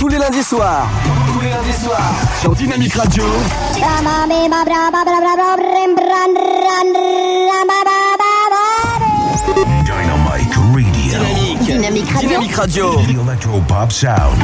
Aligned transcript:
Tous 0.00 0.08
les 0.08 0.16
lundis 0.16 0.42
soirs. 0.42 0.88
Tous 1.30 1.40
les 1.42 1.50
lundis 1.50 1.74
soirs. 1.74 2.00
Sur 2.40 2.54
Dynamique 2.54 2.94
Radio. 2.94 3.22
Dynamic 3.84 4.54
Radio. 10.54 10.70
Dynamique 11.60 12.10
Radio. 12.10 12.28
Dynamique 12.28 12.56
Radio. 12.56 12.94
The 12.94 13.10
Electro 13.10 13.60
Pop 13.68 13.92
Sound. 13.92 14.38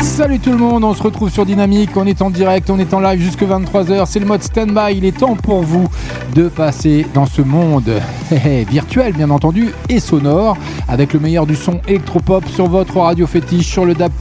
Salut 0.00 0.38
tout 0.38 0.52
le 0.52 0.58
monde, 0.58 0.84
on 0.84 0.94
se 0.94 1.02
retrouve 1.02 1.30
sur 1.30 1.44
Dynamique, 1.44 1.96
on 1.96 2.06
est 2.06 2.22
en 2.22 2.30
direct, 2.30 2.70
on 2.70 2.78
est 2.78 2.94
en 2.94 3.00
live 3.00 3.20
jusque 3.20 3.42
23h, 3.42 4.06
c'est 4.06 4.20
le 4.20 4.26
mode 4.26 4.42
stand-by, 4.42 4.96
il 4.96 5.04
est 5.06 5.18
temps 5.18 5.34
pour 5.34 5.62
vous 5.62 5.88
de 6.34 6.48
passer 6.48 7.06
dans 7.14 7.26
ce 7.26 7.42
monde 7.42 7.90
virtuel 8.70 9.12
bien 9.12 9.30
entendu 9.30 9.70
et 9.88 10.00
sonore 10.00 10.56
avec 10.88 11.12
le 11.12 11.20
meilleur 11.20 11.46
du 11.46 11.56
son 11.56 11.80
électropop 11.88 12.46
sur 12.48 12.68
votre 12.68 12.98
radio 12.98 13.26
fétiche, 13.26 13.66
sur 13.66 13.84
le 13.84 13.94
DAB+, 13.94 14.12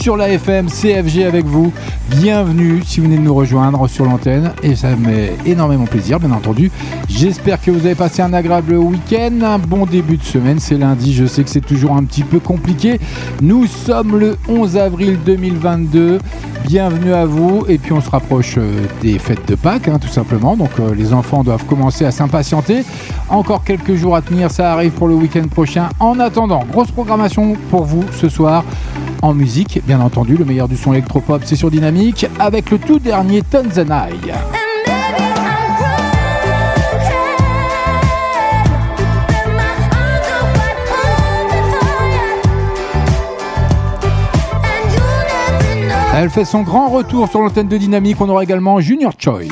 sur 0.00 0.16
la 0.16 0.30
FM, 0.30 0.68
CFG 0.68 1.24
avec 1.24 1.44
vous. 1.44 1.72
Bienvenue 2.08 2.82
si 2.84 3.00
vous 3.00 3.06
venez 3.06 3.18
de 3.18 3.22
nous 3.22 3.34
rejoindre 3.34 3.86
sur 3.86 4.06
l'antenne 4.06 4.52
et 4.62 4.74
ça 4.74 4.96
me 4.96 5.04
fait 5.04 5.34
énormément 5.44 5.84
plaisir 5.84 6.18
bien 6.18 6.32
entendu. 6.32 6.70
J'espère 7.08 7.60
que 7.60 7.70
vous 7.70 7.84
avez 7.84 7.94
passé 7.94 8.22
un 8.22 8.32
agréable 8.32 8.74
week-end, 8.74 9.32
un 9.42 9.58
bon 9.58 9.84
début 9.84 10.16
de 10.16 10.24
semaine, 10.24 10.58
c'est 10.58 10.78
lundi, 10.78 11.12
je 11.12 11.26
sais 11.26 11.44
que 11.44 11.50
c'est 11.50 11.60
toujours 11.60 11.96
un 11.96 12.04
petit 12.04 12.22
peu 12.22 12.40
compliqué. 12.40 12.98
Nous 13.42 13.66
sommes 13.66 14.18
le 14.18 14.38
11 14.48 14.78
avril 14.78 15.18
2022. 15.24 16.18
Bienvenue 16.64 17.12
à 17.12 17.26
vous 17.26 17.64
et 17.68 17.78
puis 17.78 17.92
on 17.92 18.00
se 18.00 18.10
rapproche 18.10 18.54
euh, 18.58 18.86
des 19.02 19.18
fêtes 19.18 19.48
de 19.48 19.54
Pâques 19.54 19.88
hein, 19.88 19.98
tout 19.98 20.08
simplement. 20.08 20.56
Donc 20.56 20.70
euh, 20.78 20.94
les 20.94 21.12
enfants 21.12 21.42
doivent 21.42 21.64
commencer 21.64 22.04
à 22.04 22.10
s'impatienter. 22.10 22.84
Encore 23.28 23.64
quelques 23.64 23.94
jours 23.94 24.16
à 24.16 24.22
tenir, 24.22 24.50
ça 24.50 24.72
arrive 24.72 24.92
pour 24.92 25.08
le 25.08 25.14
week-end 25.14 25.46
prochain. 25.48 25.88
En 25.98 26.18
attendant, 26.20 26.64
grosse 26.70 26.90
programmation 26.90 27.54
pour 27.70 27.84
vous 27.84 28.04
ce 28.12 28.28
soir 28.28 28.64
en 29.22 29.34
musique, 29.34 29.80
bien 29.86 30.00
entendu. 30.00 30.36
Le 30.36 30.44
meilleur 30.44 30.68
du 30.68 30.76
son 30.76 30.92
électropop, 30.92 31.42
c'est 31.44 31.56
sur 31.56 31.70
Dynamique 31.70 32.26
avec 32.38 32.70
le 32.70 32.78
tout 32.78 32.98
dernier 32.98 33.42
Tanzanai. 33.42 34.10
Elle 46.12 46.28
fait 46.28 46.44
son 46.44 46.62
grand 46.62 46.88
retour 46.88 47.28
sur 47.28 47.40
l'antenne 47.40 47.68
de 47.68 47.76
Dynamique. 47.76 48.20
On 48.20 48.28
aura 48.28 48.42
également 48.42 48.80
Junior 48.80 49.12
Choi. 49.16 49.42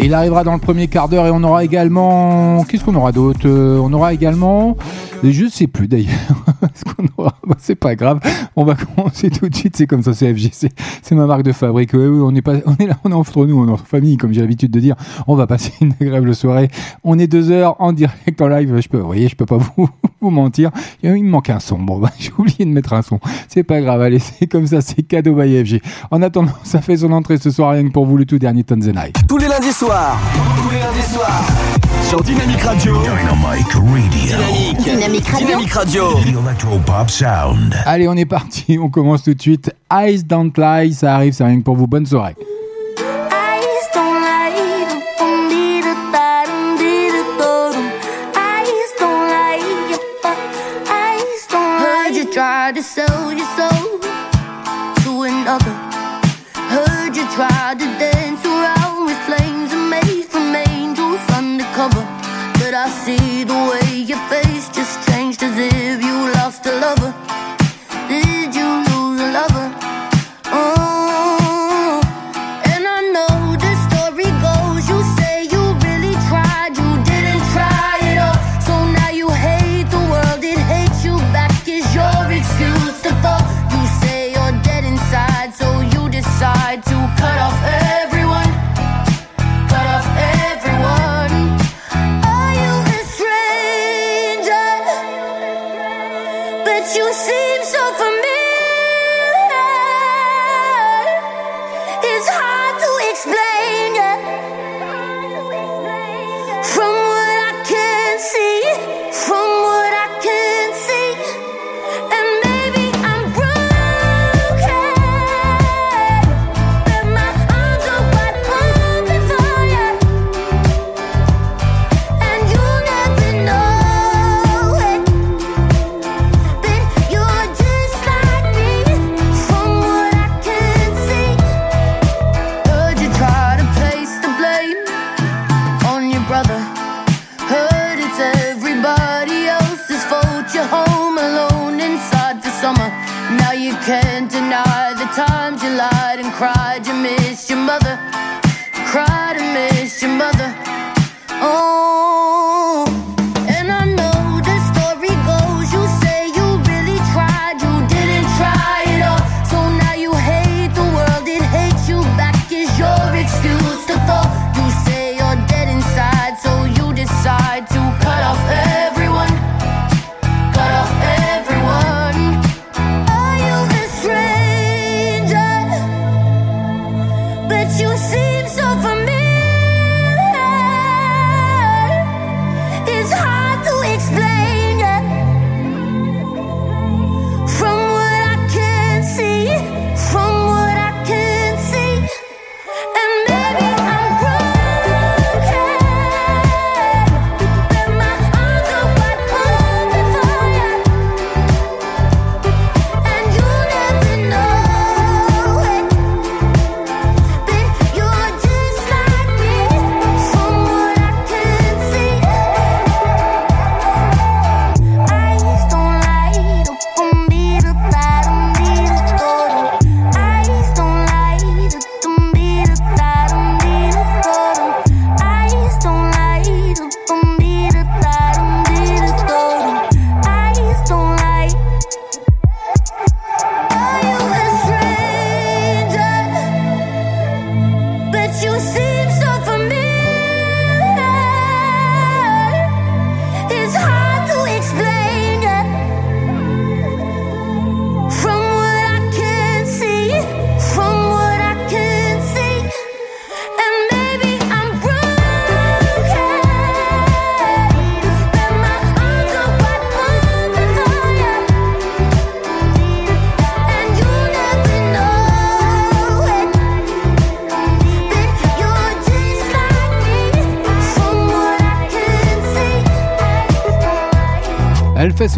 Il 0.00 0.14
arrivera 0.14 0.44
dans 0.44 0.52
le 0.54 0.60
premier 0.60 0.88
quart 0.88 1.08
d'heure 1.08 1.26
et 1.26 1.30
on 1.30 1.42
aura 1.42 1.64
également. 1.64 2.64
Qu'est-ce 2.64 2.84
qu'on 2.84 2.94
aura 2.94 3.12
d'autre? 3.12 3.40
Euh, 3.46 3.78
On 3.78 3.92
aura 3.92 4.12
également. 4.14 4.76
Je 5.22 5.46
sais 5.48 5.66
plus 5.66 5.88
d'ailleurs. 5.88 6.37
Ce 6.74 6.84
qu'on 6.84 7.06
aura. 7.16 7.34
Bah, 7.46 7.56
c'est 7.58 7.74
pas 7.74 7.94
grave. 7.94 8.20
On 8.56 8.64
va 8.64 8.74
commencer 8.74 9.30
tout 9.30 9.48
de 9.48 9.54
suite. 9.54 9.76
C'est 9.76 9.86
comme 9.86 10.02
ça, 10.02 10.12
c'est 10.12 10.32
FGC. 10.32 10.70
C'est 11.02 11.14
ma 11.14 11.26
marque 11.26 11.42
de 11.42 11.52
fabrique. 11.52 11.94
On 11.94 12.34
est. 12.34 12.46
On 12.66 12.76
est 12.76 12.86
là. 12.86 12.98
On 13.04 13.10
est 13.10 13.14
entre 13.14 13.46
nous. 13.46 13.58
On 13.60 13.68
est 13.68 13.70
entre 13.70 13.86
famille, 13.86 14.16
comme 14.16 14.32
j'ai 14.32 14.40
l'habitude 14.40 14.70
de 14.70 14.80
dire. 14.80 14.96
On 15.26 15.34
va 15.34 15.46
passer 15.46 15.72
une 15.80 15.92
agréable 16.00 16.34
soirée. 16.34 16.68
On 17.04 17.18
est 17.18 17.26
deux 17.26 17.50
heures 17.50 17.76
en 17.80 17.92
direct 17.92 18.40
en 18.40 18.48
live. 18.48 18.80
Je 18.80 18.88
peux. 18.88 18.98
Vous 18.98 19.06
voyez, 19.06 19.28
je 19.28 19.36
peux 19.36 19.46
pas 19.46 19.58
vous, 19.58 19.88
mentir. 20.30 20.70
Il 21.02 21.12
me 21.12 21.30
manque 21.30 21.50
un 21.50 21.60
son. 21.60 21.78
Bon, 21.78 21.98
bah, 21.98 22.10
j'ai 22.18 22.32
oublié 22.36 22.64
de 22.64 22.70
mettre 22.70 22.92
un 22.92 23.02
son. 23.02 23.20
C'est 23.48 23.62
pas 23.62 23.80
grave. 23.80 24.00
Allez, 24.02 24.18
c'est 24.18 24.46
comme 24.46 24.66
ça. 24.66 24.80
C'est 24.80 25.02
cadeau 25.02 25.34
by 25.34 25.64
FG. 25.64 25.80
En 26.10 26.22
attendant, 26.22 26.52
ça 26.64 26.80
fait 26.80 26.98
son 26.98 27.12
entrée 27.12 27.38
ce 27.38 27.50
soir. 27.50 27.72
Rien 27.72 27.84
que 27.86 27.92
pour 27.92 28.06
vous, 28.06 28.16
le 28.16 28.24
tout 28.24 28.38
dernier 28.38 28.64
Tanzanite. 28.64 29.26
Tous 29.28 29.38
les 29.38 29.48
lundis 29.48 29.72
soirs. 29.72 30.18
Tous 30.56 30.70
les 30.70 30.80
lundis 30.80 31.12
soirs. 31.12 31.87
Sur 32.02 32.22
Dynamique 32.22 32.60
Radio. 32.62 32.96
Dynamic 33.02 33.72
Radio. 33.72 34.08
Dynamique. 34.10 35.34
Dynamique 35.36 35.72
Radio. 35.72 36.08
Radio. 36.08 36.20
The 36.20 36.46
Electro 36.46 36.78
Pop 36.78 37.10
Sound. 37.10 37.74
Allez, 37.84 38.08
on 38.08 38.16
est 38.16 38.24
parti. 38.24 38.78
On 38.82 38.88
commence 38.88 39.22
tout 39.22 39.34
de 39.34 39.40
suite. 39.40 39.70
Eyes 39.92 40.22
Don't 40.24 40.52
Lie. 40.56 40.94
Ça 40.94 41.14
arrive. 41.14 41.32
C'est 41.32 41.44
rien 41.44 41.58
que 41.58 41.64
pour 41.64 41.76
vous. 41.76 41.86
Bonne 41.86 42.06
soirée. 42.06 42.36
Eyes 52.40 53.07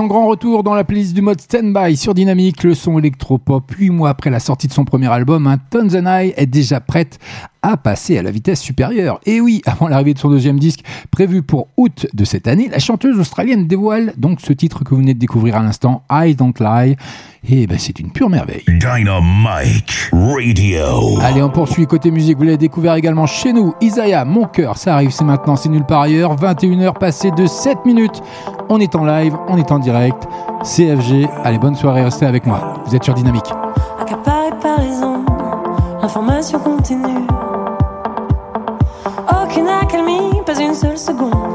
son 0.00 0.06
grand 0.06 0.29
retour 0.29 0.62
dans 0.62 0.73
la 0.73 0.82
playlist 0.82 1.12
du 1.12 1.20
mode 1.20 1.43
Standby 1.43 1.94
sur 1.94 2.14
Dynamique, 2.14 2.62
le 2.62 2.75
son 2.75 2.99
électropop. 2.99 3.70
Huit 3.73 3.91
mois 3.91 4.08
après 4.08 4.31
la 4.31 4.41
sortie 4.41 4.67
de 4.67 4.73
son 4.73 4.87
premier 4.87 5.12
album, 5.12 5.47
un 5.47 5.58
Tons 5.58 5.94
and 5.94 6.06
I 6.06 6.32
est 6.38 6.47
déjà 6.47 6.81
prête 6.81 7.19
à 7.61 7.76
passer 7.76 8.17
à 8.17 8.23
la 8.23 8.31
vitesse 8.31 8.62
supérieure. 8.62 9.20
Et 9.26 9.43
oui, 9.43 9.61
avant 9.67 9.88
l'arrivée 9.88 10.14
de 10.14 10.19
son 10.19 10.31
deuxième 10.31 10.58
disque, 10.58 10.81
prévu 11.11 11.43
pour 11.43 11.69
août 11.76 12.06
de 12.14 12.25
cette 12.25 12.49
année, 12.49 12.70
la 12.73 12.79
chanteuse 12.79 13.19
australienne 13.19 13.67
dévoile 13.67 14.14
donc 14.17 14.41
ce 14.41 14.55
titre 14.55 14.85
que 14.85 14.91
vous 14.91 15.02
venez 15.02 15.12
de 15.12 15.19
découvrir 15.19 15.56
à 15.56 15.62
l'instant, 15.62 16.02
I 16.11 16.35
Don't 16.35 16.55
Lie. 16.58 16.97
Et 17.52 17.67
ben 17.67 17.79
c'est 17.81 17.99
une 17.99 18.12
pure 18.12 18.31
merveille. 18.31 18.62
Dynamite 18.69 20.11
Radio. 20.12 21.19
Allez, 21.20 21.43
on 21.43 21.50
poursuit 21.50 21.85
côté 21.85 22.12
musique. 22.12 22.38
Vous 22.38 22.44
l'avez 22.44 22.56
découvert 22.56 22.94
également 22.94 23.26
chez 23.26 23.52
nous. 23.52 23.75
Isaiah, 23.81 24.25
mon 24.25 24.47
cœur, 24.47 24.76
ça 24.76 24.94
arrive, 24.94 25.11
c'est 25.11 25.25
maintenant, 25.25 25.56
c'est 25.56 25.69
nulle 25.69 25.85
part 25.85 26.02
ailleurs. 26.02 26.37
21h 26.37 26.97
passées 26.97 27.32
de 27.32 27.47
7 27.47 27.85
minutes. 27.85 28.23
On 28.69 28.79
est 28.79 28.94
en 28.94 29.05
live, 29.05 29.35
on 29.49 29.56
est 29.56 29.73
en 29.73 29.81
direct. 29.81 30.29
CFG. 30.62 31.26
Allez, 31.43 31.58
bonne 31.58 31.75
soirée, 31.75 32.05
restez 32.05 32.26
avec 32.26 32.47
moi. 32.47 32.75
Vous 32.87 32.94
êtes 32.94 33.02
sur 33.02 33.14
Dynamique. 33.14 33.50
accaparé 34.00 34.50
par 34.62 34.81
les 34.81 35.02
ondes, 35.02 35.26
l'information 36.00 36.61
continue. 36.61 37.26
Aucune 39.43 39.67
accalmie, 39.67 40.41
pas 40.47 40.61
une 40.61 40.75
seule 40.75 40.99
seconde. 40.99 41.50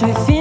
Je 0.00 0.06
vais 0.06 0.14
finir 0.24 0.39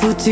Cette 0.00 0.28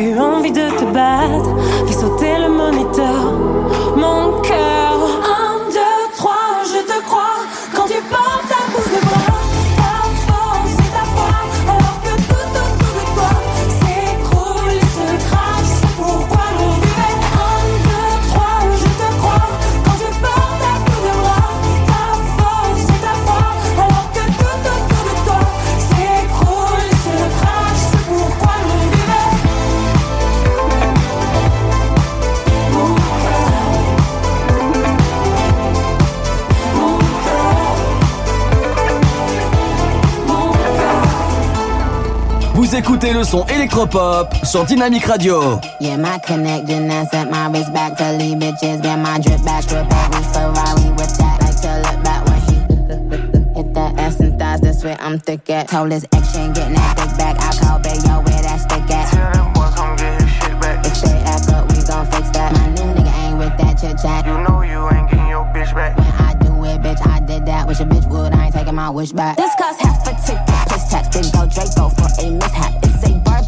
le 43.18 43.24
son 43.24 43.44
électropop 43.46 44.32
sur 44.44 44.64
Dynamique 44.64 45.04
Radio. 45.06 45.60
Yeah, 45.80 45.96
my 45.96 46.20
connection 46.24 46.88
and 46.88 47.08
set 47.08 47.28
my 47.28 47.48
wrist 47.48 47.72
back 47.72 47.96
to 47.96 48.12
leave 48.12 48.38
bitches. 48.38 48.80
Get 48.80 48.96
my 48.96 49.18
drip 49.18 49.42
back, 49.44 49.66
drip 49.66 49.88
back 49.88 50.08
with 50.10 50.26
Ferrari 50.32 50.90
with 50.92 51.18
that. 51.18 51.42
Like 51.42 51.60
to 51.62 51.82
look 51.82 52.04
back 52.04 52.24
when 52.26 52.40
he 52.46 53.56
hit 53.56 53.74
that 53.74 53.98
ass 53.98 54.20
and 54.20 54.38
thighs. 54.38 54.60
That's 54.60 54.84
where 54.84 54.96
I'm 55.00 55.18
thick 55.18 55.50
at. 55.50 55.68
Told 55.68 55.90
his 55.90 56.06
ain't 56.14 56.54
getting 56.54 56.74
that 56.74 56.96
dick 56.96 57.18
back. 57.18 57.36
I 57.40 57.50
call 57.58 57.80
babe, 57.80 57.98
yo, 58.06 58.22
where 58.22 58.42
that 58.42 58.60
stick 58.60 58.88
at? 58.88 59.10
Tell 59.10 59.32
that 59.32 59.54
boy 59.54 59.70
come 59.74 59.96
get 59.96 60.22
his 60.22 60.30
shit 60.30 60.60
back. 60.60 60.86
If 60.86 61.02
they 61.02 61.18
act 61.26 61.48
up, 61.50 61.66
we 61.70 61.82
gon' 61.82 62.06
fix 62.06 62.30
that. 62.38 62.52
My 62.52 62.68
new 62.70 62.94
nigga 62.94 63.26
ain't 63.26 63.38
with 63.38 63.58
that 63.58 63.74
chit 63.80 63.98
chat. 63.98 64.26
You 64.26 64.38
know 64.46 64.62
you 64.62 64.86
ain't 64.94 65.10
getting 65.10 65.26
your 65.26 65.44
bitch 65.46 65.74
back. 65.74 65.96
When 65.98 66.06
I 66.06 66.34
do 66.34 66.54
it, 66.70 66.82
bitch, 66.82 67.04
I 67.04 67.18
did 67.18 67.46
that. 67.46 67.66
Wish 67.66 67.80
a 67.80 67.84
bitch 67.84 68.06
would, 68.08 68.32
I 68.32 68.46
ain't 68.46 68.54
taking 68.54 68.76
my 68.76 68.90
wish 68.90 69.10
back. 69.10 69.36
This 69.36 69.50
cost 69.58 69.80
half 69.80 70.06
a 70.06 70.14
ticket, 70.22 70.46
plus 70.68 70.88
tax. 70.88 71.08
Big 71.08 71.32
go 71.32 71.48
Draco 71.50 71.88
for 71.88 72.06
a 72.22 72.30
mishap. 72.30 72.77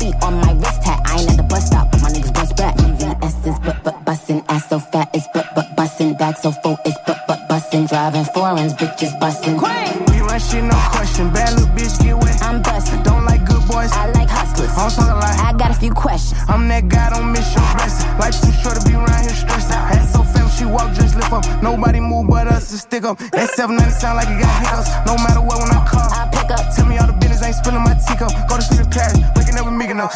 A 0.02 0.24
on 0.24 0.34
my 0.40 0.52
wrist 0.52 0.82
hat. 0.84 1.00
I 1.04 1.20
ain't 1.20 1.30
at 1.30 1.36
the 1.36 1.42
bus 1.42 1.66
stop, 1.66 1.92
my 2.00 2.08
niggas 2.08 2.32
bust 2.32 2.56
back. 2.56 2.76
VVS 2.76 3.46
is 3.46 3.58
but 3.60 3.82
but 3.84 4.04
bustin', 4.04 4.42
ass 4.48 4.68
so 4.68 4.78
fat 4.78 5.10
it's 5.14 5.26
but 5.34 5.46
but 5.54 5.76
bustin', 5.76 6.14
back 6.14 6.36
so 6.38 6.50
full 6.50 6.78
it's 6.84 6.96
but 7.06 7.18
but 7.28 7.48
bustin', 7.48 7.86
driving 7.86 8.24
foreigns, 8.34 8.72
bitches 8.74 9.18
bustin'. 9.20 9.56
We 9.56 10.20
run 10.20 10.40
shit, 10.40 10.64
no 10.64 10.76
question. 10.92 11.30
Bad 11.32 11.52
little 11.54 11.68
bitch, 11.76 12.02
get 12.02 12.16
wet. 12.16 12.42
I'm 12.42 12.62
bustin', 12.62 13.02
Don't 13.02 13.24
like 13.24 13.44
good 13.44 13.62
boys. 13.68 13.92
I 13.92 14.10
like 14.12 14.28
hustlers. 14.28 14.70
I'm 14.76 14.90
talking 14.90 15.20
like 15.20 15.38
I 15.40 15.52
got 15.56 15.70
a 15.70 15.74
few 15.74 15.92
questions. 15.92 16.40
I'm 16.48 16.68
that 16.68 16.88
guy, 16.88 17.10
don't 17.10 17.30
miss 17.32 17.54
your 17.54 17.64
blessing. 17.74 18.08
Life's 18.18 18.40
too 18.40 18.52
short 18.62 18.76
to 18.80 18.88
be 18.88 18.94
around 18.94 19.22
here 19.22 19.34
stressed 19.34 19.70
out. 19.70 19.92
Ass 19.92 20.12
so 20.12 20.22
fat, 20.22 20.48
she 20.56 20.64
walk, 20.64 20.92
just 20.94 21.16
lift 21.16 21.32
up. 21.32 21.44
Nobody 21.62 22.00
move 22.00 22.26
but 22.28 22.46
us 22.48 22.70
to 22.70 22.78
stick 22.78 23.04
up. 23.04 23.18
That 23.32 23.50
790 23.56 24.00
sound 24.00 24.16
like 24.16 24.28
it 24.28 24.40
got 24.40 24.52
hiccups. 24.60 24.88
No 25.06 25.16
matter 25.20 25.40
what, 25.40 25.60
when 25.60 25.70
I 25.70 25.84
call, 25.86 26.08
I 26.08 26.28
pick 26.32 26.50
up. 26.50 26.74
tell 26.74 26.86
me 26.86 26.96
all 26.98 27.06
the 27.06 27.12
business, 27.20 27.42
ain't 27.42 27.56
spilling 27.56 27.84
my 27.84 27.94
teacup. 27.94 28.32
Go 28.48 28.56
to 28.56 28.62
sleep 28.62 28.80
in 28.80 28.90
Paris, 28.90 29.19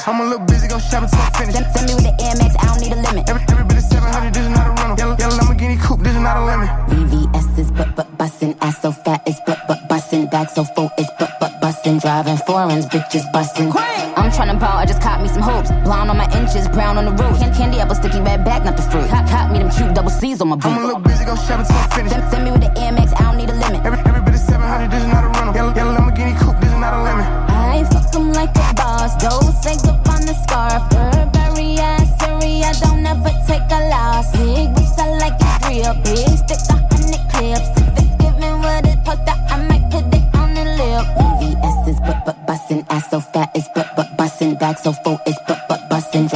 I'm 0.06 0.20
a 0.20 0.24
little 0.24 0.44
busy, 0.46 0.66
go 0.68 0.78
shopping 0.78 1.08
till 1.08 1.20
I'm 1.20 1.32
finished. 1.32 1.56
Send, 1.56 1.66
send 1.72 1.86
me 1.88 1.94
with 1.94 2.04
the 2.04 2.14
Amex, 2.18 2.52
I 2.60 2.66
don't 2.66 2.80
need 2.82 2.92
a 2.92 3.00
limit. 3.00 3.28
Every, 3.30 3.42
every 3.48 3.64
bit 3.64 3.78
of 3.78 3.84
700, 3.84 4.34
this 4.34 4.42
is 4.42 4.50
not 4.50 4.66
a 4.66 4.70
rental. 4.74 4.96
Yellow, 4.98 5.16
yellow 5.18 5.36
Lamborghini 5.38 5.80
coupe, 5.80 6.00
this 6.02 6.14
is 6.14 6.20
not 6.20 6.36
a 6.36 6.44
lemon. 6.44 6.68
VVS 6.90 7.58
is 7.58 7.70
but 7.70 7.94
but 7.96 8.08
bustin', 8.18 8.54
ass 8.60 8.82
so 8.82 8.92
fat 8.92 9.22
it's 9.26 9.40
but 9.46 9.58
but 9.68 9.88
bustin', 9.88 10.26
back 10.26 10.50
so 10.50 10.64
full 10.64 10.90
it's 10.98 11.10
but 11.18 11.30
but 11.40 11.60
bustin', 11.60 11.98
driving 11.98 12.36
foreigns, 12.46 12.86
bitches 12.86 13.24
bustin'. 13.32 13.70
I'm 14.18 14.30
tryna 14.30 14.58
ball, 14.58 14.76
I 14.82 14.84
just 14.84 15.00
caught 15.00 15.22
me 15.22 15.28
some 15.28 15.42
hoops. 15.42 15.70
Blonde 15.84 16.10
on 16.10 16.16
my 16.18 16.28
inches, 16.38 16.68
brown 16.68 16.98
on 16.98 17.04
the 17.06 17.12
roof. 17.12 17.38
Can- 17.38 17.54
Candy 17.54 17.78
apple, 17.78 17.94
sticky 17.94 18.20
red 18.20 18.44
back, 18.44 18.64
not 18.64 18.76
the 18.76 18.82
fruit. 18.82 19.08
Cop, 19.08 19.28
cop 19.28 19.50
me 19.52 19.58
them 19.60 19.70
cute 19.70 19.94
double 19.94 20.10
C's 20.10 20.40
on 20.40 20.48
my 20.48 20.58
I'm 20.62 20.82
a 20.82 20.86
little 20.86 21.00
busy, 21.00 21.24
go 21.24 21.36
shopping 21.36 21.66
till 21.66 21.76
I'm 21.76 21.90
finished. 21.90 22.14
Send, 22.14 22.30
send 22.30 22.44
me 22.44 22.50
with 22.50 22.60
the 22.62 22.72
Amex, 22.80 23.14
I 23.18 23.22
don't 23.30 23.36
need 23.38 23.48
a 23.50 23.54
limit. 23.54 23.86
Every, 23.86 23.98
every 24.00 24.22
bit 24.22 24.34
is 24.34 24.44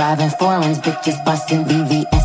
Driving 0.08 0.30
foreigns, 0.38 0.78
bitches 0.78 1.22
bustin'. 1.22 1.66
VVS 1.66 2.17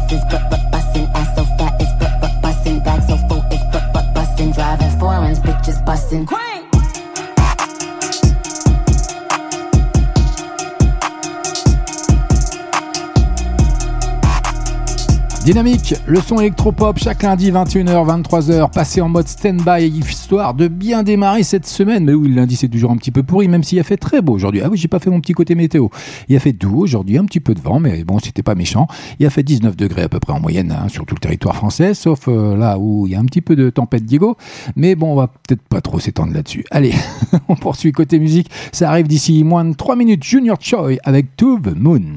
Dynamique, 15.54 15.94
le 16.08 16.20
son 16.20 16.40
électropop 16.40 16.98
chaque 16.98 17.22
lundi 17.22 17.52
21h, 17.52 18.24
23h, 18.24 18.72
passé 18.72 19.02
en 19.02 19.10
mode 19.10 19.28
stand-by, 19.28 19.86
histoire 19.86 20.56
de 20.56 20.68
bien 20.68 21.04
démarrer 21.04 21.44
cette 21.44 21.68
semaine. 21.68 22.06
Mais 22.06 22.14
oui, 22.16 22.30
le 22.30 22.34
lundi 22.38 22.56
c'est 22.56 22.70
toujours 22.70 22.90
un 22.90 22.98
petit 22.98 23.12
peu 23.12 23.22
pourri, 23.22 23.48
même 23.48 23.62
s'il 23.62 23.80
a 23.80 23.84
fait 23.84 23.98
très 23.98 24.24
beau 24.24 24.34
aujourd'hui. 24.34 24.62
Ah 24.66 24.70
oui, 24.72 24.80
j'ai 24.80 24.88
pas 24.88 24.98
fait 24.98 25.12
mon 25.12 25.22
petit 25.22 25.34
côté 25.34 25.54
météo. 25.54 25.90
Il 26.28 26.36
a 26.36 26.40
fait 26.40 26.54
doux 26.54 26.80
aujourd'hui, 26.80 27.20
un 27.20 27.26
petit 27.26 27.40
peu 27.40 27.54
de 27.54 27.62
vent, 27.62 27.80
mais 27.80 28.04
bon, 28.04 28.18
c'était 28.18 28.42
pas 28.42 28.56
méchant. 28.56 28.88
Il 29.20 29.28
a 29.28 29.30
fait 29.30 29.44
19 29.44 29.76
degrés 29.76 30.02
à 30.02 30.10
peu 30.10 30.20
près 30.20 30.34
en 30.34 30.40
moyenne 30.40 30.72
hein, 30.72 30.90
sur 30.90 31.06
tout 31.06 31.14
le 31.14 31.20
territoire 31.20 31.56
français, 31.56 31.94
sauf 31.94 32.28
euh, 32.28 32.58
là 32.58 32.80
où 32.80 33.06
il 33.06 33.12
y 33.12 33.16
a 33.16 33.20
un 33.20 33.26
petit 33.26 33.42
peu 33.42 33.56
de 33.56 33.70
tempête 33.70 34.06
Diego. 34.06 34.38
Mais 34.76 34.96
bon, 34.96 35.12
on 35.12 35.16
va 35.16 35.28
peut-être 35.28 35.62
pas 35.62 35.82
trop 35.82 36.00
s'étendre 36.00 36.34
là-dessus. 36.34 36.66
Allez, 36.72 36.96
on 37.48 37.56
poursuit 37.56 37.92
côté 37.92 38.18
musique. 38.18 38.50
Ça 38.72 38.90
arrive 38.90 39.08
d'ici 39.08 39.44
moins 39.44 39.66
de 39.66 39.76
3 39.76 39.98
minutes. 39.98 40.24
Junior 40.24 40.58
Choi 40.60 40.94
avec 41.04 41.38
To 41.38 41.60
the 41.60 41.78
Moon. 41.78 42.16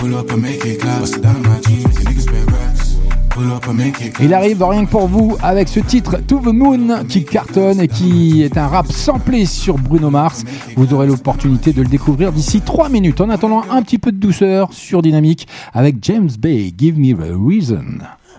Pull 0.00 0.16
up 0.16 0.30
and 0.30 0.40
make 0.40 0.64
it 0.64 0.80
clap. 0.80 1.00
Bust 1.00 1.16
it 1.16 1.22
down 1.22 1.36
in 1.36 1.42
my 1.42 1.60
jeans. 1.60 1.84
Making 1.84 2.04
niggas 2.06 2.22
spend 2.22 2.50
racks. 2.50 2.96
Pull 3.28 3.52
up 3.52 3.66
and 3.68 3.74
make 3.74 4.00
it 4.00 4.14
clap. 4.14 4.26
Il 4.26 4.32
arrive 4.32 4.64
rien 4.64 4.86
que 4.86 4.90
pour 4.90 5.08
vous 5.08 5.36
avec 5.42 5.68
ce 5.68 5.78
titre 5.78 6.16
To 6.26 6.38
the 6.38 6.54
Moon 6.54 7.04
qui 7.06 7.22
cartonne 7.22 7.82
et 7.82 7.88
qui 7.88 8.42
est 8.42 8.56
un 8.56 8.66
rap 8.66 8.90
samplé 8.90 9.44
sur 9.44 9.76
Bruno 9.76 10.08
Mars. 10.08 10.42
Vous 10.74 10.94
aurez 10.94 11.06
l'opportunité 11.06 11.74
de 11.74 11.82
le 11.82 11.88
découvrir 11.88 12.32
d'ici 12.32 12.62
3 12.62 12.88
minutes. 12.88 13.20
En 13.20 13.28
attendant 13.28 13.62
un 13.70 13.82
petit 13.82 13.98
peu 13.98 14.10
de 14.10 14.16
douceur 14.16 14.72
sur 14.72 15.02
Dynamique 15.02 15.46
avec 15.74 15.96
James 16.00 16.30
Bay. 16.38 16.72
Give 16.78 16.98
me 16.98 17.12
the 17.12 17.36
reason. 17.36 17.98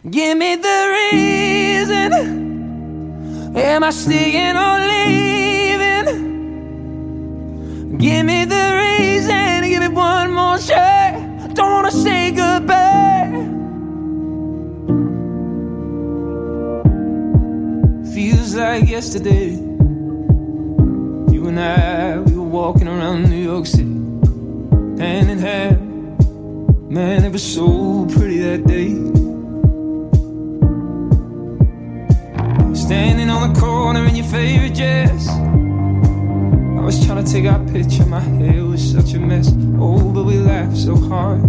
Give 0.09 0.35
me 0.35 0.57
the 0.57 0.89
reason. 1.13 2.11
Am 3.55 3.83
I 3.83 3.91
staying 3.91 4.55
or 4.55 4.79
leaving? 4.79 6.07
Give 7.99 8.23
me 8.23 8.45
the 8.47 8.73
reason. 8.81 9.61
Give 9.69 9.83
it 9.83 9.93
one 9.93 10.31
more 10.31 10.57
try. 10.57 11.30
Don't 11.53 11.71
wanna 11.71 11.91
say 11.91 12.31
goodbye. 12.31 13.29
Feels 18.13 18.55
like 18.55 18.87
yesterday. 18.87 19.51
You 21.33 21.47
and 21.47 21.59
I, 21.59 22.19
we 22.19 22.35
were 22.35 22.43
walking 22.43 22.87
around 22.87 23.29
New 23.29 23.43
York 23.43 23.65
City, 23.65 23.83
hand 25.01 25.29
in 25.29 25.39
hand. 25.39 26.89
Man, 26.89 27.23
it 27.23 27.31
was 27.31 27.43
so 27.43 28.05
pretty 28.13 28.39
that 28.39 28.65
day. 28.67 28.89
Standing 32.75 33.29
on 33.29 33.53
the 33.53 33.59
corner 33.59 34.05
in 34.05 34.15
your 34.15 34.25
favorite 34.25 34.75
dress. 34.75 35.27
I 36.81 36.83
was 36.83 37.05
trying 37.05 37.23
to 37.23 37.31
take 37.31 37.45
our 37.45 37.59
picture, 37.67 38.07
my 38.07 38.19
hair 38.19 38.65
was 38.65 38.81
such 38.91 39.13
a 39.13 39.19
mess. 39.19 39.53
Oh, 39.77 40.11
but 40.11 40.23
we 40.23 40.37
laughed 40.39 40.75
so 40.75 40.95
hard. 40.95 41.43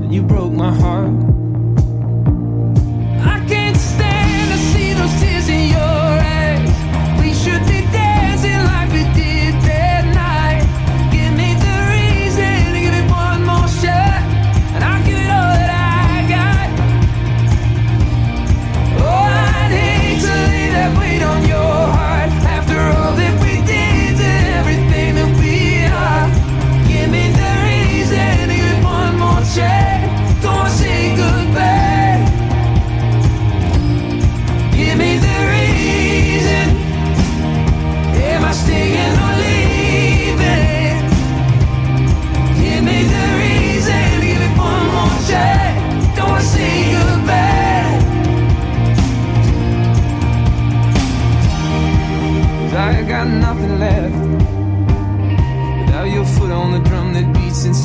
And 0.00 0.14
you 0.14 0.22
broke 0.22 0.54
my 0.54 0.72
heart. 0.72 1.12
I 3.20 3.44
can't 3.46 3.61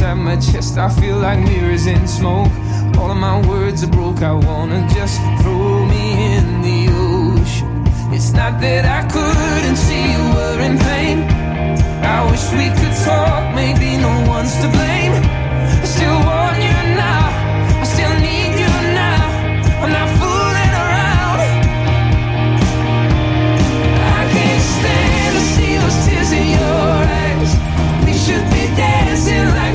inside 0.07 0.23
my 0.23 0.35
chest, 0.37 0.77
I 0.77 0.89
feel 0.89 1.17
like 1.17 1.39
mirrors 1.39 1.85
in 1.85 2.07
smoke. 2.07 2.51
All 2.97 3.11
of 3.11 3.17
my 3.17 3.45
words 3.47 3.83
are 3.83 3.87
broke. 3.87 4.21
I 4.21 4.31
wanna 4.31 4.87
just 4.93 5.19
throw 5.41 5.85
me 5.85 6.35
in 6.35 6.61
the 6.61 6.79
ocean. 6.89 7.83
It's 8.13 8.31
not 8.31 8.59
that 8.61 8.85
I 8.85 9.01
couldn't 9.15 9.75
see 9.75 10.03
you 10.13 10.23
were 10.35 10.59
in 10.67 10.77
pain. 10.77 11.17
I 12.03 12.19
wish 12.31 12.45
we 12.53 12.67
could 12.79 12.95
talk, 13.03 13.53
maybe 13.53 13.97
no 13.97 14.13
one's 14.27 14.55
to 14.61 14.67
blame. 14.77 15.13
I 15.83 15.85
still 15.85 16.19
want 16.29 16.57
you 16.67 16.77
now. 16.95 17.25
I 17.81 17.85
still 17.93 18.15
need 18.27 18.53
you 18.63 18.73
now. 19.03 19.23
I'm 19.83 19.91
not 19.97 20.09
fooling 20.19 20.73
around. 20.83 21.39
I 24.15 24.21
can't 24.33 24.63
stand 24.75 25.29
to 25.35 25.41
see 25.53 25.73
those 25.81 25.97
tears 26.05 26.31
in 26.39 26.47
your 26.59 26.93
eyes. 27.23 27.51
We 28.05 28.13
should 28.23 28.45
be 28.55 28.63
dancing 28.79 29.47
like 29.59 29.66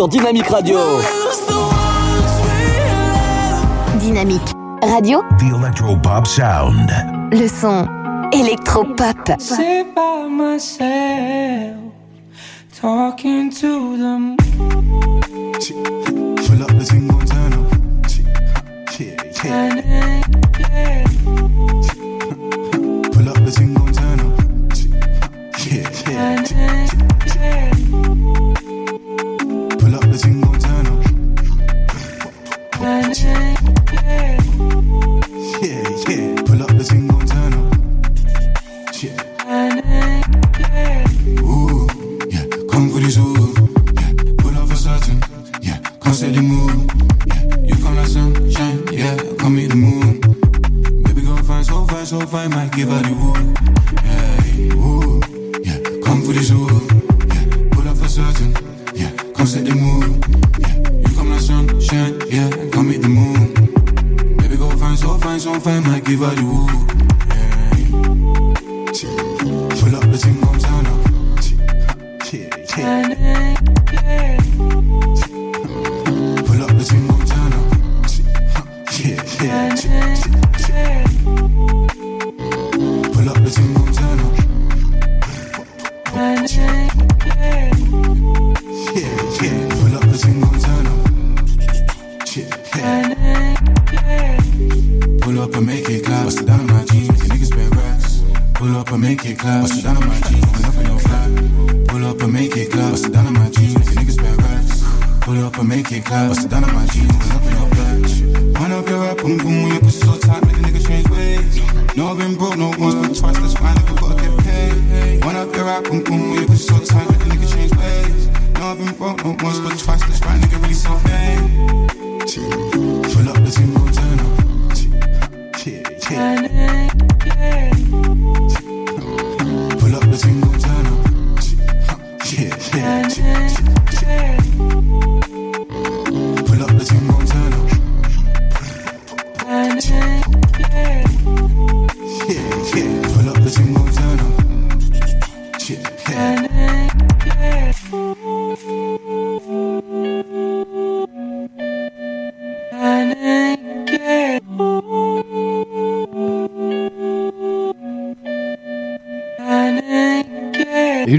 sur 0.00 0.08
Dynamique 0.08 0.46
Radio. 0.46 0.78
Dynamique 3.98 4.40
Radio, 4.82 5.22
The 5.38 5.54
Electropop 5.54 6.26
Sound. 6.26 6.90
le 7.30 7.46
son 7.46 7.86
électropop. 8.32 9.30
Sit 9.38 9.94
by 9.94 10.26
myself, 10.26 11.76
talking 12.80 13.50
to 13.50 13.89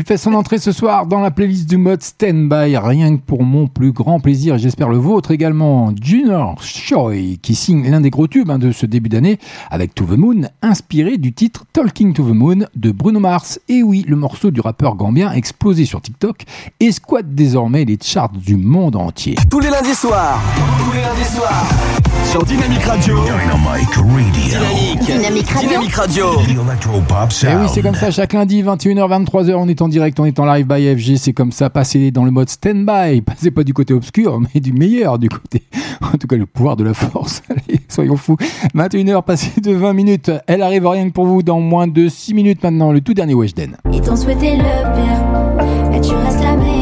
il 0.02 0.08
fait 0.08 0.18
son 0.18 0.34
entrée 0.34 0.58
ce 0.58 0.72
soir 0.72 1.06
dans 1.06 1.20
la 1.20 1.30
playlist 1.30 1.70
du 1.70 1.78
mode 1.78 2.02
Standby, 2.02 2.76
rien 2.76 3.18
que 3.18 3.22
pour 3.22 3.44
mon 3.44 3.68
plus 3.68 3.92
grand 3.92 4.20
plaisir, 4.20 4.56
et 4.56 4.60
j'espère 4.60 4.90
le 4.90 4.98
vôtre 4.98 5.30
également. 5.30 5.94
Junior 6.02 6.56
Choi, 6.64 7.38
qui 7.40 7.54
signe 7.54 7.88
l'un 7.88 8.02
des 8.02 8.10
gros 8.10 8.26
tubes 8.26 8.50
hein, 8.50 8.58
de 8.58 8.72
ce 8.72 8.88
début 8.88 9.10
d'année 9.10 9.38
avec 9.70 9.94
To 9.94 10.06
The 10.06 10.18
Moon, 10.18 10.42
inspiré 10.64 11.20
du 11.20 11.34
titre 11.34 11.66
Talking 11.72 12.14
To 12.14 12.24
The 12.24 12.34
Moon 12.34 12.56
de 12.76 12.90
Bruno 12.92 13.20
Mars. 13.20 13.60
Et 13.70 13.84
oui, 13.84 14.04
le 14.08 14.16
morceau 14.16 14.50
du 14.50 14.60
rappeur 14.60 14.96
gambien 14.96 15.28
a 15.28 15.36
explosé 15.36 15.86
sur 15.86 16.02
TikTok 16.02 16.46
et 16.80 16.92
squatte 16.92 17.36
désormais 17.36 17.86
les 17.86 18.00
charts 18.02 18.32
du 18.32 18.56
monde 18.56 18.96
entier. 18.96 19.36
Tous 19.52 19.60
les 19.60 19.70
lundis 19.70 19.94
soirs 19.94 20.42
Tous 20.80 20.94
les 20.96 21.02
lundis 21.02 21.30
soirs. 21.30 21.66
sur 22.26 22.44
Dynamique 22.44 22.84
Radio. 22.84 23.18
Dynamite 23.24 23.96
Radio. 23.96 25.06
Dynamique 25.06 25.50
Radio. 25.52 25.62
The 25.62 25.68
Dynamique 25.68 25.94
Radio. 25.94 26.26
Electropop 26.72 27.30
Et 27.30 27.34
Sound. 27.34 27.60
oui, 27.62 27.70
c'est 27.74 27.82
comme 27.84 27.96
ça, 27.96 28.10
chaque 28.10 28.34
lundi, 28.34 28.64
21h, 28.64 29.26
23h, 29.26 29.54
on 29.56 29.68
est 29.68 29.82
en 29.82 29.88
direct, 29.92 30.20
on 30.20 30.26
est 30.26 30.40
en 30.40 30.46
live 30.46 30.66
by 30.66 30.96
FG, 30.96 31.18
c'est 31.18 31.34
comme 31.34 31.52
ça, 31.52 31.70
passez 31.70 32.10
dans 32.10 32.26
le 32.26 32.32
mode 32.32 32.50
stand-by, 32.50 33.22
passez 33.26 33.52
pas 33.52 33.64
du 33.64 33.74
côté 33.74 33.94
obscur, 33.94 34.40
mais 34.40 34.60
du 34.60 34.74
meilleur, 34.74 35.20
du 35.20 35.30
côté, 35.30 35.64
en 36.02 36.18
tout 36.18 36.26
cas, 36.26 36.38
le 36.38 36.48
pouvoir 36.48 36.76
de 36.76 36.84
la 36.84 36.96
force, 36.96 37.44
allez, 37.50 37.80
soyons 37.88 38.18
fous. 38.18 38.38
21h, 38.74 39.24
passé 39.24 39.62
de 39.62 39.72
20 39.74 39.94
minutes, 39.94 40.32
elle 40.48 40.64
arrive 40.64 40.88
rien 40.88 41.08
que 41.08 41.14
pour 41.14 41.26
vous 41.26 41.44
dans 41.44 41.60
moins 41.60 41.88
de 41.88 42.08
6 42.08 42.34
minutes 42.34 42.64
maintenant, 42.64 42.92
le 42.92 43.02
tout 43.02 43.14
dernier 43.14 43.36
Weshden. 43.36 43.78
T'ont 44.04 44.16
souhaité 44.16 44.58
le 44.58 44.64
mais 45.92 46.02
tu 46.02 46.14
restes 46.16 46.42
la. 46.42 46.81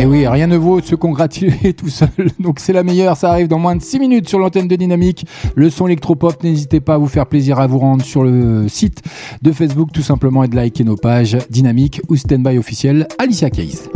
Et 0.00 0.06
oui, 0.06 0.26
rien 0.26 0.46
ne 0.46 0.56
vaut 0.56 0.80
de 0.80 0.86
se 0.86 0.94
congratuler 0.94 1.74
tout 1.76 1.90
seul, 1.90 2.08
donc 2.38 2.58
c'est 2.58 2.72
la 2.72 2.82
meilleure, 2.82 3.18
ça 3.18 3.28
arrive 3.32 3.48
dans 3.48 3.58
moins 3.58 3.76
de 3.76 3.82
6 3.82 3.98
minutes 3.98 4.30
sur 4.30 4.38
l'antenne 4.38 4.66
de 4.66 4.74
Dynamique, 4.74 5.26
le 5.54 5.68
son 5.68 5.88
électropop, 5.88 6.42
n'hésitez 6.42 6.80
pas 6.80 6.94
à 6.94 6.96
vous 6.96 7.06
faire 7.06 7.26
plaisir 7.26 7.58
à 7.58 7.66
vous 7.66 7.78
rendre 7.78 8.02
sur 8.02 8.24
le 8.24 8.66
site 8.66 9.02
de 9.42 9.52
Facebook 9.52 9.90
tout 9.92 10.00
simplement 10.00 10.42
et 10.42 10.48
de 10.48 10.56
liker 10.56 10.84
nos 10.84 10.96
pages 10.96 11.36
Dynamique 11.50 12.00
ou 12.08 12.16
Standby 12.16 12.56
officiel, 12.56 13.08
Alicia 13.18 13.50
Keys. 13.50 13.90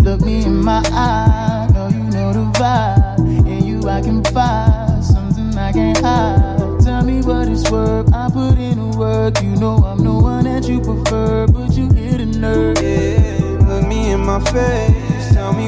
My 14.25 14.41
face. 14.41 15.04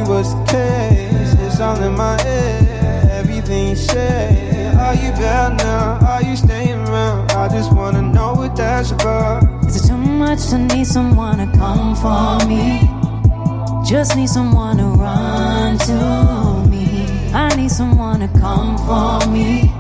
What's 0.09 0.35
the 0.35 0.45
case. 0.45 1.35
It's 1.41 1.59
all 1.59 1.83
in 1.83 1.97
my 1.97 2.21
head. 2.23 3.11
Everything 3.11 3.71
you 3.71 3.77
say. 3.77 4.73
Are 4.79 4.95
you 4.95 5.11
bad 5.11 5.59
now? 5.59 5.99
Are 6.07 6.23
you 6.23 6.37
staying 6.37 6.79
around? 6.87 7.33
I 7.33 7.49
just 7.49 7.73
wanna 7.73 8.03
know 8.03 8.35
what 8.35 8.55
that's 8.55 8.93
about. 8.93 9.43
Is 9.67 9.85
it 9.85 9.89
too 9.89 9.97
much 9.97 10.47
to 10.51 10.59
need 10.59 10.87
someone 10.87 11.39
to 11.39 11.59
come 11.59 11.97
for 11.97 12.39
me? 12.47 12.89
Just 13.85 14.15
need 14.15 14.29
someone 14.29 14.77
to 14.77 14.85
run 14.85 15.77
to 15.79 16.71
me. 16.71 17.07
I 17.35 17.53
need 17.57 17.73
someone 17.73 18.21
to 18.21 18.29
come 18.39 18.79
for 18.87 19.29
me. 19.29 19.73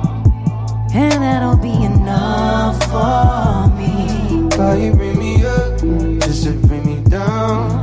And 0.92 1.22
that'll 1.22 1.56
be 1.56 1.84
enough 1.84 2.82
for 2.90 3.70
me. 3.78 4.48
Why 4.56 4.74
you 4.74 4.92
bring 4.92 5.18
me 5.20 5.44
up 5.44 5.78
just 6.20 6.42
to 6.44 6.52
bring 6.66 6.84
me 6.84 7.00
down? 7.08 7.75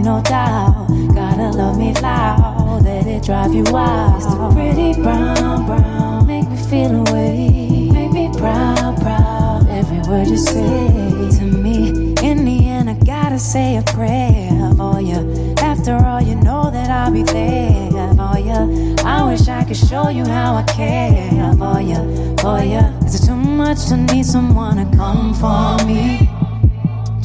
no 0.00 0.20
doubt. 0.22 0.88
Gotta 1.14 1.50
love 1.50 1.78
me 1.78 1.92
loud, 1.94 2.82
let 2.84 3.06
it 3.06 3.22
drive 3.22 3.54
you 3.54 3.64
wild. 3.70 4.16
It's 4.16 4.26
the 4.26 4.50
pretty 4.52 5.00
brown, 5.00 5.66
brown, 5.66 6.26
make 6.26 6.48
me 6.48 6.56
feel 6.56 6.94
away. 7.08 7.90
Make 7.92 8.12
me 8.12 8.30
proud, 8.38 9.00
proud, 9.00 9.66
every 9.68 10.00
word 10.08 10.28
you 10.28 10.36
say 10.36 11.38
to 11.38 11.44
me. 11.44 12.14
In 12.22 12.44
the 12.44 12.66
end, 12.66 12.90
I 12.90 12.94
gotta 12.94 13.38
say 13.38 13.76
a 13.76 13.82
prayer 13.82 14.72
for 14.76 15.00
you. 15.00 15.54
After 15.58 15.96
all, 15.96 16.20
you 16.20 16.34
know 16.36 16.70
that 16.70 16.90
I'll 16.90 17.12
be 17.12 17.22
there 17.22 18.14
for 18.14 18.38
you. 18.38 18.96
I 19.04 19.24
wish 19.24 19.48
I 19.48 19.64
could 19.64 19.76
show 19.76 20.08
you 20.08 20.24
how 20.24 20.54
I 20.56 20.62
care 20.64 21.52
for 21.54 21.80
you, 21.80 22.36
for 22.38 22.62
you. 22.62 22.80
Is 23.06 23.22
it 23.22 23.26
too 23.26 23.36
much 23.36 23.86
to 23.86 23.96
need 23.96 24.26
someone 24.26 24.76
to 24.76 24.96
come 24.96 25.34
for 25.34 25.84
me? 25.86 26.27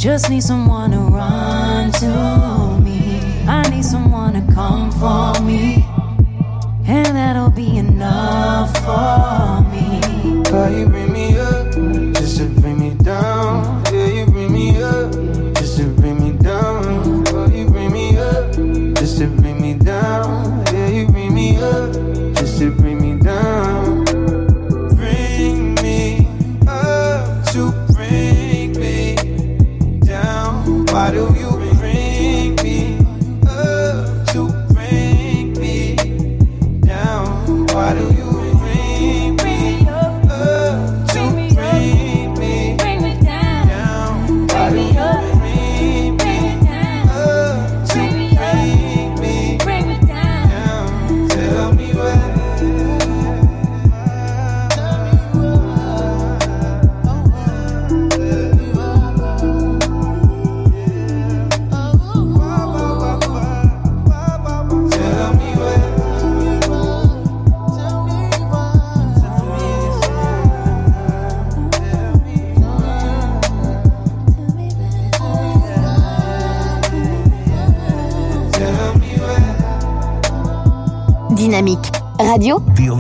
Just 0.04 0.30
need 0.30 0.44
someone 0.44 0.92
to 0.92 0.98
run 0.98 1.90
to 1.94 2.78
me. 2.84 3.22
I 3.48 3.66
need 3.70 3.86
someone 3.86 4.34
to 4.34 4.54
come 4.54 4.92
for 4.92 5.42
me. 5.42 5.86
And 6.86 7.16
that'll 7.16 7.50
be 7.50 7.78
enough 7.78 8.76
for 8.80 9.64
me. 9.72 10.02
How 10.52 10.68
you 10.68 10.88
Why 31.04 31.12
do 31.12 31.28
you 31.38 31.53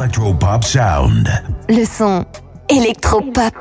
Electropop 0.04 0.64
Sound. 0.66 1.30
le 1.70 1.86
son 1.86 2.26
électropop. 2.68 3.56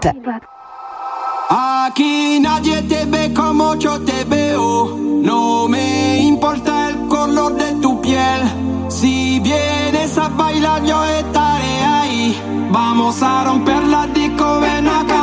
Aquí 1.49 2.41
nadie 2.41 2.83
te 2.83 3.05
ve 3.05 3.33
como 3.33 3.77
yo 3.77 4.01
te 4.01 4.25
veo. 4.25 4.97
No 5.23 5.69
me 5.69 6.19
importa 6.19 6.89
el 6.89 7.07
color 7.07 7.55
de 7.55 7.81
tu 7.81 8.01
piel. 8.01 8.43
Si 8.89 9.39
vienes 9.39 10.19
a 10.19 10.31
bailar, 10.31 10.83
yo 10.83 11.05
estaré 11.05 11.85
ahí. 11.85 12.69
Vamos 12.73 13.23
a 13.23 13.45
romper 13.45 13.85
la 13.85 14.09
disco, 14.09 14.59
ven 14.61 14.89
acá, 14.89 15.22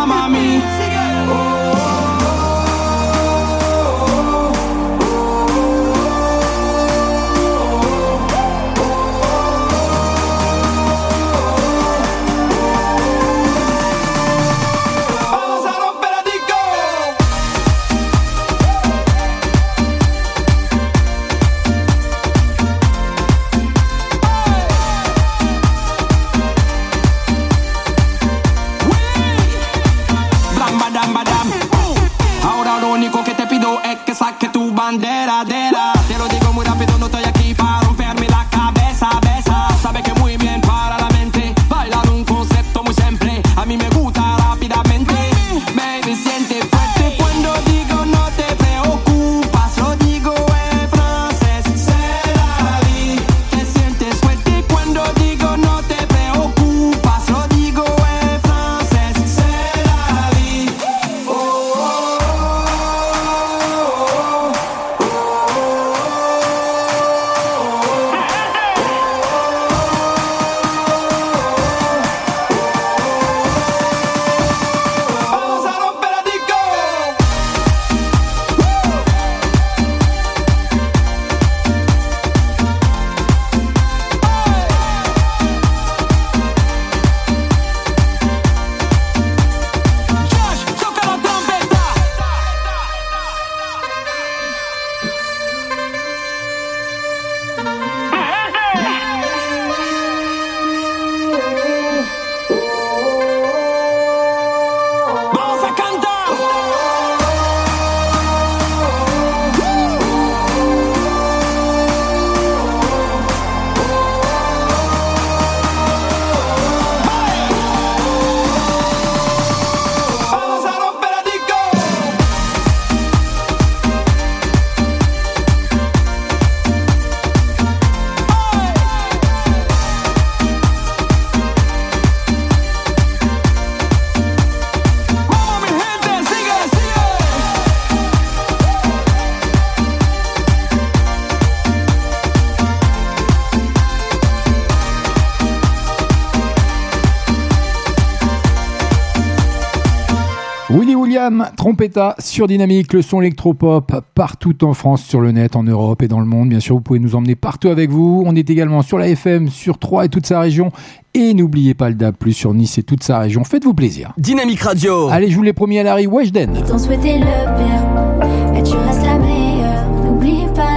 trompetta 151.70 152.16
sur 152.18 152.48
Dynamique, 152.48 152.94
le 152.94 153.04
son 153.04 153.22
électropop 153.22 153.94
partout 154.16 154.64
en 154.64 154.74
France, 154.74 155.04
sur 155.04 155.22
le 155.22 155.32
net, 155.32 155.56
en 155.56 155.62
Europe 155.62 156.02
et 156.02 156.08
dans 156.08 156.20
le 156.20 156.26
monde. 156.26 156.50
Bien 156.50 156.60
sûr, 156.60 156.74
vous 156.74 156.82
pouvez 156.82 156.98
nous 156.98 157.16
emmener 157.16 157.36
partout 157.36 157.68
avec 157.68 157.92
vous. 157.92 158.24
On 158.26 158.36
est 158.36 158.50
également 158.50 158.82
sur 158.82 158.98
la 158.98 159.08
FM, 159.08 159.50
sur 159.50 159.78
Troyes 159.78 160.06
et 160.06 160.10
toute 160.10 160.26
sa 160.26 160.40
région. 160.40 160.72
Et 161.14 161.36
n'oubliez 161.36 161.76
pas 161.76 161.90
le 161.90 161.96
DAB+, 161.96 162.16
sur 162.32 162.56
Nice 162.56 162.80
et 162.80 162.84
toute 162.84 163.04
sa 163.04 163.20
région. 163.20 163.44
Faites-vous 163.44 163.76
plaisir. 163.76 164.14
Dynamique 164.18 164.62
Radio. 164.62 165.10
Allez, 165.10 165.30
je 165.30 165.36
vous 165.36 165.44
l'ai 165.44 165.54
promis 165.54 165.78
à 165.78 165.84
Larry 165.84 166.08
Weshden. 166.08 166.54
T'en 166.68 166.78
le 166.78 166.98
pire, 166.98 168.58
et 168.58 168.64
tu 168.64 168.76
restes 168.76 169.06
la 169.06 169.20
meilleure. 169.20 169.92
N'oublie 170.04 170.46
pas, 170.56 170.69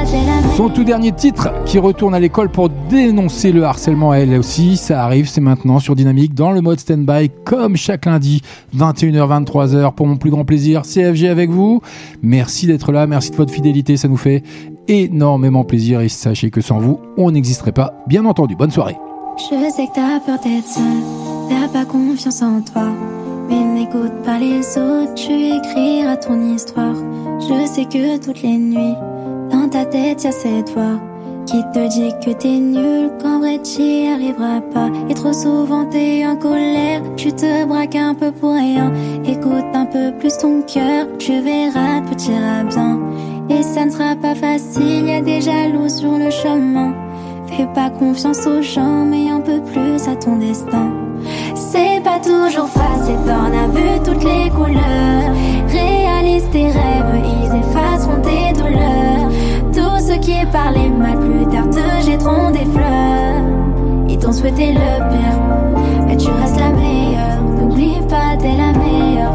Son 0.57 0.69
tout 0.69 0.85
dernier 0.85 1.13
titre 1.13 1.49
qui 1.65 1.79
retourne 1.79 2.15
à 2.15 2.21
l'école 2.21 2.51
pour 2.51 2.69
dénoncer 2.69 3.53
le 3.53 3.65
harcèlement 3.65 4.11
à 4.11 4.19
elle 4.19 4.39
aussi, 4.39 4.77
ça 4.77 5.03
arrive, 5.03 5.29
c'est 5.29 5.41
maintenant 5.41 5.79
sur 5.79 5.97
Dynamique 5.97 6.35
dans 6.35 6.53
le 6.53 6.61
mode 6.61 6.79
stand-by 6.79 7.31
comme 7.45 7.77
chaque 7.77 8.05
lundi 8.05 8.43
21h 8.77 9.45
23h 9.45 9.95
pour 9.95 10.07
mon 10.07 10.17
plus 10.17 10.31
grand 10.31 10.45
plaisir 10.45 10.83
CFG 10.83 11.29
avec 11.29 11.51
vous. 11.51 11.81
Merci 12.23 12.67
d'être 12.67 12.93
là, 12.93 13.07
merci 13.07 13.31
de 13.31 13.37
votre 13.37 13.53
fidélité, 13.53 13.97
ça 13.97 14.09
nous 14.09 14.17
fait 14.17 14.43
énormément 14.89 15.65
plaisir 15.65 16.01
et 16.01 16.09
sachez 16.09 16.51
que 16.51 16.61
sans 16.61 16.79
vous, 16.79 17.01
on 17.17 17.31
n'existerait 17.31 17.73
pas. 17.73 17.95
Bien 18.07 18.25
entendu, 18.27 18.55
bonne 18.55 18.71
soirée. 18.71 18.97
Je 19.39 19.71
sais 19.75 19.87
que 19.87 19.95
t'as 19.95 20.21
peur 20.21 20.39
d'être 20.43 20.79
t'as 21.49 21.69
pas 21.69 21.85
confiance 21.85 22.43
en 22.43 22.61
toi. 22.61 22.89
Mais 23.49 23.63
n'écoute 23.63 24.23
pas 24.25 24.39
les 24.39 24.61
autres, 24.79 25.15
tu 25.15 25.33
écriras 25.33 26.17
ton 26.17 26.55
histoire. 26.55 26.95
Je 27.41 27.67
sais 27.67 27.85
que 27.85 28.19
toutes 28.25 28.43
les 28.43 28.57
nuits, 28.57 28.97
dans 29.63 29.69
ta 29.69 29.85
tête, 29.85 30.25
y 30.25 30.27
a 30.27 30.33
cette 30.33 30.71
voix 30.71 30.99
qui 31.47 31.63
te 31.73 31.89
dit 31.89 32.13
que 32.25 32.31
t'es 32.31 32.59
nul, 32.59 33.11
qu'en 33.21 33.39
vrai 33.39 33.59
t'y 33.59 34.09
arriveras 34.09 34.61
pas. 34.73 34.89
Et 35.09 35.15
trop 35.15 35.33
souvent 35.33 35.85
t'es 35.85 36.27
en 36.27 36.37
colère, 36.37 37.03
tu 37.17 37.33
te 37.33 37.65
braques 37.67 37.97
un 37.97 38.15
peu 38.15 38.31
pour 38.33 38.55
rien. 38.55 38.93
Écoute 39.25 39.65
un 39.75 39.85
peu 39.85 40.13
plus 40.19 40.37
ton 40.39 40.63
cœur, 40.63 41.07
tu 41.19 41.41
verras, 41.41 42.01
tout 42.01 42.31
ira 42.31 42.65
bien. 42.65 42.99
Et 43.51 43.63
ça 43.63 43.85
ne 43.85 43.91
sera 43.91 44.17
pas 44.17 44.35
facile, 44.35 45.07
y 45.07 45.15
a 45.15 45.21
des 45.21 45.41
jaloux 45.41 45.89
sur 45.89 46.17
le 46.19 46.31
chemin. 46.31 46.95
Fais 47.47 47.69
pas 47.75 47.91
confiance 47.91 48.47
aux 48.47 48.63
gens, 48.63 49.05
mais 49.05 49.31
un 49.31 49.41
peu 49.41 49.61
plus 49.61 50.09
à 50.09 50.17
ton 50.17 50.37
destin. 50.37 50.91
C'est 51.55 52.03
pas 52.03 52.19
toujours 52.19 52.69
facile, 52.69 53.19
t'en 53.27 53.47
as 53.47 53.69
vu 53.69 54.01
toutes 54.05 54.25
les 54.25 54.51
couleurs. 54.51 55.33
Réalise 55.69 56.49
tes 56.51 56.65
rêves, 56.65 57.23
ils 57.25 57.55
effaceront 57.57 58.21
tes 58.23 58.61
douleurs. 58.61 59.22
Ceux 60.23 60.29
qui 60.29 60.47
parlaient 60.53 60.89
mal 60.89 61.19
plus 61.19 61.47
tard 61.47 61.69
te 61.71 62.07
jetteront 62.07 62.51
des 62.53 62.65
fleurs. 62.67 63.43
Ils 64.09 64.19
t'ont 64.19 64.33
souhaité 64.33 64.73
le 64.73 64.99
pire, 65.11 66.07
mais 66.07 66.17
tu 66.17 66.31
restes 66.31 66.61
la 66.61 66.71
meilleure. 66.71 67.43
N'oublie 67.59 68.01
pas, 68.09 68.37
t'es 68.39 68.57
la 68.57 68.73
meilleure. 68.79 69.33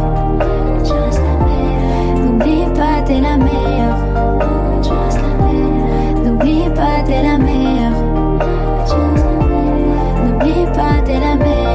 N'oublie 2.24 2.66
pas, 2.74 3.02
t'es 3.06 3.20
la 3.20 3.38
meilleure. 3.38 3.98
N'oublie 6.24 6.70
pas, 6.74 7.04
t'es 7.06 7.22
la 7.22 7.38
meilleure. 7.38 7.98
N'oublie 10.24 10.66
pas, 10.74 11.02
t'es 11.04 11.20
la 11.20 11.36
meilleure. 11.36 11.67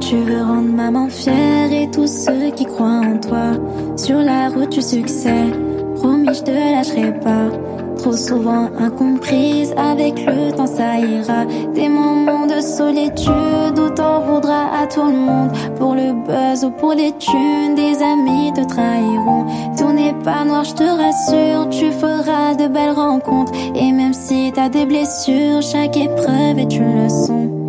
Tu 0.00 0.16
veux 0.16 0.42
rendre 0.42 0.72
maman 0.72 1.08
fière 1.08 1.72
et 1.72 1.90
tous 1.90 2.06
ceux 2.06 2.50
qui 2.54 2.64
croient 2.64 3.00
en 3.04 3.18
toi. 3.18 3.58
Sur 3.96 4.18
la 4.18 4.50
route 4.50 4.70
du 4.70 4.82
succès, 4.82 5.50
promis, 5.96 6.32
je 6.32 6.42
te 6.42 6.50
lâcherai 6.50 7.18
pas. 7.18 7.48
Trop 7.96 8.12
souvent 8.12 8.68
incomprise, 8.78 9.74
avec 9.76 10.24
le 10.24 10.52
temps 10.52 10.66
ça 10.66 10.98
ira. 10.98 11.44
Des 11.74 11.88
moments 11.88 12.46
de 12.46 12.60
solitude 12.60 13.78
où 13.78 13.90
t'en 13.90 14.20
voudras 14.20 14.66
à 14.80 14.86
tout 14.86 15.02
le 15.02 15.16
monde. 15.16 15.50
Pour 15.76 15.94
le 15.94 16.12
buzz 16.12 16.64
ou 16.64 16.70
pour 16.70 16.92
les 16.92 17.12
thunes, 17.12 17.74
des 17.74 18.00
amis 18.00 18.52
te 18.52 18.64
trahiront. 18.64 19.46
Tout 19.76 19.92
n'est 19.92 20.14
pas 20.22 20.44
noir, 20.44 20.62
je 20.62 20.74
te 20.74 20.84
rassure, 20.84 21.68
tu 21.70 21.90
feras 21.90 22.54
de 22.54 22.68
belles 22.68 22.94
rencontres. 22.94 23.52
Et 23.74 23.90
même 23.90 24.14
si 24.14 24.52
t'as 24.54 24.68
des 24.68 24.86
blessures, 24.86 25.62
chaque 25.62 25.96
épreuve 25.96 26.58
est 26.58 26.76
une 26.76 27.04
leçon. 27.04 27.63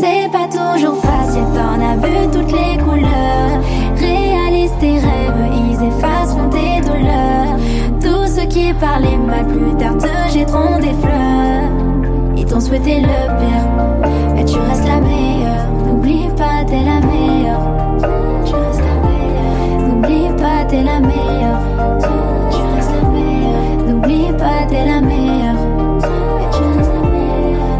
C'est 0.00 0.32
pas 0.32 0.48
toujours 0.48 0.96
facile, 0.96 1.44
t'en 1.54 1.78
as 1.78 1.96
vu 1.96 2.26
toutes 2.32 2.52
les 2.52 2.78
couleurs. 2.82 3.60
Réalise 3.96 4.72
tes 4.80 4.92
rêves, 4.92 5.50
ils 5.52 5.82
effaceront 5.88 6.48
tes 6.48 6.80
douleurs. 6.80 7.58
Tous 8.00 8.26
ceux 8.26 8.46
qui 8.46 8.72
parlaient 8.72 9.18
mal 9.18 9.46
plus 9.46 9.76
tard 9.76 9.98
te 9.98 10.32
jetteront 10.32 10.78
des 10.78 10.94
fleurs. 11.02 11.68
Ils 12.34 12.46
t'ont 12.46 12.60
souhaité 12.60 13.00
le 13.00 13.08
pire, 13.08 14.08
mais 14.34 14.44
tu 14.46 14.58
restes 14.58 14.88
la 14.88 15.00
meilleure. 15.02 15.66
N'oublie 15.86 16.28
pas, 16.34 16.64
t'es 16.66 16.82
la 16.82 17.00
meilleure. 17.06 17.60
Tu 18.46 18.54
restes 18.54 18.80
la 18.80 18.96
meilleure. 19.06 19.86
N'oublie 19.86 20.28
pas, 20.38 20.64
t'es 20.66 20.82
la 20.82 21.00
meilleure. 21.00 21.60
Tu 22.50 22.62
restes 22.74 22.94
la 23.02 23.08
meilleure. 23.10 23.86
N'oublie 23.86 24.32
pas, 24.38 24.66
t'es 24.66 24.86
la 24.86 25.00
meilleure. 25.02 25.60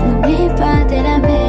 N'oublie 0.06 0.48
pas, 0.54 0.84
t'es 0.86 1.02
la 1.02 1.18
meilleure. 1.18 1.39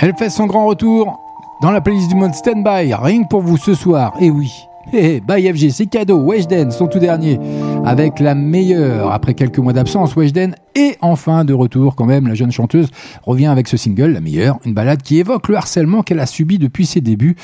Elle 0.00 0.14
fait 0.14 0.30
son 0.30 0.46
grand 0.46 0.64
retour 0.66 1.18
dans 1.60 1.72
la 1.72 1.80
playlist 1.80 2.08
du 2.08 2.14
mode 2.14 2.32
Standby, 2.32 2.94
rien 2.94 3.24
que 3.24 3.28
pour 3.28 3.40
vous 3.40 3.56
ce 3.56 3.74
soir. 3.74 4.14
Et 4.20 4.30
oui, 4.30 4.68
hé, 4.92 5.16
hé, 5.16 5.20
by 5.20 5.52
FG, 5.52 5.70
c'est 5.70 5.86
cadeau. 5.86 6.20
Weshden, 6.20 6.70
son 6.70 6.86
tout 6.86 7.00
dernier, 7.00 7.40
avec 7.84 8.20
la 8.20 8.36
meilleure. 8.36 9.10
Après 9.10 9.34
quelques 9.34 9.58
mois 9.58 9.72
d'absence, 9.72 10.14
Weshden 10.14 10.54
est 10.76 10.98
enfin 11.00 11.44
de 11.44 11.52
retour 11.52 11.96
quand 11.96 12.06
même. 12.06 12.28
La 12.28 12.34
jeune 12.34 12.52
chanteuse 12.52 12.90
revient 13.24 13.48
avec 13.48 13.66
ce 13.66 13.76
single, 13.76 14.12
la 14.12 14.20
meilleure, 14.20 14.60
une 14.64 14.72
balade 14.72 15.02
qui 15.02 15.18
évoque 15.18 15.48
le 15.48 15.56
harcèlement 15.56 16.04
qu'elle 16.04 16.20
a 16.20 16.26
subi 16.26 16.58
depuis 16.58 16.86
ses 16.86 17.00
débuts. 17.00 17.34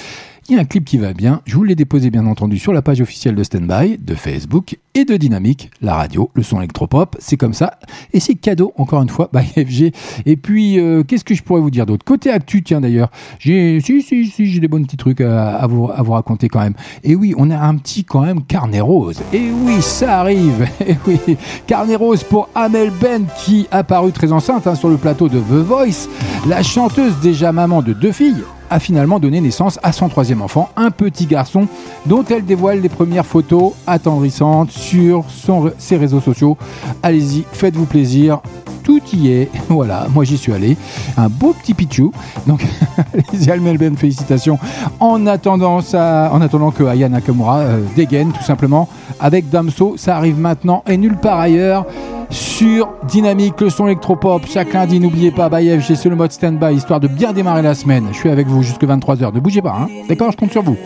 Il 0.50 0.54
y 0.54 0.58
a 0.58 0.60
un 0.60 0.66
clip 0.66 0.84
qui 0.84 0.98
va 0.98 1.14
bien. 1.14 1.40
Je 1.46 1.56
vous 1.56 1.64
l'ai 1.64 1.74
déposé 1.74 2.10
bien 2.10 2.26
entendu 2.26 2.58
sur 2.58 2.74
la 2.74 2.82
page 2.82 3.00
officielle 3.00 3.34
de 3.34 3.42
Standby, 3.42 3.96
de 3.98 4.14
Facebook 4.14 4.76
et 4.94 5.06
de 5.06 5.16
Dynamique, 5.16 5.70
la 5.80 5.94
radio, 5.94 6.30
le 6.34 6.42
son 6.42 6.58
électropop. 6.58 7.16
C'est 7.18 7.38
comme 7.38 7.54
ça. 7.54 7.78
Et 8.12 8.20
c'est 8.20 8.34
cadeau, 8.34 8.74
encore 8.76 9.00
une 9.00 9.08
fois, 9.08 9.30
by 9.32 9.42
FG. 9.42 9.92
Et 10.26 10.36
puis, 10.36 10.78
euh, 10.78 11.02
qu'est-ce 11.02 11.24
que 11.24 11.34
je 11.34 11.42
pourrais 11.42 11.62
vous 11.62 11.70
dire 11.70 11.86
d'autre? 11.86 12.04
Côté 12.04 12.30
actu, 12.30 12.62
tiens 12.62 12.82
d'ailleurs, 12.82 13.10
j'ai, 13.38 13.80
si, 13.80 14.02
si, 14.02 14.26
si, 14.26 14.44
j'ai 14.44 14.60
des 14.60 14.68
bons 14.68 14.84
petits 14.84 14.98
trucs 14.98 15.22
à, 15.22 15.66
vous, 15.66 15.86
raconter 15.86 16.48
quand 16.48 16.60
même. 16.60 16.74
Et 17.04 17.16
oui, 17.16 17.34
on 17.38 17.50
a 17.50 17.58
un 17.58 17.76
petit 17.76 18.04
quand 18.04 18.20
même 18.20 18.42
carnet 18.42 18.82
rose. 18.82 19.22
Et 19.32 19.48
oui, 19.50 19.80
ça 19.80 20.20
arrive. 20.20 20.68
Et 20.86 20.96
oui, 21.06 21.38
carnet 21.66 21.96
rose 21.96 22.22
pour 22.22 22.50
Amel 22.54 22.92
Ben 23.00 23.24
qui 23.44 23.66
a 23.70 23.82
paru 23.82 24.12
très 24.12 24.30
enceinte 24.30 24.66
hein, 24.66 24.74
sur 24.74 24.90
le 24.90 24.98
plateau 24.98 25.30
de 25.30 25.38
The 25.38 25.64
Voice. 25.64 26.06
La 26.46 26.62
chanteuse 26.62 27.14
déjà 27.22 27.50
maman 27.50 27.80
de 27.80 27.94
deux 27.94 28.12
filles 28.12 28.44
a 28.74 28.80
finalement 28.80 29.20
donné 29.20 29.40
naissance 29.40 29.78
à 29.84 29.92
son 29.92 30.08
troisième 30.08 30.42
enfant, 30.42 30.68
un 30.76 30.90
petit 30.90 31.26
garçon 31.26 31.68
dont 32.06 32.24
elle 32.28 32.44
dévoile 32.44 32.80
les 32.80 32.88
premières 32.88 33.24
photos 33.24 33.72
attendrissantes 33.86 34.72
sur 34.72 35.24
son- 35.28 35.70
ses 35.78 35.96
réseaux 35.96 36.20
sociaux. 36.20 36.58
Allez-y, 37.00 37.44
faites-vous 37.52 37.86
plaisir. 37.86 38.40
Tout 38.82 39.00
y 39.12 39.28
est. 39.30 39.48
Voilà, 39.68 40.08
moi 40.12 40.24
j'y 40.24 40.36
suis 40.36 40.52
allé. 40.52 40.76
Un 41.16 41.28
beau 41.28 41.54
petit 41.54 41.72
pichou. 41.72 42.10
Donc, 42.48 42.66
allez-y, 43.14 43.48
Almel 43.50 43.78
Ben, 43.78 43.96
félicitations. 43.96 44.58
En 44.98 45.24
attendant, 45.28 45.80
ça, 45.80 46.30
en 46.32 46.40
attendant 46.40 46.72
que 46.72 46.82
Aya 46.82 47.08
Nakamura 47.08 47.58
euh, 47.60 47.80
dégaine, 47.94 48.32
tout 48.32 48.42
simplement, 48.42 48.88
avec 49.20 49.48
Damso, 49.50 49.94
ça 49.96 50.16
arrive 50.16 50.38
maintenant 50.40 50.82
et 50.88 50.96
nulle 50.96 51.16
part 51.16 51.38
ailleurs 51.38 51.86
sur 52.34 52.88
Dynamique, 53.04 53.60
le 53.60 53.70
son 53.70 53.86
électropop. 53.86 54.44
Chaque 54.46 54.72
lundi, 54.72 54.98
n'oubliez 55.00 55.30
pas, 55.30 55.48
by 55.48 55.80
FG, 55.80 55.94
c'est 55.94 56.08
le 56.08 56.16
mode 56.16 56.32
stand-by, 56.32 56.74
histoire 56.74 57.00
de 57.00 57.08
bien 57.08 57.32
démarrer 57.32 57.62
la 57.62 57.74
semaine. 57.74 58.08
Je 58.12 58.16
suis 58.16 58.28
avec 58.28 58.46
vous 58.46 58.62
jusque 58.62 58.82
23h. 58.82 59.32
Ne 59.32 59.40
bougez 59.40 59.62
pas, 59.62 59.76
hein. 59.80 59.86
D'accord 60.08 60.32
Je 60.32 60.36
compte 60.36 60.50
sur 60.50 60.62
vous. 60.62 60.76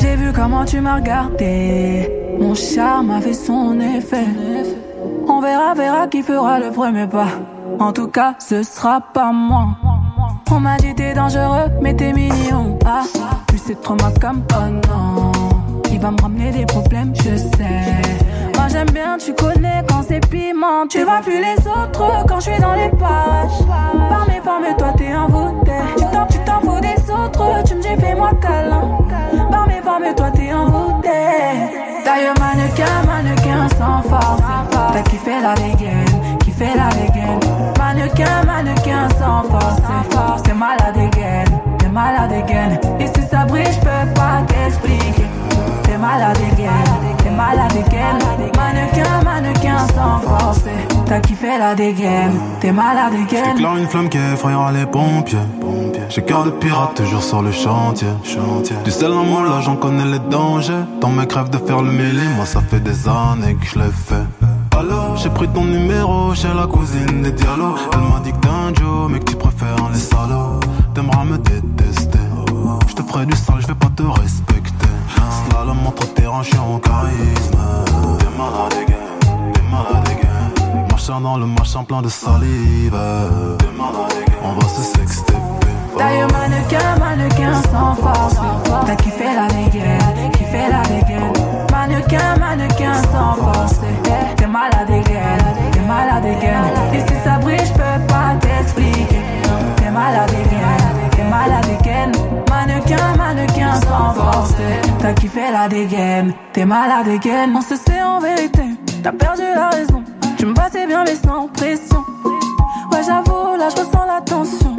J'ai 0.00 0.16
vu 0.16 0.32
comment 0.34 0.64
tu 0.64 0.80
m'as 0.80 0.96
regardé. 0.96 2.10
Mon 2.38 2.54
charme 2.54 3.10
a 3.12 3.20
fait 3.20 3.32
son 3.32 3.78
effet. 3.80 4.26
On 5.28 5.40
verra, 5.40 5.74
verra 5.74 6.06
qui 6.08 6.22
fera 6.22 6.58
le 6.58 6.70
premier 6.70 7.06
pas. 7.06 7.28
En 7.78 7.92
tout 7.92 8.08
cas, 8.08 8.34
ce 8.38 8.62
sera 8.62 9.00
pas 9.00 9.32
moi. 9.32 9.68
On 10.50 10.60
m'a 10.60 10.76
dit 10.76 10.94
t'es 10.94 11.14
dangereux, 11.14 11.70
mais 11.80 11.94
t'es 11.94 12.12
mignon. 12.12 12.78
Ah, 12.84 13.02
plus 13.46 13.58
c'est 13.58 13.80
trop 13.80 13.94
ma 13.94 14.10
cam. 14.12 14.42
Oh 14.90 15.36
va 15.98 16.10
me 16.10 16.20
ramener 16.20 16.50
des 16.52 16.66
problèmes, 16.66 17.12
je 17.16 17.36
sais. 17.36 18.45
J'aime 18.68 18.90
bien, 18.90 19.16
tu 19.16 19.32
connais 19.32 19.82
quand 19.88 20.02
c'est 20.06 20.20
piment. 20.28 20.86
Tu 20.88 21.02
vois 21.04 21.20
plus 21.22 21.40
les 21.40 21.56
autres 21.66 22.26
quand 22.28 22.40
je 22.40 22.50
suis 22.50 22.60
dans 22.60 22.74
les 22.74 22.90
pages. 22.90 23.64
Par 24.10 24.26
mes 24.28 24.40
formes, 24.42 24.76
toi 24.76 24.92
t'es 24.98 25.14
envoûté. 25.14 25.72
Tu 25.96 26.04
t'en, 26.12 26.26
tu 26.26 26.38
t'en 26.40 26.60
fous 26.60 26.80
des 26.80 27.10
autres, 27.10 27.62
tu 27.64 27.74
me 27.76 27.80
dis 27.80 27.96
fais-moi 27.98 28.32
câlin. 28.40 28.98
Par 29.50 29.66
mes 29.68 29.80
formes, 29.80 30.14
toi 30.14 30.30
t'es 30.30 30.52
envoûté. 30.52 31.08
Taille 32.04 32.28
mannequin, 32.38 32.84
mannequin 33.06 33.68
sans 33.78 34.02
force. 34.08 34.42
T'as 34.70 35.02
kiffé 35.02 35.40
la 35.40 35.54
dégaine, 35.54 36.38
kiffé 36.44 36.66
la 36.76 36.88
dégaine. 36.94 37.40
Mannequin, 37.78 38.44
mannequin 38.44 39.08
sans 39.18 39.42
force. 39.48 40.42
T'es 40.42 40.54
malade 40.54 40.96
again, 40.96 41.44
t'es 41.78 41.88
malade 41.88 42.32
again. 42.32 42.78
Et 43.00 43.06
si 43.06 43.26
ça 43.28 43.44
brille, 43.44 43.64
je 43.72 43.80
peux 43.80 44.14
pas 44.14 44.42
t'expliquer. 44.46 45.24
T'es 45.96 46.02
malade 46.02 46.36
again, 46.52 47.16
t'es 47.16 47.30
malade 47.30 47.72
again. 47.72 48.18
Mannequin, 48.54 49.22
mannequin 49.24 49.78
sans 49.94 50.18
force. 50.18 50.60
T'as 51.06 51.20
kiffé 51.20 51.56
la 51.58 51.74
dégaine, 51.74 52.38
t'es 52.60 52.70
malade 52.70 53.14
again. 53.14 53.54
J'éclaire 53.54 53.76
une 53.78 53.86
flamme 53.86 54.10
qui 54.10 54.18
effrayera 54.18 54.72
les 54.72 54.84
pompiers. 54.84 55.38
J'ai 56.10 56.20
cœur 56.20 56.44
de 56.44 56.50
pirate 56.50 56.96
toujours 56.96 57.22
sur 57.22 57.40
le 57.40 57.50
chantier. 57.50 58.08
Du 58.84 58.90
sel 58.90 59.10
en 59.10 59.24
moi 59.24 59.42
là 59.44 59.62
j'en 59.62 59.76
connais 59.76 60.04
les 60.04 60.18
dangers. 60.18 60.84
Tant 61.00 61.08
mes 61.08 61.26
crèves 61.26 61.48
de 61.48 61.56
faire 61.56 61.80
le 61.80 61.92
mêlé, 61.92 62.28
moi 62.36 62.44
ça 62.44 62.60
fait 62.60 62.80
des 62.80 63.08
années 63.08 63.54
que 63.54 63.64
je 63.64 63.78
l'ai 63.78 63.90
fait. 63.90 64.26
J'ai 65.16 65.30
pris 65.30 65.48
ton 65.48 65.64
numéro 65.64 66.34
chez 66.34 66.52
la 66.54 66.66
cousine 66.66 67.22
des 67.22 67.32
Diallo. 67.32 67.74
Elle 67.94 68.00
m'a 68.00 68.20
dit 68.22 68.32
que 68.32 68.36
t'es 68.36 68.48
un 68.48 68.74
Joe, 68.74 69.10
mais 69.10 69.18
que 69.20 69.30
tu 69.30 69.36
préfères 69.36 69.88
les 69.90 69.98
salauds. 69.98 70.60
T'aimeras 70.94 71.24
me 71.24 71.38
détester. 71.38 72.18
Je 72.86 72.92
te 72.92 73.02
ferai 73.02 73.24
du 73.24 73.34
sale, 73.34 73.56
je 73.60 73.66
vais 73.68 73.74
pas 73.74 73.88
te 73.96 74.02
respecter. 74.02 74.55
Entre 75.68 76.06
terrain, 76.14 76.42
je 76.42 76.48
suis 76.50 76.58
en 76.58 76.78
charisme. 76.78 77.58
T'es 78.18 78.38
malade, 78.38 78.74
again, 78.82 79.52
t'es 79.52 79.62
malade. 79.62 80.88
Marchant 80.90 81.20
dans 81.20 81.36
le 81.38 81.46
machin 81.46 81.82
plein 81.84 82.02
de 82.02 82.08
salive. 82.08 82.96
T'es 83.58 83.72
malade. 83.76 84.12
On 84.44 84.52
va 84.52 84.68
se 84.68 84.82
sexter. 84.82 85.34
D'ailleurs, 85.98 86.28
mannequin, 86.32 86.98
mannequin 86.98 87.62
sans 87.70 87.94
force. 87.94 88.36
T'as 88.86 88.96
kiffé 88.96 89.24
la 89.24 89.48
dégaine, 89.48 90.30
kiffé 90.32 90.68
la 90.70 90.82
dégaine. 90.82 91.32
Mannequin, 91.72 92.36
mannequin 92.38 92.94
sans 93.12 93.34
force. 93.34 93.80
T'es 94.36 94.46
malade 94.46 94.86
dégaine, 94.86 95.44
t'es 95.72 95.80
malade. 95.80 96.26
Et 96.94 97.00
si 97.00 97.14
ça 97.24 97.38
brille, 97.38 97.58
j'peux 97.64 98.06
pas 98.06 98.34
t'expliquer. 98.40 99.22
T'es 99.76 99.90
malade 99.90 100.30
t'es 100.30 100.42
dégaine. 100.44 100.55
Mannequin, 102.86 103.16
mannequin 103.16 103.74
sans 103.80 104.14
force. 104.14 104.54
T'as 105.00 105.12
kiffé 105.14 105.40
la 105.52 105.68
dégaine, 105.68 106.32
t'es 106.52 106.64
malade 106.64 107.06
dégaine. 107.06 107.52
On 107.56 107.60
se 107.60 107.74
sait 107.74 108.00
en 108.02 108.20
vérité, 108.20 108.62
t'as 109.02 109.10
perdu 109.10 109.42
la 109.42 109.70
raison. 109.70 110.04
Tu 110.38 110.46
me 110.46 110.54
passais 110.54 110.86
bien, 110.86 111.02
mais 111.04 111.16
sans 111.16 111.48
pression. 111.48 112.04
Ouais, 112.92 113.02
j'avoue, 113.04 113.56
là, 113.58 113.68
je 113.70 113.80
ressens 113.80 114.06
la 114.06 114.20
tension. 114.20 114.76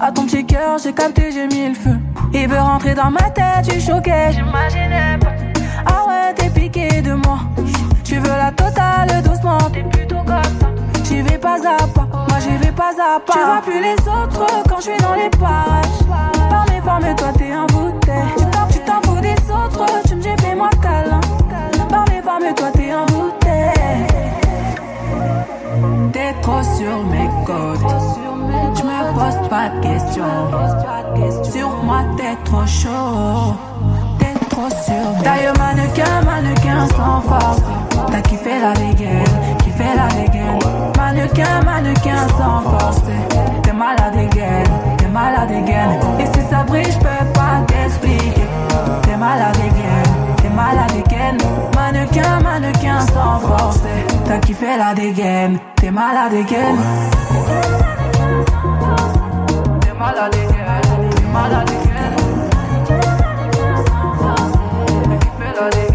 À 0.00 0.12
ton 0.12 0.24
petit 0.24 0.44
cœur, 0.44 0.76
j'ai 0.82 0.92
capté, 0.92 1.32
j'ai 1.32 1.46
mis 1.46 1.68
le 1.68 1.74
feu. 1.74 1.96
Il 2.34 2.46
veut 2.46 2.58
rentrer 2.58 2.94
dans 2.94 3.10
ma 3.10 3.30
tête, 3.30 3.70
suis 3.70 3.80
choqué, 3.80 4.32
j'imaginais 4.32 5.18
pas. 5.18 5.32
Ah 5.86 6.08
ouais, 6.08 6.34
t'es 6.34 6.50
piqué 6.50 7.00
de 7.00 7.14
moi. 7.14 7.38
Tu 8.04 8.18
veux 8.18 8.28
la 8.28 8.50
totale 8.50 9.22
doucement, 9.22 9.58
t'es 9.72 9.82
plutôt 9.82 10.22
comme 10.26 10.42
ça. 10.60 10.66
J'y 11.10 11.22
vais 11.22 11.38
pas 11.38 11.56
à 11.56 11.88
pas, 11.88 12.06
moi 12.28 12.38
j'y 12.38 12.56
vais 12.58 12.70
pas 12.70 12.92
à 12.92 13.18
pas. 13.18 13.32
Tu 13.32 13.38
vois 13.40 13.60
plus 13.62 13.82
les 13.82 13.94
autres 13.94 14.46
quand 14.68 14.76
je 14.76 14.82
suis 14.82 14.96
dans 14.98 15.14
les 15.14 15.28
parages. 15.30 16.06
Par 16.48 16.64
mes 16.70 16.80
formes, 16.80 17.14
toi 17.16 17.32
t'es 17.36 17.50
un 17.50 17.66
bouteille. 17.66 18.34
Tu 18.38 18.44
t'en, 18.44 18.66
tu 18.70 18.78
t'en 18.78 19.00
fous 19.02 19.20
des 19.20 19.34
autres, 19.50 19.86
tu 20.06 20.14
me 20.14 20.22
dis 20.22 20.28
fais-moi 20.40 20.70
câlin. 20.80 21.20
Par 21.88 22.04
mes 22.08 22.22
formes, 22.22 22.54
toi 22.54 22.68
t'es 22.72 22.92
un 22.92 23.06
bouteille. 23.06 24.06
T'es 26.12 26.32
trop 26.42 26.62
sur 26.62 27.04
mes 27.06 27.28
côtes. 27.44 27.90
Je 28.76 28.82
me 28.84 29.12
pose 29.12 29.48
pas 29.48 29.68
de 29.70 29.80
questions. 29.80 31.50
Sur 31.52 31.70
moi, 31.82 32.02
t'es 32.16 32.36
trop 32.44 32.66
chaud. 32.66 33.56
T'es 34.20 34.46
trop 34.48 34.70
sur 34.70 35.22
D'ailleurs, 35.24 35.58
mannequin, 35.58 36.22
mannequin 36.24 36.86
sans 36.96 37.20
force. 37.22 37.62
T'as 38.12 38.20
kiffé 38.22 38.60
la 38.60 38.72
dégaine, 38.74 39.24
kiffé 39.58 39.84
la 39.96 40.06
dégaine. 40.22 40.69
Mannequin, 41.20 41.62
mannequin 41.66 42.28
sans 42.38 42.62
force. 42.62 43.02
T'es 43.62 43.72
malade 43.74 44.14
dégaine, 44.14 44.64
t'es 44.96 45.06
malade 45.06 45.48
dégaine. 45.48 46.00
Et 46.18 46.24
si 46.24 46.40
ça 46.48 46.62
brille, 46.62 46.90
j'peux 46.90 47.26
pas 47.34 47.60
t'expliquer. 47.66 48.48
T'es 49.02 49.16
malade 49.18 49.54
dégaine, 49.56 50.36
t'es 50.38 50.48
malade 50.48 50.92
dégaine. 50.94 51.36
Mannequin, 51.76 52.40
mannequin 52.42 53.00
sans 53.00 53.38
force. 53.38 53.80
T'as 54.24 54.38
kiffé 54.38 54.78
la 54.78 54.94
dégaine, 54.94 55.58
t'es 55.76 55.90
malade 55.90 56.30
dégaine. 56.30 56.78
T'es 59.82 59.92
malade 59.98 60.32
dégaine, 60.32 61.10
t'es 61.16 61.26
malade 61.34 61.66
dégaine. 61.66 62.16
T'as 65.04 65.16
kiffé 65.18 65.48
la 65.60 65.68
dégaine, 65.68 65.89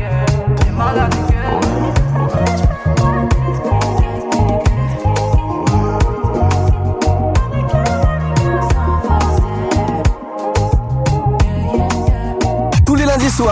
Tous 13.38 13.44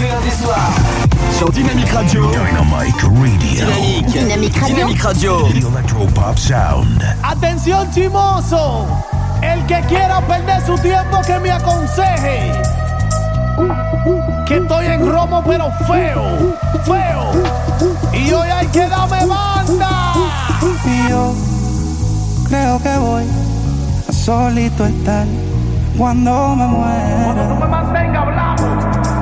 les 0.00 0.08
lundis 0.08 0.32
soirs. 0.42 0.72
Sur 1.38 1.52
Dynamic 1.52 1.88
Radio. 1.90 2.28
Dynamic 2.28 3.00
Radio. 3.02 4.12
Dynamic 4.12 4.56
Radio. 4.56 4.74
Dynamic 4.74 5.02
Radio. 5.02 5.46
The 5.46 5.58
Electropop 5.58 6.36
Sound. 6.36 7.04
Atención 7.22 7.88
chimoso, 7.92 8.84
el 9.42 9.64
que 9.66 9.80
quiera 9.82 10.20
perder 10.22 10.60
su 10.66 10.74
tiempo 10.78 11.20
que 11.24 11.38
me 11.38 11.52
aconseje. 11.52 12.50
Que 14.44 14.56
estoy 14.56 14.86
en 14.86 15.08
romo 15.08 15.40
pero 15.46 15.70
feo, 15.86 16.56
feo. 16.84 17.30
Y 18.12 18.32
hoy 18.32 18.48
hay 18.48 18.66
que 18.66 18.88
darme 18.88 19.24
banda. 19.24 20.14
Y 20.84 21.08
yo 21.08 21.32
creo 22.48 22.80
que 22.80 22.96
voy 22.98 23.24
a 24.08 24.12
solito 24.12 24.84
estar 24.84 25.26
cuando 25.96 26.56
me 26.56 26.66
muera. 26.66 28.45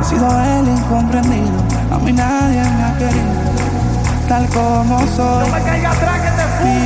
He 0.04 0.06
sido 0.06 0.28
el 0.28 0.68
incomprendido, 0.68 1.64
a 1.90 1.96
mí 1.96 2.12
nadie 2.12 2.60
me 2.60 2.84
ha 2.84 2.94
querido, 2.98 3.24
tal 4.28 4.46
como 4.50 4.98
soy. 5.16 5.46
Y 6.62 6.84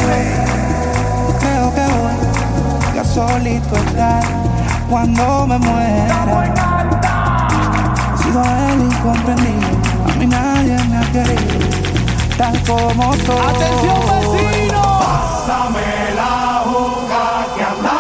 yo 1.27 1.35
creo 1.41 1.75
que 1.75 1.85
voy 1.99 2.17
a 3.01 3.05
solito 3.05 3.75
estar 3.75 4.23
cuando 4.89 5.49
me 5.49 5.59
muera. 5.59 6.17
He 8.15 8.19
sido 8.23 8.41
el 8.41 8.83
incomprendido, 8.83 9.67
a 10.07 10.13
mí 10.17 10.27
nadie 10.27 10.79
me 10.85 10.99
ha 10.99 11.03
querido, 11.11 11.59
tal 12.37 12.57
como 12.63 13.15
soy. 13.15 13.37
Atención 13.49 14.01
vecino. 14.13 14.81
Pásame 15.01 16.15
la 16.15 16.63
juca 16.67 17.23
que 17.57 17.63
andamos 17.65 17.98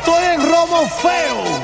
estoy 0.00 0.24
en 0.24 0.40
romo 0.50 0.88
feo, 0.88 1.59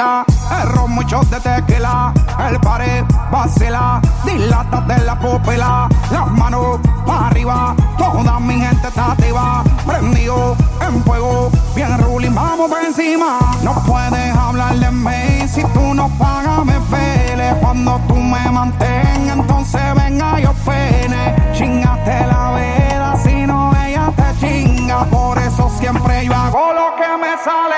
pastilla, 0.00 0.24
el 0.62 0.68
ron, 0.70 0.90
mucho 0.92 1.20
de 1.30 1.40
tequila, 1.40 2.12
el 2.48 2.60
pared, 2.60 3.04
vacila, 3.30 4.00
dilata 4.24 4.80
de 4.82 5.04
la 5.04 5.18
pupila, 5.18 5.88
las 6.10 6.30
manos 6.32 6.78
para 7.06 7.28
arriba, 7.28 7.74
toda 7.98 8.38
mi 8.40 8.60
gente 8.60 8.88
está 8.88 9.12
activa, 9.12 9.62
prendido 9.86 10.56
en 10.80 11.02
fuego, 11.04 11.50
bien 11.74 11.98
ruling, 11.98 12.34
vamos 12.34 12.70
por 12.70 12.82
encima, 12.82 13.38
no 13.62 13.74
puedes 13.86 14.36
hablar 14.36 14.74
de 14.76 14.90
mí, 14.90 15.48
si 15.48 15.62
tú 15.62 15.94
no 15.94 16.08
pagas 16.18 16.64
me 16.64 16.80
pele, 16.90 17.54
cuando 17.60 18.00
tú 18.08 18.16
me 18.16 18.50
mantengas, 18.50 19.38
entonces 19.38 19.82
venga 19.94 20.40
yo 20.40 20.52
pene, 20.64 21.34
chingate 21.52 22.26
la 22.26 22.50
vela, 22.52 23.16
si 23.22 23.46
no 23.46 23.72
ella 23.84 24.12
te 24.16 24.40
chinga, 24.40 25.04
por 25.04 25.38
eso 25.38 25.70
siempre 25.78 26.24
yo 26.24 26.34
hago 26.34 26.72
lo 26.72 26.96
que 26.96 27.16
me 27.20 27.44
sale 27.44 27.69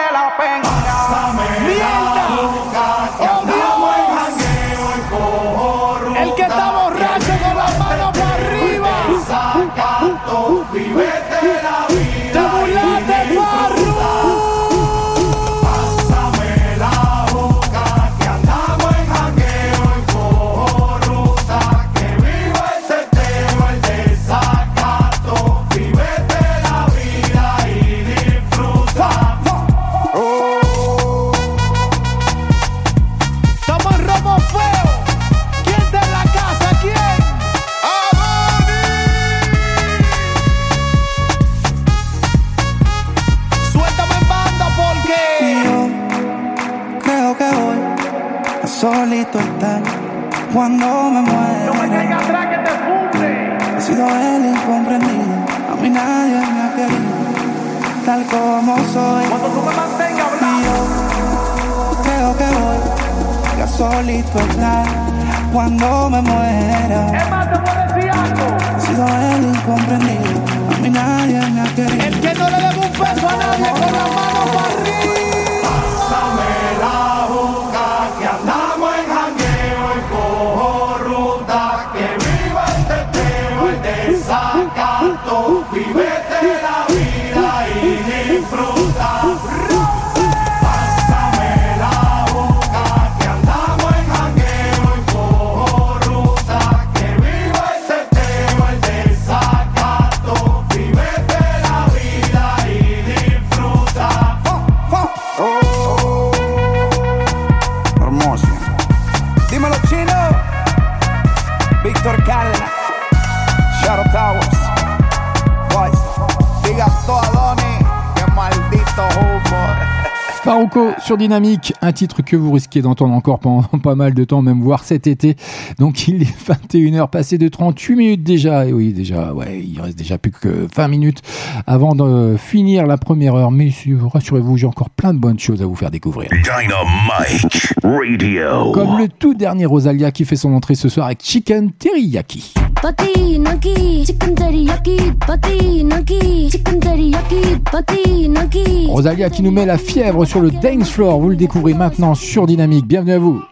Sur 121.00 121.18
Dynamique, 121.18 121.74
un 121.82 121.92
titre 121.92 122.22
que 122.22 122.34
vous 122.34 122.50
risquez 122.50 122.80
d'entendre 122.80 123.12
encore 123.12 123.40
pendant 123.40 123.62
pas 123.82 123.94
mal 123.94 124.14
de 124.14 124.24
temps, 124.24 124.40
même 124.40 124.60
voire 124.60 124.84
cet 124.84 125.06
été. 125.06 125.36
Donc 125.78 126.08
il 126.08 126.22
est 126.22 126.48
21h, 126.48 127.10
passé 127.10 127.36
de 127.36 127.48
38 127.48 127.94
minutes 127.96 128.22
déjà. 128.22 128.66
Et 128.66 128.72
oui, 128.72 128.92
déjà, 128.92 129.34
ouais, 129.34 129.62
il 129.62 129.80
reste 129.80 129.98
déjà 129.98 130.16
plus 130.16 130.30
que 130.30 130.66
20 130.74 130.88
minutes 130.88 131.20
avant 131.66 131.94
de 131.94 132.36
finir 132.38 132.86
la 132.86 132.96
première 132.96 133.34
heure. 133.34 133.50
Mais 133.50 133.70
rassurez-vous, 134.12 134.56
j'ai 134.56 134.66
encore 134.66 134.88
plein 134.90 135.12
de 135.12 135.18
bonnes 135.18 135.38
choses 135.38 135.60
à 135.60 135.66
vous 135.66 135.74
faire 135.74 135.90
découvrir. 135.90 136.30
Dynamite 136.30 137.74
Radio. 137.82 138.72
Comme 138.72 138.98
le 138.98 139.08
tout 139.08 139.34
dernier 139.34 139.66
Rosalia 139.66 140.10
qui 140.10 140.24
fait 140.24 140.36
son 140.36 140.54
entrée 140.54 140.74
ce 140.74 140.88
soir 140.88 141.06
avec 141.06 141.22
Chicken 141.22 141.72
Teriyaki. 141.72 142.54
Patinaki, 142.82 144.04
chicken 144.04 144.34
teriyaki, 144.34 144.96
patinaki, 145.24 146.50
chicken 146.50 146.80
teriyaki, 146.80 147.40
patinaki. 147.70 148.88
Rosalia 148.88 149.30
qui 149.30 149.42
nous 149.42 149.52
met 149.52 149.66
la 149.66 149.78
fièvre 149.78 150.24
sur 150.24 150.40
le 150.40 150.50
dance 150.62 150.90
floor. 150.90 151.20
Vous 151.20 151.30
le 151.30 151.36
découvrez 151.36 151.74
maintenant 151.74 152.14
sur 152.14 152.46
Dynamique. 152.46 152.86
Bienvenue 152.86 153.12
à 153.12 153.18
vous. 153.18 153.42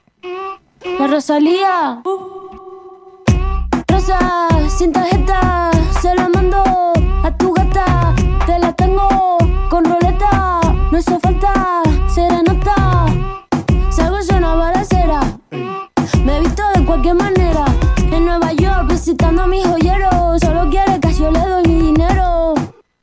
La 0.99 1.07
Rosalía. 1.09 2.03
Rosa, 3.91 4.19
sin 4.69 4.93
tarjeta, 4.93 5.71
se 6.01 6.15
la 6.15 6.29
mando 6.29 6.63
a 7.25 7.31
tu 7.37 7.53
gata. 7.53 8.15
Te 8.47 8.59
la 8.61 8.73
tengo 8.73 9.09
con 9.69 9.85
roleta, 9.85 10.61
no 10.93 10.99
hizo 10.99 11.19
falta 11.19 11.83
serenata. 12.15 13.07
Salgo 13.91 14.19
es 14.19 14.29
una 14.31 14.55
balacera, 14.55 15.21
me 16.25 16.37
he 16.37 16.41
visto 16.41 16.63
de 16.77 16.85
cualquier 16.85 17.17
manera. 17.17 17.65
En 18.13 18.25
Nueva 18.25 18.53
York 18.53 18.89
visitando 18.89 19.43
a 19.43 19.47
mi 19.49 19.63
joyero, 19.63 20.10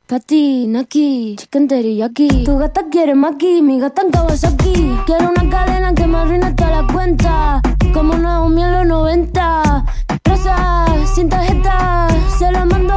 Patinaki, 0.08 1.36
chicken 1.36 1.68
teriyaki. 1.68 2.44
Tu 2.46 2.58
gata 2.58 2.80
quiere 2.90 3.14
maki, 3.14 3.60
mi 3.60 3.78
gata 3.78 4.00
en 4.00 4.10
Kawasaki. 4.10 4.96
Quiero 5.04 5.28
una 5.28 5.50
cadena 5.50 5.92
que 5.92 6.06
me 6.06 6.16
arruine 6.16 6.54
toda 6.54 6.80
la 6.80 6.86
cuenta. 6.90 7.60
Como 7.92 8.14
Naomi 8.14 8.62
en 8.62 8.72
los 8.72 8.86
90. 8.86 9.84
Rosa, 10.24 10.86
sin 11.14 11.28
tarjeta, 11.28 12.08
se 12.38 12.50
la 12.50 12.64
mando 12.64 12.94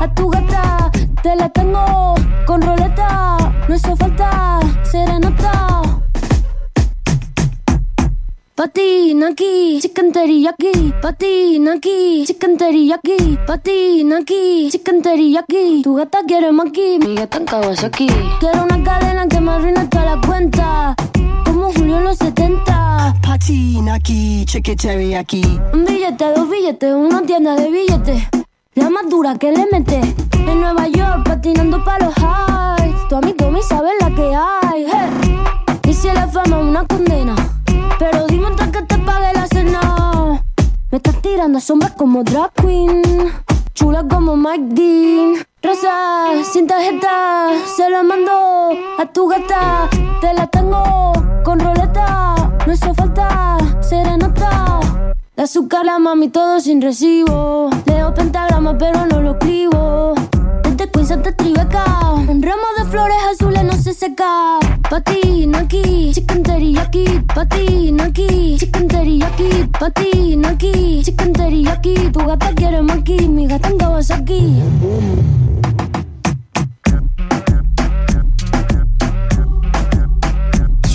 a 0.00 0.14
tu 0.14 0.30
gata. 0.30 0.90
Te 1.22 1.36
la 1.36 1.50
tengo 1.50 2.14
con 2.46 2.62
roleta, 2.62 3.36
no 3.68 3.74
hizo 3.74 3.94
falta 3.94 4.60
serenata. 4.90 5.97
Patinaki, 8.58 9.78
chicken 9.80 10.10
teriyaki, 10.10 10.92
patinaki, 11.00 12.26
chicken 12.26 12.58
teriyaki, 12.58 13.38
patinaki, 13.46 14.68
chicken 14.72 15.00
teriyaki. 15.00 15.82
Tu 15.84 15.94
gata 15.94 16.24
quiere 16.26 16.50
maki, 16.50 16.98
mi 16.98 17.14
gata 17.14 17.38
en 17.38 17.46
Kawasaki. 17.46 18.08
Quiero 18.40 18.64
una 18.64 18.82
cadena 18.82 19.28
que 19.28 19.40
me 19.40 19.52
arruine 19.52 19.86
toda 19.86 20.16
la 20.16 20.20
cuenta, 20.26 20.96
como 21.44 21.72
Julio 21.72 21.98
en 21.98 22.04
los 22.04 22.18
70. 22.18 23.14
Patinaki, 23.22 24.44
chicken 24.44 24.76
teriyaki. 24.76 25.42
Un 25.72 25.84
billete, 25.84 26.24
dos 26.34 26.50
billetes, 26.50 26.92
una 26.92 27.22
tienda 27.22 27.54
de 27.54 27.70
billetes. 27.70 28.24
La 28.74 28.90
más 28.90 29.08
dura 29.08 29.38
que 29.38 29.52
le 29.52 29.68
mete. 29.70 30.00
En 30.48 30.60
Nueva 30.60 30.88
York, 30.88 31.22
patinando 31.24 31.84
pa' 31.84 32.00
los 32.00 32.14
highs. 32.16 33.08
Tu 33.08 33.14
amigo 33.14 33.52
me 33.52 33.62
sabe 33.62 33.90
la 34.00 34.10
que 34.12 34.34
hay. 34.34 34.84
hey. 34.92 35.38
Y 35.88 35.94
si 35.94 36.08
la 36.08 36.26
fama 36.26 36.58
es 36.58 36.66
una 36.66 36.84
condena. 36.88 37.57
Pero 37.98 38.26
dime 38.28 38.46
antes 38.46 38.68
que 38.68 38.82
te 38.82 38.98
pague 38.98 39.32
la 39.34 39.46
cena. 39.46 40.42
Me 40.90 40.96
estás 40.98 41.20
tirando 41.20 41.60
sombras 41.60 41.92
como 41.92 42.22
drag 42.22 42.52
queen. 42.54 43.02
Chula 43.74 44.04
como 44.08 44.36
Mike 44.36 44.74
Dean. 44.74 45.34
Rosa, 45.62 46.30
sin 46.52 46.66
tarjeta, 46.66 47.50
se 47.76 47.90
la 47.90 48.02
mando 48.02 48.70
a 48.98 49.06
tu 49.12 49.28
gata. 49.28 49.88
Te 50.20 50.32
la 50.32 50.46
tengo 50.46 51.12
con 51.44 51.58
roleta. 51.58 52.34
No 52.66 52.72
hizo 52.72 52.94
falta 52.94 53.58
serenata. 53.80 54.80
De 55.36 55.42
azúcar 55.42 55.84
la 55.84 55.98
mami 55.98 56.28
todo 56.28 56.60
sin 56.60 56.80
recibo. 56.80 57.70
Leo 57.86 58.14
pentagrama 58.14 58.78
pero 58.78 59.06
no 59.06 59.20
lo 59.20 59.32
escribo. 59.32 60.14
Desde 60.78 60.92
Queens 60.92 61.10
hasta 61.10 61.32
Tribeca. 61.32 61.84
Un 62.28 62.40
ramo 62.40 62.62
de 62.78 62.84
flores 62.84 63.16
azules 63.32 63.64
no 63.64 63.72
se 63.72 63.92
seca. 63.92 64.60
Patinaki, 64.88 66.12
chicken 66.14 66.44
teriyaki. 66.44 67.04
Patinaki, 67.34 68.56
chicken 68.60 68.86
teriyaki. 68.86 69.68
Patinaki, 69.76 71.02
chicken 71.02 71.32
teriyaki. 71.32 71.94
Tu 72.12 72.20
gata 72.20 72.54
quiere 72.54 72.82
maki, 72.82 73.28
mi 73.28 73.48
gata 73.48 73.70
en 73.70 73.78
Kawasaki. 73.78 74.62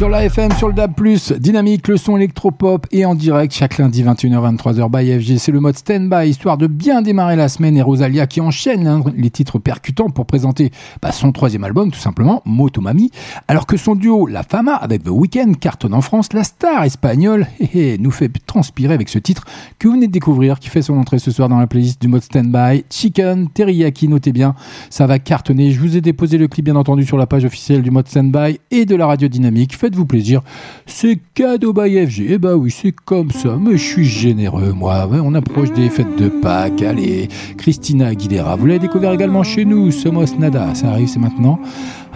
Sur 0.03 0.09
la 0.09 0.25
FM, 0.25 0.51
sur 0.57 0.67
le 0.67 0.73
DAB+, 0.73 0.93
dynamique, 1.39 1.87
le 1.87 1.95
son 1.95 2.17
électropop 2.17 2.87
et 2.91 3.05
en 3.05 3.15
direct 3.15 3.53
chaque 3.53 3.77
lundi 3.77 4.03
21h 4.03 4.57
23h 4.57 4.91
by 4.91 5.17
FG. 5.17 5.37
C'est 5.37 5.53
le 5.53 5.61
mode 5.61 5.77
stand-by, 5.77 6.27
histoire 6.27 6.57
de 6.57 6.67
bien 6.67 7.01
démarrer 7.01 7.37
la 7.37 7.47
semaine 7.47 7.77
et 7.77 7.81
Rosalia 7.81 8.27
qui 8.27 8.41
enchaîne 8.41 8.85
hein, 8.85 9.01
les 9.15 9.29
titres 9.29 9.59
percutants 9.59 10.09
pour 10.09 10.25
présenter 10.25 10.71
bah, 11.01 11.13
son 11.13 11.31
troisième 11.31 11.63
album, 11.63 11.89
tout 11.89 12.01
simplement, 12.01 12.41
Motomami. 12.43 13.11
Alors 13.47 13.65
que 13.65 13.77
son 13.77 13.95
duo 13.95 14.27
La 14.27 14.43
Fama 14.43 14.75
avec 14.75 15.03
The 15.03 15.09
Weeknd 15.09 15.53
cartonne 15.53 15.93
en 15.93 16.01
France, 16.01 16.33
la 16.33 16.43
star 16.43 16.83
espagnole 16.83 17.47
hé, 17.73 17.97
nous 17.97 18.11
fait 18.11 18.29
transpirer 18.45 18.93
avec 18.93 19.07
ce 19.07 19.19
titre 19.19 19.45
que 19.79 19.87
vous 19.87 19.93
venez 19.93 20.07
de 20.07 20.11
découvrir, 20.11 20.59
qui 20.59 20.67
fait 20.67 20.81
son 20.81 20.97
entrée 20.97 21.19
ce 21.19 21.31
soir 21.31 21.47
dans 21.47 21.59
la 21.59 21.67
playlist 21.67 22.01
du 22.01 22.09
mode 22.09 22.23
stand-by. 22.23 22.83
Chicken, 22.89 23.47
Teriyaki, 23.47 24.09
notez 24.09 24.33
bien, 24.33 24.53
ça 24.89 25.07
va 25.07 25.19
cartonner. 25.19 25.71
Je 25.71 25.79
vous 25.79 25.95
ai 25.95 26.01
déposé 26.01 26.37
le 26.37 26.49
clip 26.49 26.65
bien 26.65 26.75
entendu 26.75 27.05
sur 27.05 27.15
la 27.15 27.25
page 27.25 27.45
officielle 27.45 27.83
du 27.83 27.89
mode 27.89 28.09
stand-by 28.09 28.59
et 28.69 28.83
de 28.83 28.97
la 28.97 29.07
radio 29.07 29.29
dynamique. 29.29 29.77
Faites-vous 29.93 30.07
plaisir. 30.07 30.41
C'est 30.87 31.19
cadeau 31.35 31.71
by 31.71 32.07
FG. 32.07 32.25
Eh 32.27 32.37
bah 32.39 32.55
oui, 32.55 32.71
c'est 32.71 32.91
comme 32.91 33.29
ça. 33.29 33.57
Mais 33.59 33.77
je 33.77 33.83
suis 33.83 34.05
généreux, 34.05 34.73
moi. 34.73 35.07
On 35.23 35.35
approche 35.35 35.71
des 35.71 35.87
fêtes 35.87 36.15
de 36.17 36.29
Pâques. 36.29 36.81
Allez, 36.81 37.29
Christina 37.59 38.07
Aguilera. 38.07 38.55
Vous 38.55 38.65
l'avez 38.65 38.79
découvert 38.79 39.11
également 39.11 39.43
chez 39.43 39.65
nous. 39.65 39.91
Somos 39.91 40.35
Nada. 40.39 40.73
Ça 40.73 40.89
arrive, 40.89 41.07
c'est 41.07 41.19
maintenant. 41.19 41.59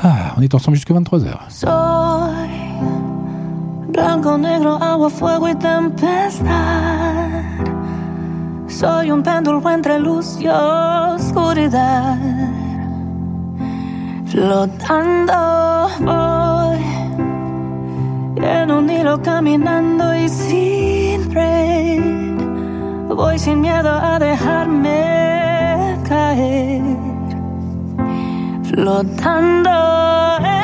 Ah, 0.02 0.34
on 0.38 0.42
est 0.42 0.56
ensemble 0.56 0.76
jusqu'à 0.76 0.96
23h. 0.96 1.36
Soy 1.50 1.70
blanco, 3.94 4.40
negro, 4.40 4.80
agua, 4.82 5.12
fuego 5.12 5.48
y 5.48 5.56
tempestad. 5.56 6.48
Soy 8.68 9.12
un 9.12 9.22
péndulo 9.22 9.62
entre 9.64 10.00
luz 10.00 10.40
y 10.42 10.48
voy 16.04 16.97
en 18.48 18.72
un 18.72 18.90
hilo 18.90 19.22
caminando 19.22 20.16
y 20.16 20.30
sin. 20.30 20.88
Voy 23.18 23.40
sin 23.40 23.62
miedo 23.62 23.90
a 23.90 24.20
dejarme 24.20 25.98
caer. 26.08 26.84
Flotando 28.64 29.72
en 30.40 30.57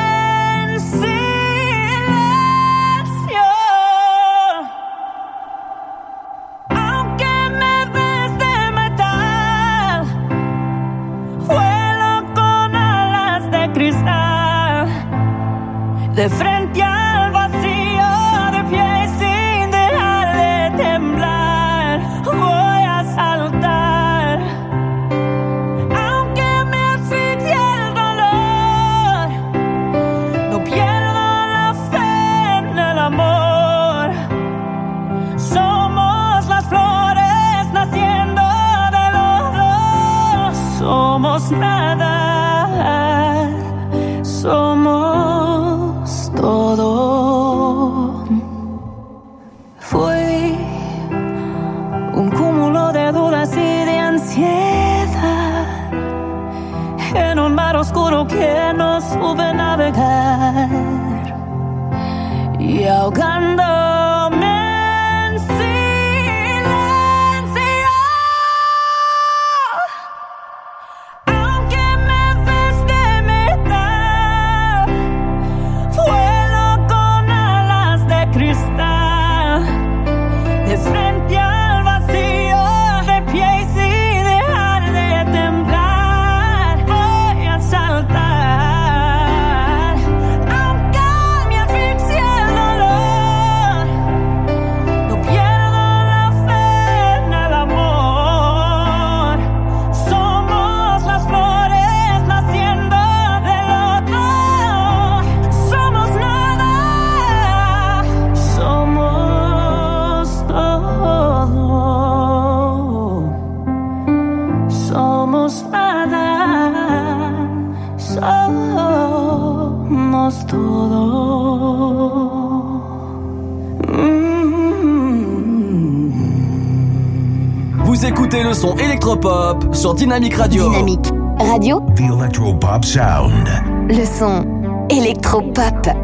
sur 129.84 129.92
Dynamique 129.92 130.36
Radio. 130.36 130.70
Dynamique 130.70 131.12
Radio. 131.38 131.82
The 131.94 132.00
Electropop 132.00 132.82
Sound. 132.86 133.46
Le 133.90 134.02
son 134.06 134.46
Electropop. 134.88 136.03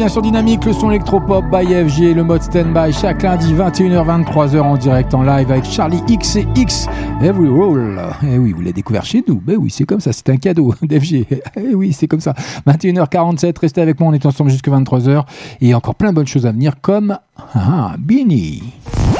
bien 0.00 0.08
sûr 0.08 0.22
Dynamique, 0.22 0.64
le 0.64 0.72
son 0.72 0.90
électropop 0.90 1.44
by 1.52 1.66
FG, 1.66 2.14
le 2.14 2.24
mode 2.24 2.42
standby 2.42 2.90
chaque 2.90 3.22
lundi 3.22 3.52
21h-23h 3.52 4.58
en 4.58 4.78
direct 4.78 5.12
en 5.12 5.22
live 5.22 5.52
avec 5.52 5.66
Charlie 5.66 6.02
X 6.08 6.36
et 6.36 6.46
X 6.56 6.86
Every 7.22 7.50
Roll. 7.50 8.00
Eh 8.22 8.38
oui, 8.38 8.52
vous 8.52 8.62
l'avez 8.62 8.72
découvert 8.72 9.04
chez 9.04 9.22
nous. 9.28 9.38
Ben 9.38 9.58
oui, 9.60 9.68
c'est 9.68 9.84
comme 9.84 10.00
ça, 10.00 10.14
c'est 10.14 10.30
un 10.30 10.38
cadeau 10.38 10.74
d'FG. 10.82 11.26
Eh 11.54 11.74
oui, 11.74 11.92
c'est 11.92 12.06
comme 12.06 12.20
ça. 12.20 12.32
21h47, 12.66 13.58
restez 13.60 13.82
avec 13.82 14.00
moi, 14.00 14.08
on 14.08 14.14
est 14.14 14.24
ensemble 14.24 14.48
jusqu'à 14.48 14.70
23h 14.70 15.24
et 15.60 15.74
encore 15.74 15.94
plein 15.94 16.08
de 16.08 16.14
bonnes 16.14 16.26
choses 16.26 16.46
à 16.46 16.52
venir 16.52 16.80
comme 16.80 17.18
ah, 17.54 17.92
Bini. 17.98 18.62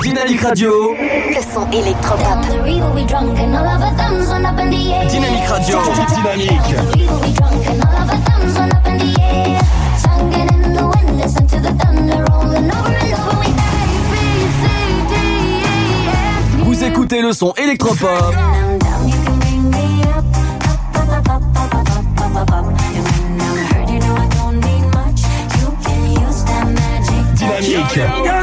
Dynamique 0.03 0.41
Radio. 0.41 0.71
Le 0.95 1.43
son 1.43 1.71
électropop. 1.73 2.41
Dynamique 5.11 5.45
Radio. 5.47 5.77
Dynamique. 6.15 6.75
Vous 16.65 16.85
écoutez 16.85 17.21
le 17.21 17.33
son 17.33 17.53
électropop. 17.57 18.35
Dynamique. 27.35 28.40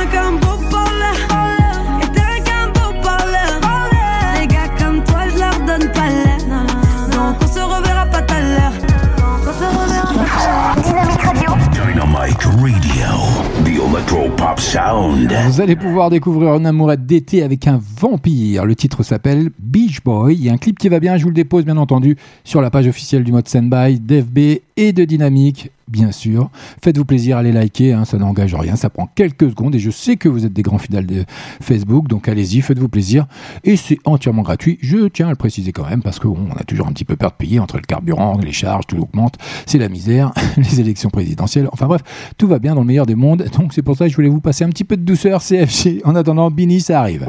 Radio. 14.08 14.28
The 14.28 14.28
Electro 14.28 14.30
Pop 14.36 14.60
Sound. 14.60 15.32
Vous 15.46 15.62
allez 15.62 15.76
pouvoir 15.76 16.10
découvrir 16.10 16.56
une 16.56 16.66
amourette 16.66 17.06
d'été 17.06 17.44
avec 17.44 17.68
un 17.68 17.80
vampire. 18.00 18.66
Le 18.66 18.76
titre 18.76 19.04
s'appelle 19.04 19.50
Beach 19.60 20.04
Boy. 20.04 20.36
Il 20.36 20.44
y 20.44 20.50
a 20.50 20.54
un 20.54 20.58
clip 20.58 20.80
qui 20.80 20.90
va 20.90 21.00
bien, 21.00 21.18
je 21.18 21.24
vous 21.24 21.30
le 21.30 21.36
dépose 21.36 21.66
bien 21.66 21.78
entendu 21.78 22.18
sur 22.44 22.62
la 22.62 22.70
page 22.70 22.88
officielle 22.88 23.24
du 23.24 23.32
mode 23.32 23.48
Standby, 23.48 24.00
d'FB 24.00 24.62
et 24.78 24.94
de 24.94 25.06
Dynamique, 25.06 25.72
bien 25.98 26.12
sûr. 26.12 26.52
Faites-vous 26.84 27.06
plaisir, 27.06 27.38
allez 27.38 27.52
liker, 27.52 27.94
hein, 27.94 28.06
ça 28.06 28.20
n'engage 28.20 28.54
rien, 28.54 28.76
ça 28.76 28.92
prend 28.92 29.10
quelques 29.16 29.50
secondes 29.50 29.74
et 29.74 29.80
je 29.80 29.90
sais 29.90 30.16
que 30.16 30.30
vous 30.30 30.46
êtes 30.46 30.54
des 30.54 30.62
grands 30.62 30.78
fidèles 30.78 31.08
de 31.08 31.26
Facebook, 31.60 32.08
donc 32.08 32.30
allez-y, 32.30 32.62
faites-vous 32.62 32.88
plaisir. 32.88 33.26
Et 33.64 33.78
c'est 33.78 33.98
entièrement 34.06 34.44
gratuit, 34.44 34.78
je 34.82 35.08
tiens 35.08 35.26
à 35.26 35.32
le 35.32 35.36
préciser 35.36 35.72
quand 35.72 35.90
même 35.90 36.04
parce 36.04 36.20
qu'on 36.20 36.52
a 36.56 36.64
toujours 36.66 36.86
un 36.86 36.92
petit 36.92 37.06
peu 37.06 37.16
peur 37.16 37.32
de 37.32 37.36
payer 37.36 37.60
entre 37.60 37.78
le 37.78 37.82
carburant, 37.82 38.38
les 38.38 38.52
charges, 38.52 38.86
tout 38.86 38.98
augmente, 38.98 39.38
c'est 39.66 39.80
la 39.80 39.90
misère, 39.90 40.34
les 40.58 40.80
élections 40.80 41.10
présidentielles, 41.10 41.68
enfin 41.72 41.88
bref, 41.88 42.04
tout 42.38 42.48
va 42.48 42.60
bien 42.60 42.76
dans 42.76 42.82
le 42.82 42.88
meilleur 42.88 43.08
des 43.08 43.16
mondes, 43.16 43.46
donc 43.58 43.74
c'est 43.74 43.82
pour 43.82 43.98
ça 43.98 44.06
que 44.06 44.12
je 44.12 44.16
voulais 44.16 44.30
vous 44.30 44.42
passer 44.42 44.66
un 44.66 44.70
petit 44.70 44.84
peu 44.84 44.98
de 44.98 45.04
douceur 45.04 45.42
CFG. 45.48 46.02
En 46.06 46.16
attendant, 46.16 46.52
Bini, 46.52 46.80
ça 46.80 47.00
arrive. 47.00 47.26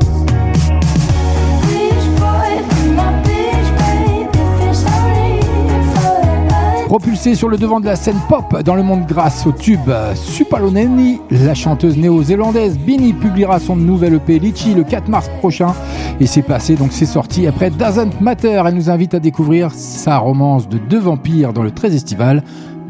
Propulsée 6.89 7.34
sur 7.34 7.51
le 7.51 7.59
devant 7.59 7.80
de 7.80 7.84
la 7.84 7.97
scène 7.97 8.16
pop 8.30 8.62
dans 8.62 8.74
le 8.74 8.82
monde 8.82 9.05
grâce 9.07 9.47
au 9.47 9.53
tube 9.53 9.91
Supaloneni, 10.14 11.20
la 11.30 11.55
chanteuse 11.55 11.99
néo-zélandaise 11.99 12.78
Bini 12.78 13.12
publiera 13.12 13.61
son 13.61 13.76
nouvel 13.76 14.14
EP 14.14 14.39
Litchi 14.39 14.72
le 14.72 14.84
4 14.84 15.07
mars 15.07 15.28
prochain 15.39 15.74
et 16.18 16.24
c'est 16.24 16.41
passé 16.41 16.76
donc 16.76 16.93
c'est 16.93 17.05
sorti 17.05 17.47
après 17.47 17.68
Doesn't 17.68 18.22
Matter. 18.22 18.62
Elle 18.66 18.74
nous 18.74 18.89
invite 18.89 19.12
à 19.12 19.20
découvrir 19.20 19.70
sa 19.74 20.16
romance 20.16 20.66
de 20.66 20.78
deux 20.78 20.99
vampires 20.99 21.53
dans 21.53 21.62
le 21.62 21.72
très 21.72 21.95
estival 21.95 22.43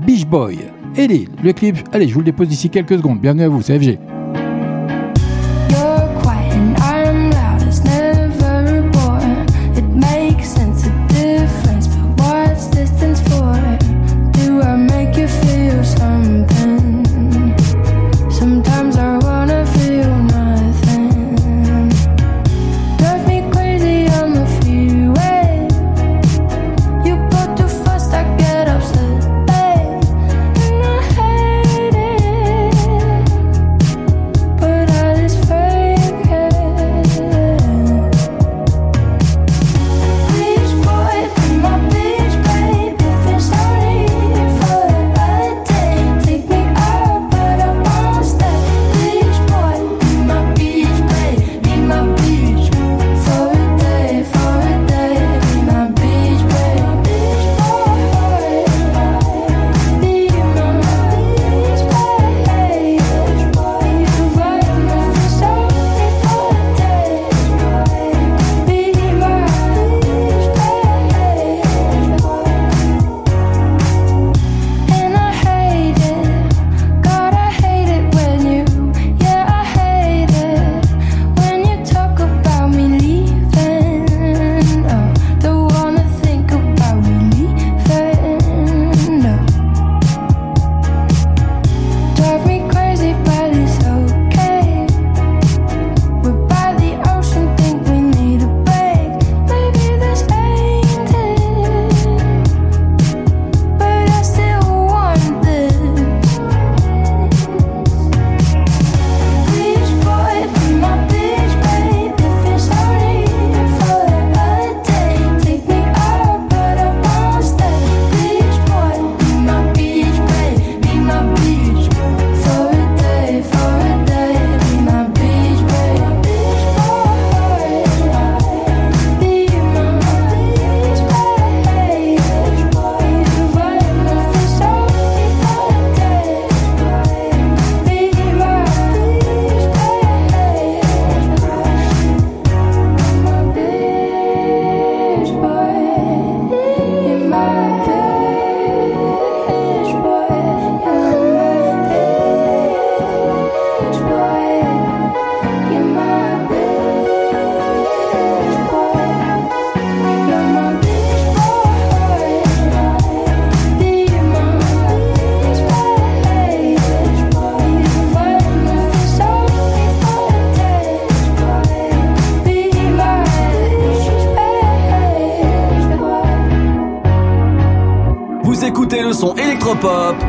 Beach 0.07 0.27
Boy. 0.27 0.59
Et 0.97 1.27
le 1.43 1.53
clip, 1.53 1.79
allez, 1.93 2.07
je 2.07 2.15
vous 2.15 2.21
le 2.21 2.27
dépose 2.27 2.47
d'ici 2.47 2.71
quelques 2.71 2.99
secondes. 2.99 3.19
Bienvenue 3.19 3.43
à 3.43 3.49
vous, 3.49 3.63
c'est 3.63 3.75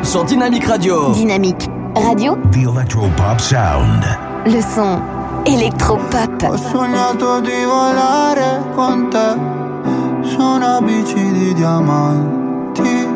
sur 0.10 0.24
Dynamique 0.24 0.66
Radio. 0.66 1.12
Dynamique 1.12 1.70
Radio. 1.94 2.36
The 2.52 2.64
Electro 2.64 3.08
Pop 3.16 3.40
Sound. 3.40 4.04
Le 4.48 4.60
son 4.60 5.00
électropop. 5.46 6.50
Ho 6.50 6.58
sognato 6.58 7.40
di 7.42 7.64
volare 7.64 8.64
con 8.74 9.08
te 9.12 9.38
su 10.28 10.42
una 10.42 10.82
bici 10.82 11.32
di 11.32 11.54
diamanti. 11.54 13.08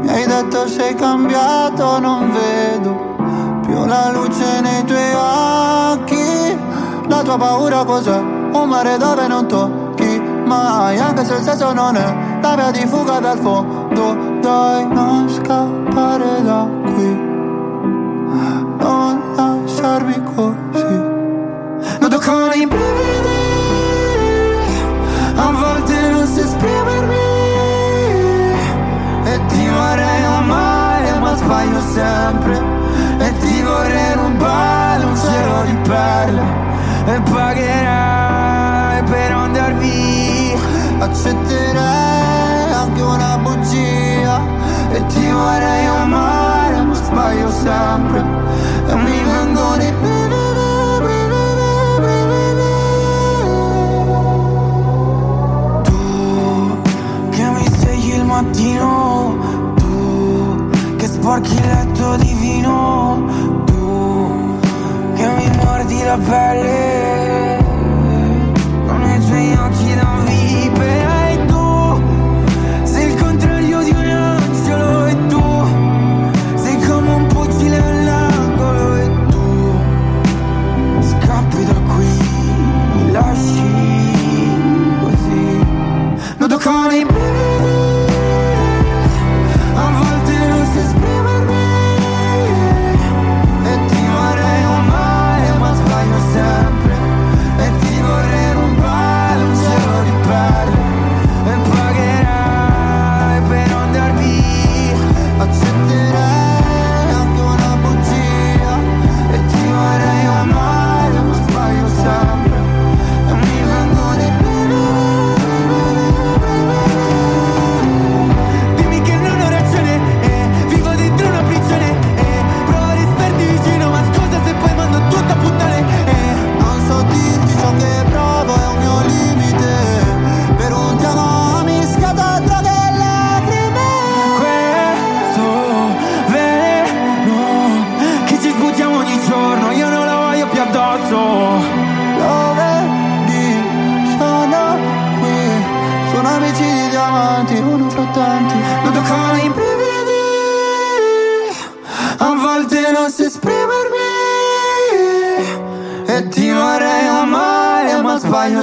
Mi 0.00 0.08
hai 0.08 0.26
detto 0.26 0.66
sei 0.66 0.96
cambiato, 0.96 2.00
non 2.00 2.32
vedo 2.32 3.60
più 3.64 3.84
la 3.84 4.10
luce 4.12 4.60
nei 4.62 4.84
tuoi 4.84 5.12
occhi. 5.14 6.58
La 7.06 7.22
tua 7.22 7.38
paura 7.38 7.84
cos'è? 7.84 8.18
Un 8.18 8.68
mare 8.68 8.96
dove 8.98 9.28
non 9.28 9.46
tocchi 9.46 10.20
mai, 10.44 10.98
anche 10.98 11.24
se 11.24 11.34
il 11.34 11.42
senso 11.42 11.72
non 11.72 11.94
è 11.94 12.16
la 12.40 12.54
via 12.56 12.70
di 12.72 12.84
fuga 12.84 13.20
dal 13.20 13.38
fondo 13.38 13.71
potrai 14.52 14.86
non 14.88 15.28
scappare 15.28 16.42
da 16.42 16.68
qui. 16.84 17.10
Non 18.82 19.20
lasciarmi 19.36 20.22
così. 20.34 20.98
Non 22.00 22.10
tocco 22.10 22.52
i 22.52 22.66
brividi 22.66 23.40
A 25.36 25.50
volte 25.62 26.10
non 26.10 26.26
si 26.26 26.40
esprimermi. 26.40 27.30
E 29.24 29.40
ti 29.48 29.68
vorrei 29.68 30.24
amare 30.24 31.18
ma 31.18 31.34
sbaglio 31.36 31.80
sempre. 31.80 32.54
E 33.18 33.38
ti 33.38 33.62
vorrei 33.62 34.12
rubare 34.14 35.04
un 35.04 35.16
cielo 35.16 35.62
di 35.64 35.76
perle. 35.88 36.42
E 37.06 37.20
pagherai 37.30 39.02
per 39.04 39.32
andar 39.32 39.74
via. 39.76 40.58
Accetterai 40.98 42.11
vorrei 45.32 45.86
amare 45.86 46.82
ma 46.82 46.94
sbaglio 46.94 47.50
sempre. 47.50 48.20
E 48.88 48.94
mi 48.94 49.22
vengono 49.24 49.82
i 49.82 49.92
Tu 55.84 57.28
che 57.30 57.44
mi 57.44 57.66
svegli 57.76 58.14
il 58.14 58.24
mattino 58.24 59.36
Tu 59.76 60.96
che 60.96 61.06
sporchi 61.06 61.54
il 61.54 61.66
letto 61.66 62.16
di 62.16 62.34
vino 62.34 63.24
Tu 63.66 64.58
che 65.14 65.26
mi 65.26 65.56
mordi 65.56 66.02
la 66.02 66.18
pelle 66.18 67.21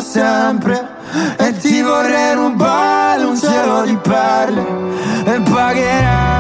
sempre. 0.09 0.97
E 1.37 1.57
ti 1.57 1.81
vorrei 1.81 2.33
rubare 2.33 3.23
un 3.23 3.37
cielo 3.37 3.83
di 3.83 3.95
perle. 3.97 4.65
E 5.25 5.39
pagherai 5.41 6.38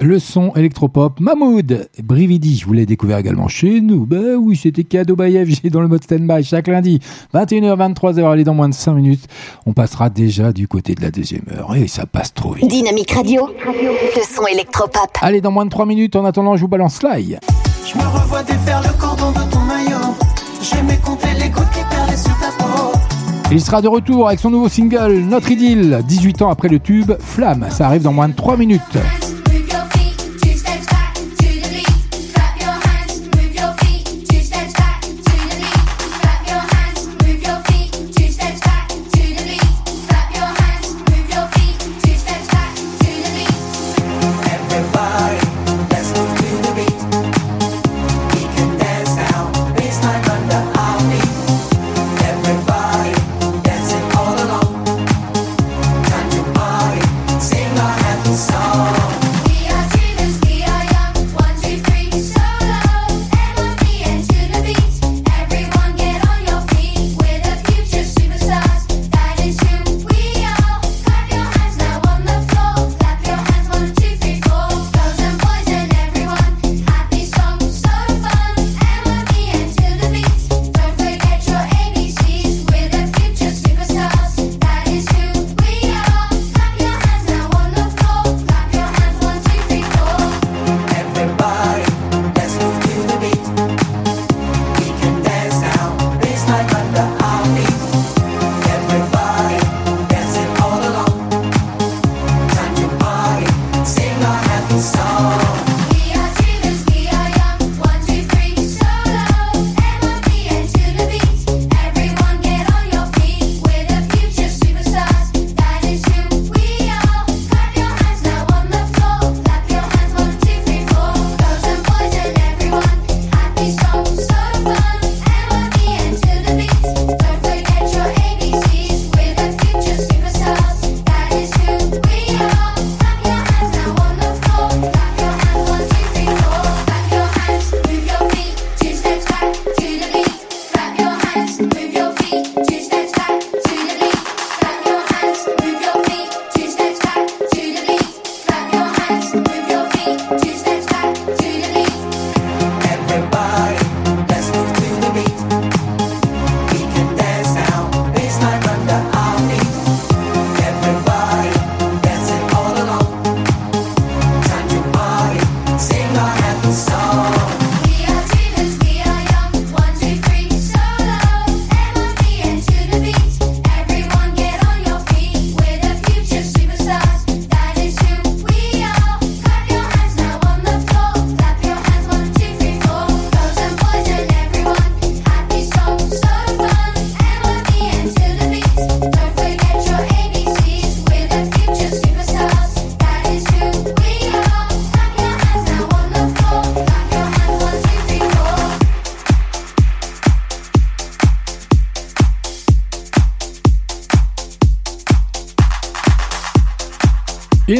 le 0.00 0.18
son 0.18 0.52
électropop, 0.54 1.20
Mahmoud, 1.20 1.88
Brividi, 2.02 2.56
je 2.56 2.66
vous 2.66 2.72
l'ai 2.72 2.86
découvert 2.86 3.18
également 3.18 3.48
chez 3.48 3.80
nous. 3.80 4.06
Bah 4.06 4.36
oui, 4.38 4.56
c'était 4.56 4.84
cadeau 4.84 5.14
by 5.14 5.44
FG 5.44 5.70
dans 5.70 5.82
le 5.82 5.88
mode 5.88 6.02
stand-by 6.02 6.42
chaque 6.42 6.68
lundi, 6.68 7.00
21h, 7.34 7.94
23h, 7.94 8.30
allez 8.30 8.44
dans 8.44 8.54
moins 8.54 8.68
de 8.68 8.74
5 8.74 8.94
minutes. 8.94 9.26
On 9.66 9.72
passera 9.72 10.08
déjà 10.08 10.52
du 10.52 10.68
côté 10.68 10.94
de 10.94 11.02
la 11.02 11.10
deuxième 11.10 11.44
heure 11.54 11.74
et 11.76 11.86
ça 11.86 12.06
passe 12.06 12.32
trop 12.32 12.52
vite. 12.52 12.68
Dynamique 12.68 13.10
Radio, 13.10 13.48
le 13.66 14.22
son 14.22 14.46
électropop. 14.46 15.10
Allez, 15.20 15.40
dans 15.40 15.50
moins 15.50 15.66
de 15.66 15.70
3 15.70 15.84
minutes, 15.84 16.16
en 16.16 16.24
attendant, 16.24 16.56
je 16.56 16.62
vous 16.62 16.68
balance 16.68 16.96
Sly. 16.96 17.36
Je 17.86 17.98
me 17.98 18.04
revois 18.04 18.42
défaire 18.42 18.82
le 18.82 18.98
cordon 18.98 19.30
de 19.32 19.50
ton 19.50 19.60
maillot. 19.60 20.14
J'aimais 20.62 20.98
compter 21.04 21.28
les 21.38 21.50
gouttes 21.50 21.70
qui 21.72 21.80
perlaient 21.94 22.16
sur 22.16 22.36
ta 22.38 22.50
peau. 22.58 22.98
Il 23.52 23.60
sera 23.60 23.82
de 23.82 23.88
retour 23.88 24.28
avec 24.28 24.40
son 24.40 24.50
nouveau 24.50 24.68
single, 24.68 25.24
Notre 25.28 25.50
Idylle, 25.50 26.00
18 26.06 26.42
ans 26.42 26.50
après 26.50 26.68
le 26.68 26.78
tube 26.78 27.12
Flamme. 27.20 27.66
Ça 27.70 27.86
arrive 27.86 28.02
dans 28.02 28.12
moins 28.12 28.28
de 28.28 28.34
3 28.34 28.56
minutes. 28.56 28.98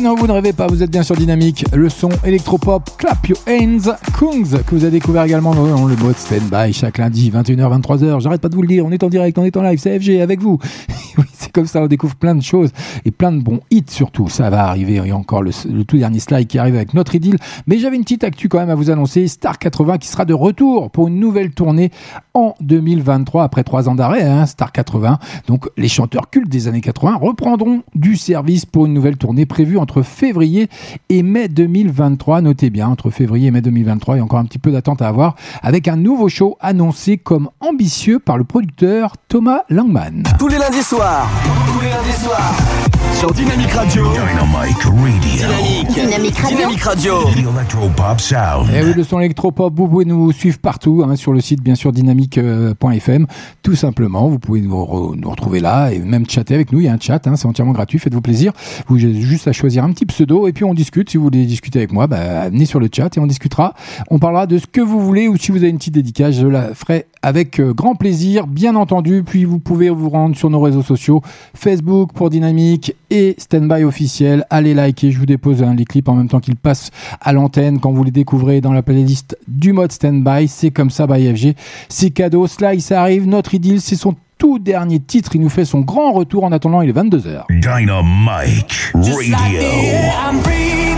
Non, 0.02 0.14
vous 0.14 0.26
ne 0.26 0.32
rêvez 0.32 0.54
pas, 0.54 0.66
vous 0.66 0.82
êtes 0.82 0.90
bien 0.90 1.02
sur 1.02 1.14
Dynamique. 1.14 1.66
Le 1.74 1.90
son 1.90 2.08
électropop 2.24 2.96
Clap 2.96 3.26
Your 3.28 3.38
Hands 3.46 3.92
Kungs 4.18 4.62
que 4.66 4.74
vous 4.74 4.84
avez 4.84 4.92
découvert 4.92 5.24
également 5.24 5.54
dans 5.54 5.86
le 5.86 5.96
mode 5.96 6.16
stand-by 6.16 6.72
chaque 6.72 6.96
lundi 6.96 7.30
21h 7.30 7.80
23h. 7.80 8.20
J'arrête 8.20 8.40
pas 8.40 8.48
de 8.48 8.54
vous 8.54 8.62
le 8.62 8.68
dire, 8.68 8.86
on 8.86 8.92
est 8.92 9.02
en 9.02 9.10
direct, 9.10 9.36
on 9.36 9.44
est 9.44 9.54
en 9.58 9.62
live, 9.62 9.78
c'est 9.78 10.00
FG 10.00 10.22
avec 10.22 10.40
vous. 10.40 10.58
oui, 11.18 11.24
c'est 11.34 11.52
comme 11.52 11.66
ça, 11.66 11.82
on 11.82 11.86
découvre 11.86 12.16
plein 12.16 12.34
de 12.34 12.42
choses 12.42 12.70
et 13.04 13.10
plein 13.10 13.32
de 13.32 13.40
bons 13.40 13.60
hits 13.70 13.84
surtout. 13.88 14.28
Ça 14.28 14.50
va 14.50 14.66
arriver, 14.66 14.96
il 14.96 15.08
y 15.08 15.10
a 15.10 15.16
encore 15.16 15.42
le, 15.42 15.52
tout 15.84 15.98
dernier 15.98 16.20
slide 16.20 16.46
qui 16.46 16.58
arrive 16.58 16.76
avec 16.76 16.94
notre 16.94 17.14
idylle. 17.14 17.36
Mais 17.66 17.78
j'avais 17.78 17.96
une 17.96 18.02
petite 18.02 18.24
actu 18.24 18.48
quand 18.48 18.58
même 18.58 18.70
à 18.70 18.74
vous 18.74 18.90
annoncer. 18.90 19.28
Star 19.28 19.58
80 19.58 19.98
qui 19.98 20.08
sera 20.08 20.24
de 20.24 20.34
retour 20.34 20.90
pour 20.90 21.08
une 21.08 21.18
nouvelle 21.18 21.50
tournée 21.50 21.90
en 22.34 22.54
2023 22.60 23.44
après 23.44 23.64
trois 23.64 23.88
ans 23.88 23.94
d'arrêt, 23.94 24.22
hein, 24.22 24.46
Star 24.46 24.72
80. 24.72 25.18
Donc 25.46 25.68
les 25.76 25.88
chanteurs 25.88 26.30
cultes 26.30 26.48
des 26.48 26.68
années 26.68 26.80
80 26.80 27.16
reprendront 27.16 27.82
du 27.94 28.16
service 28.16 28.66
pour 28.66 28.86
une 28.86 28.94
nouvelle 28.94 29.16
tournée 29.16 29.46
prévue 29.46 29.78
entre 29.78 30.02
février 30.02 30.68
et 31.08 31.22
mai 31.22 31.48
2023. 31.48 32.42
Notez 32.42 32.70
bien, 32.70 32.88
entre 32.88 33.10
février 33.10 33.48
et 33.48 33.50
mai 33.50 33.60
2023, 33.60 34.16
il 34.16 34.18
y 34.18 34.20
a 34.20 34.24
encore 34.24 34.38
un 34.38 34.44
petit 34.44 34.58
peu 34.58 34.72
d'attente 34.72 35.02
à 35.02 35.08
avoir 35.08 35.36
avec 35.62 35.88
un 35.88 35.96
nouveau 35.96 36.28
show 36.28 36.56
annoncé 36.60 37.18
comme 37.18 37.50
ambitieux 37.60 38.18
par 38.18 38.38
le 38.38 38.44
producteur 38.44 39.14
Thomas 39.28 39.62
Langman. 39.68 40.22
Tous 40.38 40.48
les 40.48 40.58
lundis 40.58 40.82
soirs. 40.82 41.28
Tous 41.72 41.80
les 41.80 41.90
lundis 41.90 42.18
soirs. 42.18 42.99
Sur 43.20 43.32
Dynamic 43.32 43.70
Radio. 43.72 44.04
Dynamic 44.12 44.82
Radio. 44.82 44.92
Dynamique. 45.20 45.88
Dynamique 45.94 46.38
Radio. 46.38 46.56
Dynamic 46.56 46.80
Radio. 46.82 47.12
The 47.24 47.38
Electropop 47.54 48.18
Sound. 48.20 48.70
Et 48.70 48.78
Eh 48.80 48.82
oui, 48.84 48.92
le 48.96 49.04
son 49.04 49.18
électropop, 49.20 49.74
vous 49.76 49.88
pouvez 49.88 50.06
nous 50.06 50.32
suivre 50.32 50.58
partout 50.58 51.02
hein, 51.06 51.16
sur 51.16 51.34
le 51.34 51.40
site 51.42 51.62
bien 51.62 51.74
sûr 51.74 51.92
dynamique.fm. 51.92 53.26
Tout 53.62 53.74
simplement, 53.76 54.28
vous 54.28 54.38
pouvez 54.38 54.62
nous, 54.62 54.74
re- 54.74 55.14
nous 55.20 55.28
retrouver 55.30 55.60
là 55.60 55.90
et 55.92 55.98
même 55.98 56.28
chatter 56.28 56.54
avec 56.54 56.72
nous. 56.72 56.80
Il 56.80 56.86
y 56.86 56.88
a 56.88 56.94
un 56.94 56.98
chat, 56.98 57.26
hein, 57.26 57.36
c'est 57.36 57.46
entièrement 57.46 57.72
gratuit. 57.72 57.98
Faites-vous 57.98 58.22
plaisir. 58.22 58.52
Vous 58.88 58.96
avez 58.96 59.20
juste 59.20 59.46
à 59.48 59.52
choisir 59.52 59.84
un 59.84 59.92
petit 59.92 60.06
pseudo 60.06 60.48
et 60.48 60.52
puis 60.52 60.64
on 60.64 60.72
discute. 60.72 61.10
Si 61.10 61.18
vous 61.18 61.24
voulez 61.24 61.44
discuter 61.44 61.80
avec 61.80 61.92
moi, 61.92 62.06
bah, 62.06 62.48
venez 62.48 62.64
sur 62.64 62.80
le 62.80 62.88
chat 62.90 63.14
et 63.16 63.20
on 63.20 63.26
discutera. 63.26 63.74
On 64.08 64.18
parlera 64.18 64.46
de 64.46 64.56
ce 64.56 64.66
que 64.66 64.80
vous 64.80 65.00
voulez 65.00 65.28
ou 65.28 65.36
si 65.36 65.52
vous 65.52 65.58
avez 65.58 65.68
une 65.68 65.78
petite 65.78 65.94
dédicace, 65.94 66.36
je 66.36 66.46
la 66.46 66.74
ferai 66.74 67.04
avec 67.22 67.60
euh, 67.60 67.72
grand 67.72 67.94
plaisir, 67.94 68.46
bien 68.46 68.76
entendu. 68.76 69.22
Puis 69.24 69.44
vous 69.44 69.58
pouvez 69.58 69.90
vous 69.90 70.08
rendre 70.08 70.36
sur 70.36 70.50
nos 70.50 70.60
réseaux 70.60 70.82
sociaux 70.82 71.22
Facebook 71.54 72.12
pour 72.12 72.30
Dynamique 72.30 72.94
et 73.10 73.34
Standby 73.38 73.84
officiel. 73.84 74.44
Allez 74.50 74.74
liker, 74.74 75.10
je 75.10 75.18
vous 75.18 75.26
dépose 75.26 75.62
hein, 75.62 75.74
les 75.76 75.84
clips 75.84 76.08
en 76.08 76.14
même 76.14 76.28
temps 76.28 76.40
qu'ils 76.40 76.56
passent 76.56 76.90
à 77.20 77.32
l'antenne 77.32 77.80
quand 77.80 77.92
vous 77.92 78.04
les 78.04 78.10
découvrez 78.10 78.60
dans 78.60 78.72
la 78.72 78.82
playlist 78.82 79.36
du 79.48 79.72
mode 79.72 79.92
Standby. 79.92 80.48
C'est 80.48 80.70
comme 80.70 80.90
ça 80.90 81.06
by 81.06 81.34
FG. 81.34 81.54
C'est 81.88 82.10
cadeau. 82.10 82.46
Ça 82.46 83.00
arrive. 83.00 83.26
Notre 83.26 83.54
idylle, 83.54 83.80
c'est 83.80 83.96
son 83.96 84.14
tout 84.38 84.58
dernier 84.58 84.98
titre. 84.98 85.32
Il 85.34 85.42
nous 85.42 85.48
fait 85.48 85.64
son 85.64 85.80
grand 85.80 86.12
retour 86.12 86.44
en 86.44 86.52
attendant, 86.52 86.80
il 86.80 86.88
est 86.90 86.92
22h. 86.92 87.44
Dynamic 87.50 88.92
Radio. 88.94 90.89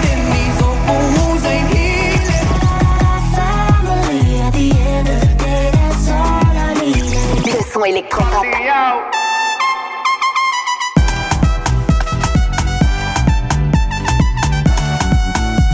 Son 7.83 7.85
électropop. 7.85 8.45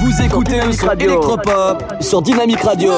Vous 0.00 0.22
écoutez 0.22 0.60
le 0.60 0.72
son 0.72 0.90
électropop 0.90 1.84
sur 2.00 2.22
Dynamic 2.22 2.60
Radio. 2.60 2.92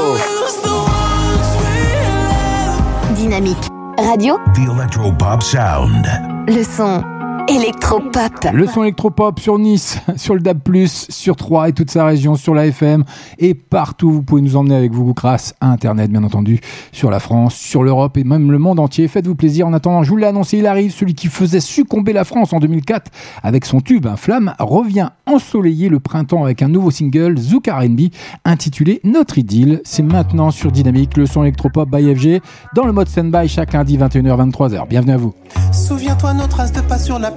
Dynamique 3.14 3.58
Radio. 3.98 4.38
The 4.54 4.70
Electropop 4.70 5.42
Sound. 5.42 6.06
Le 6.46 6.62
son 6.62 7.02
électropop. 7.50 8.46
Le 8.52 8.66
son 8.66 8.82
électropop 8.82 9.40
sur 9.40 9.58
Nice, 9.58 9.98
sur 10.16 10.34
le 10.34 10.40
DAB+, 10.40 10.60
sur 10.86 11.36
Troyes 11.36 11.68
et 11.68 11.72
toute 11.72 11.90
sa 11.90 12.04
région, 12.04 12.36
sur 12.36 12.54
la 12.54 12.66
FM 12.66 13.04
et 13.38 13.54
partout. 13.54 14.10
Vous 14.12 14.22
pouvez 14.22 14.42
nous 14.42 14.56
emmener 14.56 14.76
avec 14.76 14.92
vous 14.92 15.12
grâce 15.14 15.54
à 15.60 15.68
Internet, 15.68 16.10
bien 16.10 16.22
entendu, 16.22 16.60
sur 16.92 17.10
la 17.10 17.18
France, 17.18 17.54
sur 17.56 17.82
l'Europe 17.82 18.16
et 18.16 18.24
même 18.24 18.52
le 18.52 18.58
monde 18.58 18.78
entier. 18.78 19.08
Faites-vous 19.08 19.34
plaisir. 19.34 19.66
En 19.66 19.72
attendant, 19.72 20.02
je 20.02 20.10
vous 20.10 20.16
l'ai 20.16 20.26
annoncé, 20.26 20.58
il 20.58 20.66
arrive. 20.66 20.92
Celui 20.92 21.14
qui 21.14 21.26
faisait 21.26 21.60
succomber 21.60 22.12
la 22.12 22.24
France 22.24 22.52
en 22.52 22.60
2004 22.60 23.10
avec 23.42 23.64
son 23.64 23.80
tube 23.80 24.06
Un 24.06 24.16
Flamme 24.16 24.54
revient 24.58 25.08
ensoleiller 25.26 25.88
le 25.88 25.98
printemps 25.98 26.44
avec 26.44 26.62
un 26.62 26.68
nouveau 26.68 26.90
single, 26.90 27.36
Zouk 27.38 27.66
R&B, 27.68 28.12
intitulé 28.44 29.00
Notre 29.02 29.38
Idylle. 29.38 29.80
C'est 29.84 30.02
maintenant 30.02 30.50
sur 30.50 30.70
Dynamique, 30.70 31.16
le 31.16 31.26
son 31.26 31.42
électropop 31.42 31.90
by 31.90 32.14
FG, 32.14 32.40
dans 32.74 32.84
le 32.84 32.92
mode 32.92 33.08
stand-by 33.08 33.48
chaque 33.48 33.72
lundi 33.72 33.98
21h-23h. 33.98 34.88
Bienvenue 34.88 35.12
à 35.12 35.16
vous. 35.16 35.34
Souviens-toi 35.72 36.34
nos 36.34 36.46
traces 36.46 36.72
de 36.72 36.80
pas 36.80 36.98
sur 36.98 37.18
la 37.18 37.30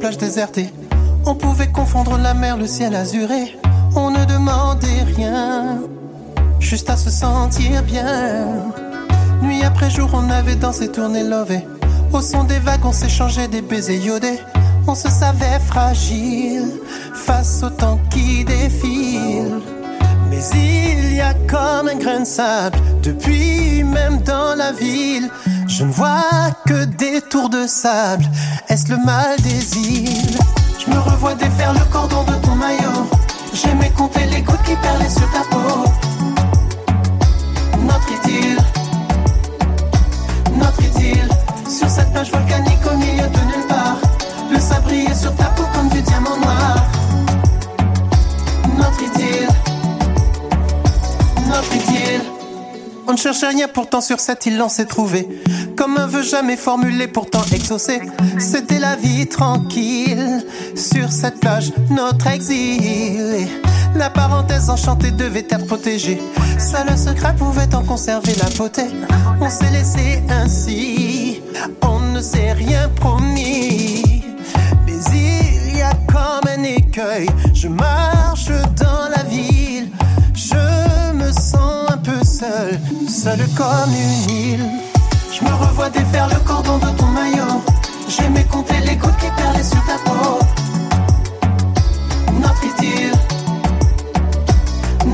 On 1.25 1.35
pouvait 1.35 1.67
confondre 1.67 2.17
la 2.17 2.33
mer, 2.33 2.57
le 2.57 2.67
ciel 2.67 2.93
azuré. 2.93 3.57
On 3.95 4.11
ne 4.11 4.25
demandait 4.25 5.03
rien, 5.15 5.79
juste 6.59 6.89
à 6.89 6.97
se 6.97 7.09
sentir 7.09 7.83
bien. 7.83 8.47
Nuit 9.41 9.63
après 9.63 9.89
jour, 9.89 10.09
on 10.13 10.29
avait 10.29 10.55
dansé, 10.55 10.89
tourné, 10.89 11.23
lové. 11.23 11.65
Au 12.11 12.19
son 12.19 12.43
des 12.43 12.59
vagues, 12.59 12.85
on 12.85 12.91
s'échangeait 12.91 13.47
des 13.47 13.61
baisers 13.61 13.97
iodés. 13.97 14.39
On 14.87 14.95
se 14.95 15.09
savait 15.09 15.59
fragile 15.65 16.73
face 17.13 17.63
au 17.63 17.69
temps 17.69 17.99
qui 18.09 18.43
défile. 18.43 19.61
Mais 20.29 20.41
il 20.53 21.15
y 21.15 21.21
a 21.21 21.33
comme 21.47 21.87
un 21.87 21.95
grain 21.95 22.19
de 22.21 22.25
sable 22.25 22.77
depuis 23.01 23.83
même 23.83 24.21
dans 24.23 24.55
la 24.55 24.73
ville. 24.73 25.29
Je 25.67 25.83
ne 25.85 25.91
vois 25.91 26.51
que 26.67 26.85
des 26.85 27.21
tours 27.21 27.49
de 27.49 27.67
sable. 27.67 28.25
Est-ce 28.69 28.89
le 28.89 28.97
mal 29.05 29.39
des 29.41 29.77
îles? 29.77 30.37
Je 30.79 30.91
me 30.91 30.99
revois 30.99 31.35
défaire 31.35 31.73
le 31.73 31.83
cordon 31.91 32.23
de 32.23 32.33
ton 32.45 32.55
maillot. 32.55 33.09
J'aimais 33.53 33.91
compter 33.91 34.25
les 34.25 34.41
gouttes 34.41 34.63
qui 34.63 34.75
perlaient 34.75 35.09
sur 35.09 35.29
ta 35.31 35.41
peau. 35.49 35.85
Notre 37.81 38.11
idylle, 38.11 38.57
notre 40.55 40.83
idylle. 40.83 41.29
Sur 41.69 41.89
cette 41.89 42.11
plage 42.11 42.31
volcanique 42.31 42.85
au 42.91 42.97
milieu 42.97 43.27
de 43.27 43.39
nulle 43.39 43.67
part. 43.67 43.97
Le 44.51 44.59
sablier 44.59 45.13
sur 45.13 45.35
ta 45.35 45.45
peau 45.45 45.63
comme 45.73 45.89
du 45.89 46.01
diamant 46.01 46.37
noir. 46.37 46.75
Notre 48.77 49.03
idylle 49.03 49.49
notre 51.53 51.75
idylle. 51.75 51.92
On 53.07 53.13
ne 53.13 53.17
cherche 53.17 53.43
rien 53.43 53.67
pourtant 53.67 54.01
sur 54.01 54.19
cette 54.19 54.45
île 54.45 54.61
on 54.61 54.69
s'est 54.69 54.85
trouvé. 54.85 55.27
Comme 55.75 55.97
un 55.97 56.07
vœu 56.07 56.23
jamais 56.23 56.55
formulé 56.55 57.07
pourtant 57.07 57.43
exaucé. 57.53 58.01
C'était 58.39 58.79
la 58.79 58.95
vie 58.95 59.27
tranquille. 59.27 60.45
Sur 60.75 61.11
cette 61.11 61.39
plage 61.39 61.73
notre 61.89 62.27
exil. 62.27 63.47
La 63.95 64.09
parenthèse 64.09 64.69
enchantée 64.69 65.11
devait 65.11 65.45
être 65.49 65.65
protégée. 65.65 66.21
Seul 66.57 66.87
le 66.89 66.97
secret 66.97 67.35
pouvait 67.35 67.73
en 67.75 67.83
conserver 67.83 68.33
la 68.41 68.49
beauté. 68.57 68.83
On 69.41 69.49
s'est 69.49 69.69
laissé 69.71 70.23
ainsi. 70.29 71.41
On 71.81 71.99
ne 71.99 72.21
s'est 72.21 72.53
rien 72.53 72.89
promis. 72.95 74.23
Mais 74.85 74.97
il 75.13 75.77
y 75.77 75.81
a 75.81 75.93
comme 76.07 76.49
un 76.49 76.63
écueil. 76.63 77.27
Je 77.53 77.67
marche 77.67 78.49
dans 78.77 79.09
la 79.09 79.23
ville. 79.23 79.89
Je 80.33 81.13
me 81.13 81.31
sens 81.31 81.82
seul, 82.43 82.79
seul 83.07 83.39
comme 83.55 83.93
une 84.05 84.35
île. 84.35 84.69
Je 85.33 85.41
me 85.45 85.53
revois 85.53 85.89
défaire 85.89 86.27
le 86.27 86.39
cordon 86.47 86.77
de 86.77 86.89
ton 86.97 87.07
maillot. 87.07 87.55
J'aimais 88.07 88.43
compter 88.45 88.79
les 88.87 88.95
gouttes 88.95 89.17
qui 89.17 89.29
perlaient 89.41 89.69
sur 89.73 89.83
ta 89.85 89.97
peau. 90.05 90.39
Notre 92.43 92.63
idylle, 92.71 93.13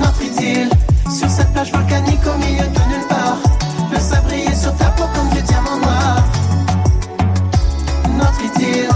notre 0.03 0.23
idylle. 0.23 0.69
Sur 1.19 1.30
cette 1.30 1.51
plage 1.53 1.71
volcanique 1.71 2.25
au 2.34 2.38
milieu 2.38 2.67
de 2.77 2.84
nulle 2.89 3.07
part. 3.07 3.39
Le 3.91 3.99
sablier 3.99 4.55
sur 4.55 4.75
ta 4.77 4.89
peau 4.95 5.05
comme 5.15 5.30
du 5.36 5.41
diamant 5.41 5.77
noir. 5.84 6.23
Notre 8.17 8.41
idylle, 8.49 8.89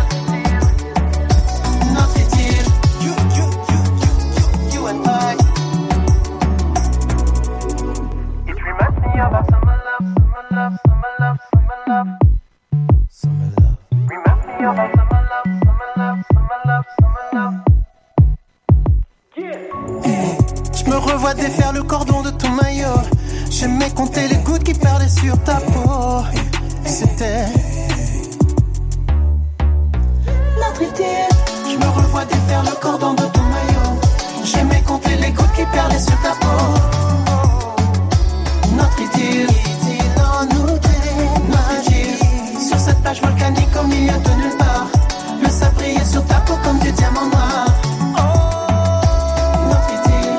Je 20.75 20.89
me 20.89 20.97
revois 20.97 21.33
défaire 21.35 21.73
le 21.73 21.83
cordon 21.83 22.23
de 22.23 22.31
ton 22.31 22.49
maillot. 22.49 22.87
J'aimais 23.51 23.91
compter 23.91 24.27
les 24.27 24.37
gouttes 24.37 24.63
qui 24.63 24.73
perlaient 24.73 25.07
sur 25.07 25.37
ta 25.43 25.55
peau. 25.55 26.23
C'était 26.85 27.45
notre 30.57 30.81
idylle. 30.81 31.29
Je 31.69 31.77
me 31.77 31.89
revois 31.91 32.25
défaire 32.25 32.63
le 32.63 32.81
cordon 32.81 33.13
de 33.13 33.25
ton 33.25 33.41
maillot. 33.41 33.99
J'aimais 34.43 34.81
compter 34.81 35.15
les 35.17 35.31
gouttes 35.31 35.53
qui 35.55 35.65
perlaient 35.65 35.99
sur 35.99 36.19
ta 36.21 36.31
peau. 36.41 36.73
Notre 38.75 38.99
idylle, 38.99 39.47
Cette 42.85 43.01
plage 43.01 43.21
volcanique, 43.21 43.71
comme 43.71 43.89
il 43.93 44.03
y 44.03 44.09
a 44.09 44.17
de 44.17 44.29
nulle 44.31 44.57
part, 44.57 44.87
le 45.41 45.49
sabri 45.49 45.91
est 45.95 46.05
sur 46.05 46.25
ta 46.25 46.41
peau 46.41 46.57
comme 46.65 46.79
du 46.79 46.91
diamant 46.91 47.27
noir. 47.27 47.65
Oh, 48.17 48.19
notre 49.69 49.93
idylle. 49.93 50.37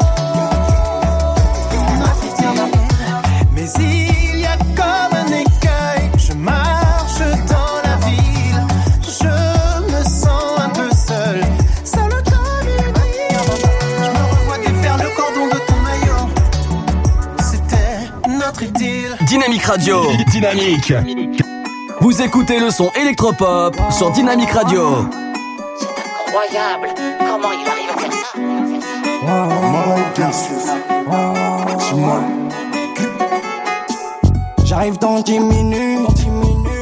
Mais 3.55 3.67
il 3.81 4.41
y 4.41 4.45
a 4.45 4.59
comme 4.77 5.15
un 5.17 5.27
écueil. 5.29 6.11
Je 6.19 6.35
marche 6.35 7.21
dans 7.49 7.81
la 7.83 7.97
ville. 8.07 8.61
Je 9.01 9.91
me 9.91 10.05
sens 10.05 10.61
un 10.61 10.69
peu 10.69 10.91
seul. 10.91 11.41
C'est 11.83 12.05
le 12.05 12.23
temps 12.25 12.61
du 12.61 12.77
maillot. 12.93 13.57
Je 13.97 14.11
me 14.11 14.23
revois 14.37 14.59
des 14.59 14.69
le 15.03 15.11
cordon 15.17 15.47
de 15.47 15.59
ton 15.67 15.79
maillot. 15.81 16.29
C'était 17.39 18.03
notre 18.29 18.65
idylle. 18.65 19.17
Dynamique 19.27 19.65
Radio. 19.65 20.13
Dynamique. 20.31 20.93
Vous 22.05 22.21
écoutez 22.21 22.61
le 22.61 22.71
son 22.71 22.91
électropop 23.01 23.75
sur 23.91 24.11
Dynamique 24.11 24.51
Radio. 24.51 25.07
Incroyable 26.27 26.89
Comment 27.19 27.53
il 27.53 27.67
arrive 27.67 27.89
à 27.89 27.99
faire 27.99 28.13
ça? 28.13 28.29
J'arrive 34.67 34.99
dans 34.99 35.21
10 35.21 35.41
minutes. 35.41 36.27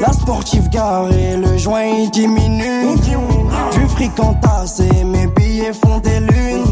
La 0.01 0.13
sportive 0.13 0.69
garée, 0.71 1.37
le 1.37 1.57
joint 1.57 1.85
il 1.85 2.11
diminue. 2.11 2.97
Du 3.75 3.87
fric 3.91 4.19
entassé, 4.19 4.89
mes 5.05 5.29
billets 5.29 5.73
font 5.73 5.99
des 5.99 6.19
lunes. 6.19 6.65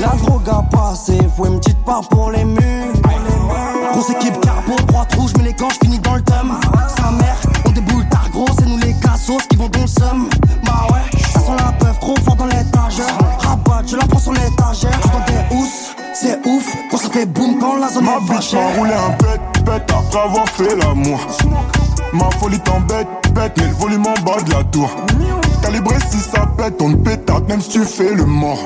La 0.00 0.14
drogue 0.22 0.48
a 0.48 0.62
passé, 0.70 1.18
faut 1.36 1.46
une 1.46 1.58
petite 1.58 1.84
part 1.84 2.08
pour 2.08 2.30
les 2.30 2.44
murs. 2.44 2.92
Grosse 3.92 4.10
équipe 4.10 4.40
carbo, 4.40 4.76
droite 4.86 5.12
rouge, 5.16 5.32
mais 5.36 5.46
les 5.46 5.54
gants, 5.54 5.68
finis 5.82 5.98
dans 5.98 6.14
le 6.14 6.22
thème. 6.22 6.52
Quand 17.60 17.76
la 17.76 17.88
zone 17.88 18.04
Ma 18.04 18.16
est 18.16 18.20
bitch 18.20 18.32
fâchée. 18.32 18.56
m'a 18.56 18.66
roulé 18.76 18.92
un 18.92 19.10
pet, 19.12 19.40
pet 19.64 19.82
après 19.92 20.18
avoir 20.18 20.48
fait 20.48 20.76
l'amour. 20.76 21.20
Ma 22.12 22.30
folie 22.38 22.58
t'embête, 22.60 23.06
bête, 23.34 23.52
mais 23.56 23.66
le 23.66 23.72
volume 23.74 24.06
en 24.06 24.22
bas 24.22 24.40
de 24.42 24.50
la 24.50 24.64
tour. 24.64 24.90
Calibré 25.62 25.96
si 26.10 26.18
ça 26.18 26.46
pète, 26.56 26.80
on 26.80 26.92
te 26.92 26.96
pétate 26.96 27.48
même 27.48 27.60
si 27.60 27.70
tu 27.70 27.84
fais 27.84 28.14
le 28.14 28.24
mort. 28.24 28.58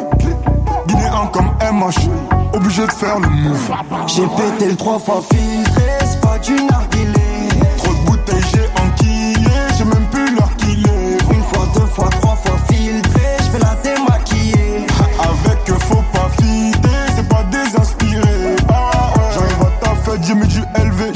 Guinéen 0.87 1.29
comme 1.33 1.51
MH, 1.61 2.09
obligé 2.55 2.87
de 2.87 2.93
faire 2.93 3.19
le 3.19 3.29
move. 3.29 3.71
J'ai 4.07 4.27
pété 4.27 4.71
le 4.71 4.77
trois 4.77 4.99
fois 4.99 5.23
filtré, 5.29 5.83
c'est 6.05 6.21
pas 6.21 6.39
du 6.39 6.55
narguilé. 6.55 6.96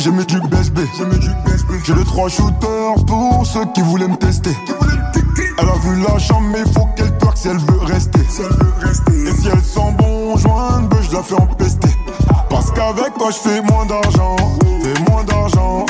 J'ai 0.00 0.10
mis 0.10 0.24
du 0.24 0.40
BSB. 0.40 0.78
J'ai 1.84 1.94
les 1.94 2.04
trois 2.04 2.28
shooters 2.28 3.04
pour 3.06 3.44
ceux 3.44 3.66
qui 3.74 3.82
voulaient 3.82 4.08
me 4.08 4.16
tester. 4.16 4.56
Elle 5.58 5.68
a 5.68 5.74
vu 5.74 6.02
la 6.02 6.18
chambre, 6.18 6.48
mais 6.52 6.64
faut 6.72 6.86
qu'elle 6.96 7.16
twerk 7.18 7.36
si 7.36 7.48
elle 7.48 7.58
veut 7.58 7.80
rester. 7.84 8.20
Et 8.20 9.32
si 9.32 9.48
elle 9.48 9.62
sent 9.62 9.94
bon 9.98 10.34
ben 10.36 11.02
je 11.02 11.14
la 11.14 11.22
fais 11.22 11.34
empester. 11.34 11.90
Parce 12.48 12.70
qu'avec 12.70 13.12
toi, 13.14 13.30
je 13.30 13.48
fais 13.48 13.60
moins 13.62 13.84
d'argent. 13.84 14.36
Fais 14.82 15.10
moins 15.10 15.24
d'argent. 15.24 15.84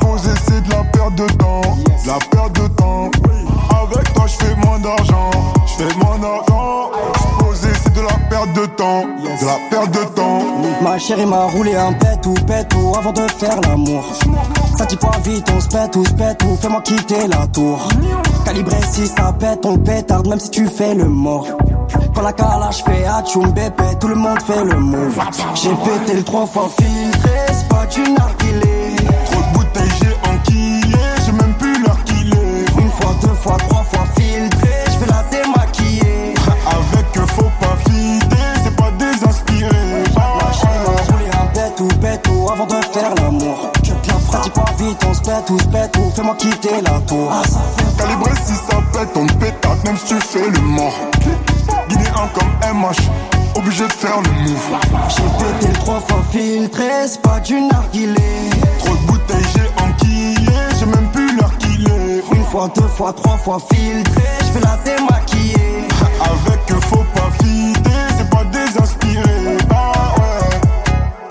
Poser, 0.00 0.30
c'est 0.46 0.62
de 0.62 0.70
la 0.70 0.84
perte 0.84 1.14
de 1.14 1.26
temps. 1.34 1.62
La 2.06 2.18
perte 2.30 2.60
de 2.60 2.68
temps. 2.68 3.10
Avec 3.70 4.12
toi, 4.12 4.26
je 4.26 4.44
fais 4.44 4.56
moins 4.56 4.78
d'argent. 4.78 5.30
Je 5.66 5.84
fais 5.84 5.98
moins 5.98 6.18
d'argent. 6.18 6.90
De 7.96 8.02
la 8.02 8.18
perte 8.28 8.52
de 8.52 8.66
temps. 8.66 9.04
De 9.40 9.46
la 9.46 9.58
perte 9.70 9.90
de 9.90 10.04
temps. 10.14 10.40
Ma 10.82 10.98
chérie 10.98 11.24
m'a 11.26 11.44
roulé 11.44 11.74
un 11.74 11.92
pet 11.94 12.24
ou 12.26 12.34
pet 12.34 12.68
ou 12.76 12.94
avant 12.96 13.12
de 13.12 13.26
faire 13.38 13.58
l'amour. 13.62 14.04
Ça 14.76 14.84
dit 14.84 14.96
pas 14.96 15.18
vite, 15.24 15.46
on 15.56 15.60
se 15.60 15.68
pète 15.68 15.96
ou 15.96 16.04
se 16.04 16.12
pète 16.12 16.42
ou 16.44 16.56
fais-moi 16.56 16.82
quitter 16.82 17.26
la 17.28 17.46
tour. 17.46 17.88
Calibré 18.44 18.76
si 18.92 19.06
ça 19.06 19.34
pète, 19.38 19.64
on 19.64 19.78
pétarde 19.78 20.26
même 20.28 20.38
si 20.38 20.50
tu 20.50 20.66
fais 20.66 20.94
le 20.94 21.06
mort. 21.06 21.46
Quand 22.14 22.22
la 22.22 22.32
calage 22.32 22.84
fait 22.84 23.06
atchoum 23.06 23.50
bébé, 23.52 23.96
tout 23.98 24.08
le 24.08 24.14
monde 24.14 24.42
fait 24.42 24.64
le 24.64 24.78
move. 24.78 25.18
J'ai 25.54 25.70
pété 25.70 26.14
le 26.14 26.22
trois 26.22 26.46
fois 26.46 26.68
filtré, 26.78 27.30
c'est 27.48 27.68
pas 27.68 27.86
du 27.86 28.02
narguilé. 28.12 28.96
Trop 29.30 29.40
de 29.40 29.52
bouteilles, 29.54 29.98
j'ai 30.02 30.30
enquillé. 30.30 30.96
J'ai 31.24 31.32
même 31.32 31.54
plus 31.54 31.82
l'heure 31.82 32.04
qu'il 32.04 32.28
est. 32.28 32.82
Une 32.82 32.90
fois, 32.90 33.14
deux 33.22 33.34
fois, 33.34 33.56
trois 33.68 33.75
avant 42.50 42.66
de 42.66 42.74
faire 42.92 43.14
l'amour. 43.16 43.70
Je 43.82 43.92
la 43.92 44.18
frappe, 44.18 44.44
dis 44.44 44.50
pas 44.50 44.72
vite, 44.78 45.04
on 45.08 45.14
se 45.14 45.20
pète 45.20 45.50
ou 45.50 45.58
se 45.58 45.64
pète 45.64 45.96
ou 45.98 46.10
fais-moi 46.10 46.34
quitter 46.38 46.80
la 46.82 47.00
tour. 47.00 47.32
Calibré 47.98 48.32
si 48.44 48.54
ça 48.54 48.78
pète, 48.92 49.08
on 49.16 49.26
te 49.26 49.32
pétate 49.34 49.84
même 49.84 49.96
si 49.96 50.06
tu 50.06 50.20
fais 50.20 50.48
le 50.48 50.60
mort. 50.60 50.94
Guinéen 51.88 52.28
comme 52.34 52.74
MH, 52.74 52.96
obligé 53.56 53.86
de 53.86 53.92
faire 53.92 54.20
le 54.22 54.30
move. 54.42 54.78
J'ai 55.08 55.44
pété 55.44 55.72
trois 55.74 56.00
fois 56.00 56.22
filtré, 56.30 56.90
c'est 57.06 57.22
pas 57.22 57.40
du 57.40 57.60
narguilé. 57.60 58.50
Trop 58.78 58.94
de 58.94 59.06
bouteilles, 59.06 59.46
j'ai 59.54 59.84
enquillé, 59.84 60.56
j'ai 60.78 60.86
même 60.86 61.10
plus 61.10 61.36
l'heure 61.36 61.56
qu'il 61.58 61.86
est. 61.88 62.22
Une 62.34 62.44
fois, 62.44 62.68
deux 62.74 62.88
fois, 62.88 63.12
trois 63.12 63.36
fois 63.38 63.58
filtré, 63.72 64.22
je 64.40 64.52
vais 64.52 64.60
la 64.60 64.76
démaquiller. 64.84 65.55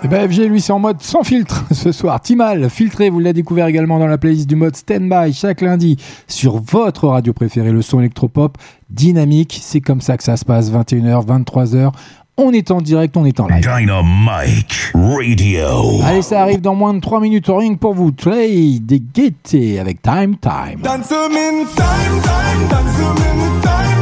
Eh 0.06 0.08
ben 0.08 0.30
FG, 0.30 0.48
lui, 0.50 0.62
c'est 0.62 0.72
en 0.72 0.78
mode 0.78 1.02
sans 1.02 1.24
filtre 1.24 1.66
ce 1.72 1.92
soir. 1.92 2.22
Timal, 2.22 2.70
filtré, 2.70 3.10
vous 3.10 3.18
l'avez 3.18 3.34
découvert 3.34 3.66
également 3.66 3.98
dans 3.98 4.06
la 4.06 4.20
playlist 4.20 4.48
du 4.48 4.56
mode 4.56 4.76
Standby 4.76 5.34
chaque 5.34 5.62
lundi 5.62 5.98
sur 6.28 6.60
votre 6.60 7.08
radio 7.08 7.34
préférée, 7.34 7.72
le 7.72 7.82
son 7.82 8.02
électropop 8.02 8.56
dynamique. 8.92 9.60
C'est 9.64 9.82
comme 9.82 10.02
ça 10.02 10.16
que 10.16 10.24
ça 10.24 10.38
se 10.38 10.46
passe, 10.46 10.72
21h, 10.72 11.26
23h. 11.26 11.92
On 12.38 12.52
est 12.52 12.70
en 12.70 12.82
direct, 12.82 13.18
on 13.18 13.26
est 13.26 13.40
en 13.40 13.48
live. 13.48 13.64
Dynamite 13.64 14.92
Radio. 14.94 16.04
Allez, 16.04 16.22
ça 16.22 16.40
arrive 16.40 16.62
dans 16.62 16.76
moins 16.76 16.94
de 16.94 17.00
3 17.00 17.20
minutes. 17.20 17.48
Rien 17.48 17.74
que 17.74 17.80
pour 17.80 17.96
vous, 17.96 18.12
Trey 18.12 18.78
des 18.80 19.00
Gaieté 19.00 19.80
avec 19.80 20.04
Time 20.04 20.36
Time. 20.38 20.82
Dance 20.84 21.12
in 21.12 21.30
time, 21.30 22.22
time, 22.22 22.68
dance 22.70 22.98
time, 23.00 23.62
time. 23.64 23.95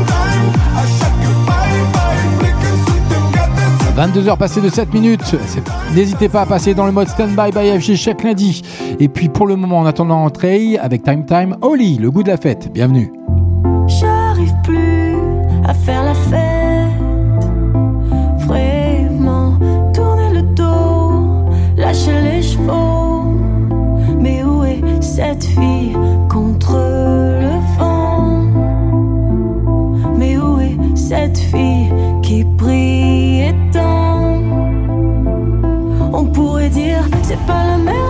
22h 3.95 4.37
passées 4.37 4.61
de 4.61 4.69
7 4.69 4.91
minutes. 4.93 5.35
N'hésitez 5.93 6.27
pas 6.27 6.41
à 6.41 6.45
passer 6.47 6.73
dans 6.73 6.87
le 6.87 6.91
mode 6.91 7.07
Standby 7.07 7.51
by 7.51 7.79
FG 7.79 7.95
chaque 7.95 8.23
lundi. 8.23 8.63
Et 8.99 9.07
puis 9.07 9.29
pour 9.29 9.45
le 9.45 9.55
moment, 9.55 9.79
en 9.79 9.85
attendant 9.85 10.27
Trey 10.31 10.77
avec 10.79 11.03
Time 11.03 11.25
Time, 11.25 11.55
Oli, 11.61 11.97
le 11.97 12.09
goût 12.09 12.23
de 12.23 12.29
la 12.29 12.37
fête. 12.37 12.71
Bienvenue. 12.73 13.13
J'arrive 13.87 14.53
plus 14.63 15.15
à 15.63 15.75
faire 15.75 16.03
la 16.03 16.15
fête. 16.15 16.41
Vraiment, 18.47 19.59
tourner 19.93 20.33
le 20.33 20.41
dos, 20.41 21.45
lâcher 21.77 22.19
les 22.23 22.41
chevaux. 22.41 23.35
Mais 24.19 24.43
où 24.43 24.63
est 24.63 24.81
cette 25.01 25.43
fille 25.43 25.95
contre 26.29 26.77
le 26.77 27.59
vent? 27.77 28.41
Mais 30.17 30.37
où 30.37 30.59
est 30.59 30.77
cette 30.95 31.37
fille 31.37 31.92
c'est 37.33 37.45
pas 37.47 37.77
mer 37.77 38.02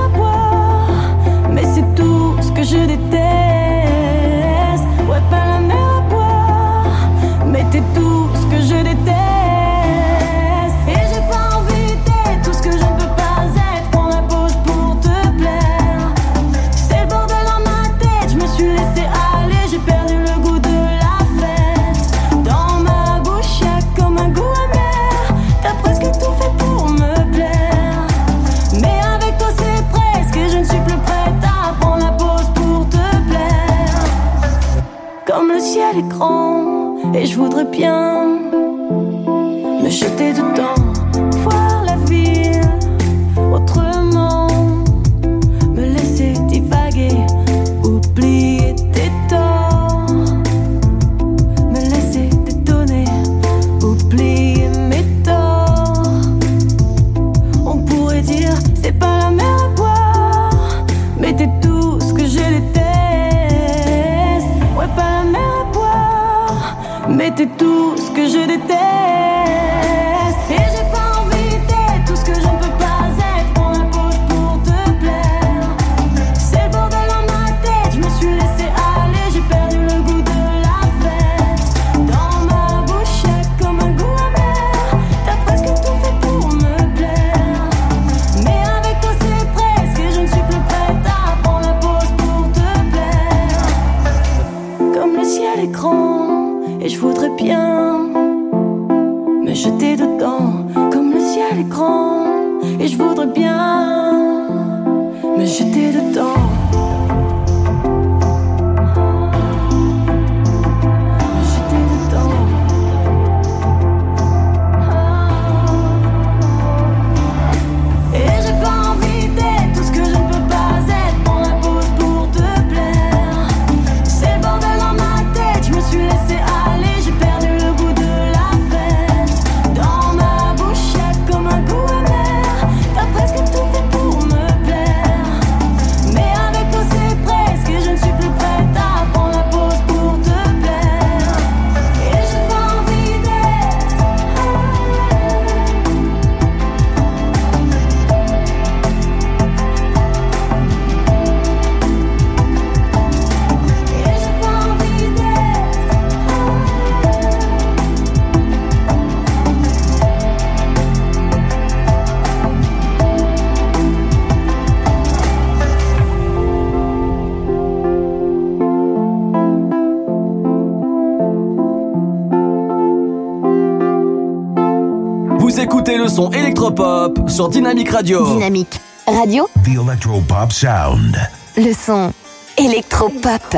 électropop 176.64 177.30
sur 177.30 177.50
Dynamic 177.50 177.90
Radio. 177.92 178.26
Dynamique 178.26 178.80
Radio, 179.06 179.50
The 179.66 179.78
Electropop 179.86 180.52
Sound. 180.52 181.18
le 181.58 181.74
son 181.74 182.14
électropop. 182.58 183.58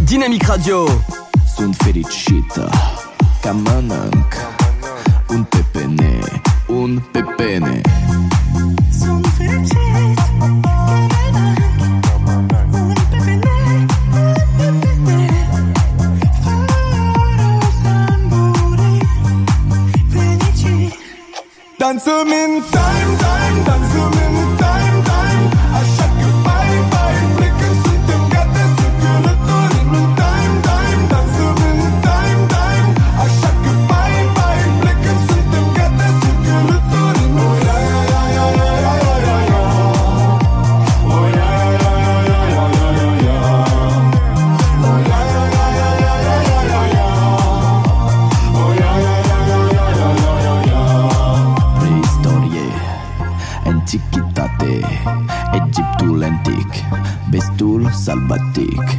Dynamic 0.00 0.46
Radio. 0.46 0.88
Sunt 1.56 1.76
fericită 1.76 2.70
ca 3.42 3.52
mănânc 3.52 4.34
un 5.28 5.44
Salvatic. 58.00 58.96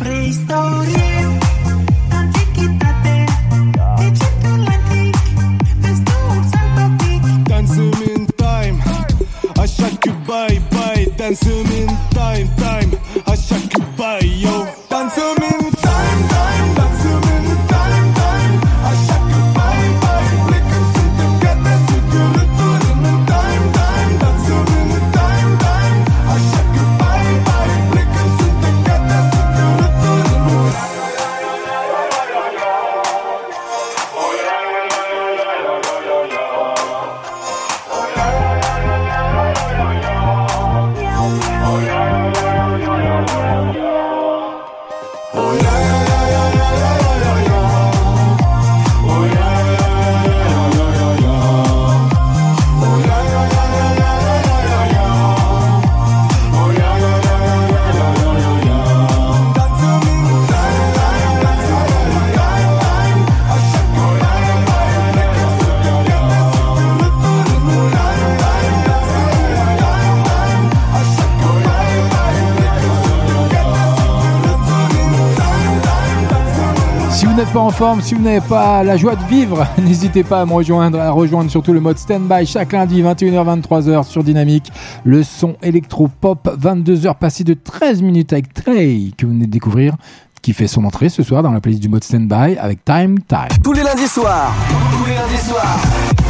Forme, 77.91 78.01
si 78.01 78.15
vous 78.15 78.21
n'avez 78.21 78.39
pas 78.39 78.83
la 78.83 78.95
joie 78.95 79.17
de 79.17 79.23
vivre, 79.25 79.67
n'hésitez 79.77 80.23
pas 80.23 80.41
à 80.41 80.45
me 80.45 80.53
rejoindre, 80.53 80.97
à 80.97 81.09
rejoindre 81.09 81.51
surtout 81.51 81.73
le 81.73 81.81
mode 81.81 81.97
stand-by 81.97 82.45
chaque 82.45 82.71
lundi 82.71 83.03
21h-23h 83.03 84.05
sur 84.05 84.23
Dynamique. 84.23 84.71
Le 85.03 85.23
son 85.23 85.57
électro-pop, 85.61 86.57
22h 86.57 87.17
passé 87.17 87.43
de 87.43 87.53
13 87.53 88.01
minutes 88.01 88.31
avec 88.31 88.53
Trey, 88.53 89.11
que 89.17 89.25
vous 89.25 89.33
venez 89.33 89.45
de 89.45 89.51
découvrir, 89.51 89.97
qui 90.41 90.53
fait 90.53 90.67
son 90.67 90.85
entrée 90.85 91.09
ce 91.09 91.21
soir 91.21 91.43
dans 91.43 91.51
la 91.51 91.59
playlist 91.59 91.81
du 91.81 91.89
mode 91.89 92.05
stand-by 92.05 92.57
avec 92.57 92.85
Time 92.85 93.19
Time. 93.27 93.49
Tous 93.61 93.73
les 93.73 93.83
lundis 93.83 94.07
soirs. 94.07 94.53
Tous 94.93 95.05
les 95.05 95.15
lundis 95.15 95.43
soirs. 95.43 95.79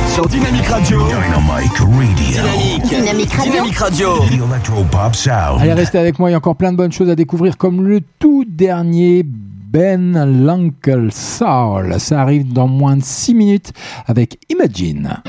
Sur 0.07 0.27
Dynamic 0.27 0.65
Radio. 0.65 0.99
Dynamic 1.05 1.77
Radio. 1.77 2.89
Dynamic 2.89 3.31
Radio. 3.33 3.51
Dynamic 3.51 3.77
Radio. 3.77 4.07
The 4.17 4.33
Electropop 4.33 5.15
Sound. 5.15 5.61
Allez, 5.61 5.73
restez 5.73 5.99
avec 5.99 6.17
moi, 6.17 6.29
il 6.29 6.31
y 6.31 6.35
a 6.35 6.37
encore 6.37 6.55
plein 6.55 6.71
de 6.71 6.77
bonnes 6.77 6.91
choses 6.91 7.09
à 7.09 7.15
découvrir, 7.15 7.57
comme 7.57 7.83
le 7.83 8.01
tout 8.19 8.45
dernier 8.47 9.23
Ben 9.71 10.25
l'Uncle 10.25 11.13
Soul. 11.13 11.95
Ça 11.97 12.21
arrive 12.21 12.51
dans 12.51 12.67
moins 12.67 12.97
de 12.97 13.03
6 13.03 13.33
minutes 13.33 13.71
avec 14.05 14.37
Imagine. 14.49 15.21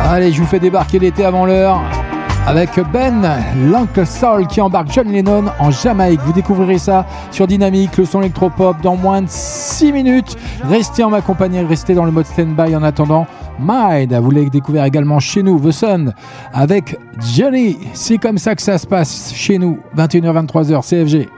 Allez, 0.00 0.32
je 0.32 0.40
vous 0.40 0.46
fais 0.46 0.60
débarquer 0.60 0.98
l'été 0.98 1.26
avant 1.26 1.44
l'heure 1.44 1.82
avec 2.46 2.70
Ben, 2.92 3.22
l'Uncle 3.70 4.06
Soul 4.06 4.46
qui 4.46 4.60
embarque 4.60 4.92
John 4.92 5.10
Lennon 5.10 5.46
en 5.58 5.70
Jamaïque. 5.72 6.20
Vous 6.24 6.32
découvrirez 6.32 6.78
ça 6.78 7.04
sur 7.32 7.46
Dynamique, 7.48 7.96
le 7.96 8.04
son 8.04 8.20
électropop 8.20 8.80
dans 8.82 8.96
moins 8.96 9.22
de 9.22 9.28
6 9.28 9.92
minutes. 9.92 10.36
Restez 10.64 11.02
en 11.02 11.10
ma 11.10 11.20
compagnie, 11.20 11.60
restez 11.62 11.94
dans 11.94 12.04
le 12.04 12.12
mode 12.12 12.26
stand-by 12.26 12.76
en 12.76 12.84
attendant. 12.84 13.26
Mind, 13.58 14.12
vous 14.14 14.30
l'avez 14.30 14.50
découvert 14.50 14.84
également 14.84 15.18
chez 15.18 15.42
nous, 15.42 15.58
The 15.58 15.72
Sun, 15.72 16.14
avec 16.52 16.96
Johnny. 17.34 17.78
C'est 17.94 18.18
comme 18.18 18.38
ça 18.38 18.54
que 18.54 18.62
ça 18.62 18.78
se 18.78 18.86
passe 18.86 19.32
chez 19.34 19.58
nous, 19.58 19.80
21h-23h, 19.96 20.82
CFG. 20.88 21.28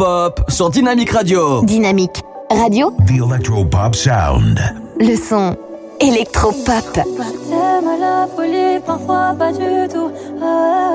Son 0.00 0.06
électropop 0.06 0.50
sur 0.50 0.70
Dynamique 0.70 1.10
Radio. 1.10 1.62
Dynamique 1.62 2.22
Radio, 2.50 2.90
The 3.06 3.10
Electropop 3.10 3.94
Sound. 3.94 4.58
le 4.98 5.16
son 5.16 5.54
électropop. 6.00 6.92
T'aimes 6.94 8.00
la 8.00 8.26
folie, 8.34 8.80
parfois 8.86 9.34
pas 9.38 9.52
du 9.52 9.88
tout. 9.92 10.10
Ah. 10.42 10.94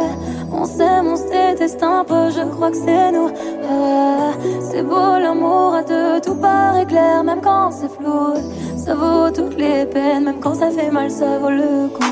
On 0.52 0.66
s'aime, 0.66 1.08
on 1.08 1.16
se 1.16 1.30
déteste 1.30 1.84
un 1.84 2.04
peu, 2.04 2.32
je 2.32 2.50
crois 2.50 2.72
que 2.72 2.78
c'est 2.78 3.12
nous. 3.12 3.30
Ah 3.70 4.32
c'est 4.72 4.82
beau 4.82 5.20
l'amour 5.20 5.76
à 5.76 5.84
deux, 5.84 6.22
tout 6.22 6.36
paraît 6.36 6.86
clair, 6.86 7.24
même 7.24 7.42
quand 7.44 7.72
c'est 7.72 7.92
flou. 7.92 8.34
Ça 8.78 8.96
vaut 8.96 9.30
toutes 9.30 9.58
les 9.58 9.86
peines, 9.86 10.24
même 10.26 10.40
quand 10.40 10.56
ça 10.56 10.72
fait 10.72 10.90
mal, 10.90 11.12
ça 11.12 11.38
vaut 11.40 11.52
le 11.52 11.90
coup. 11.90 12.04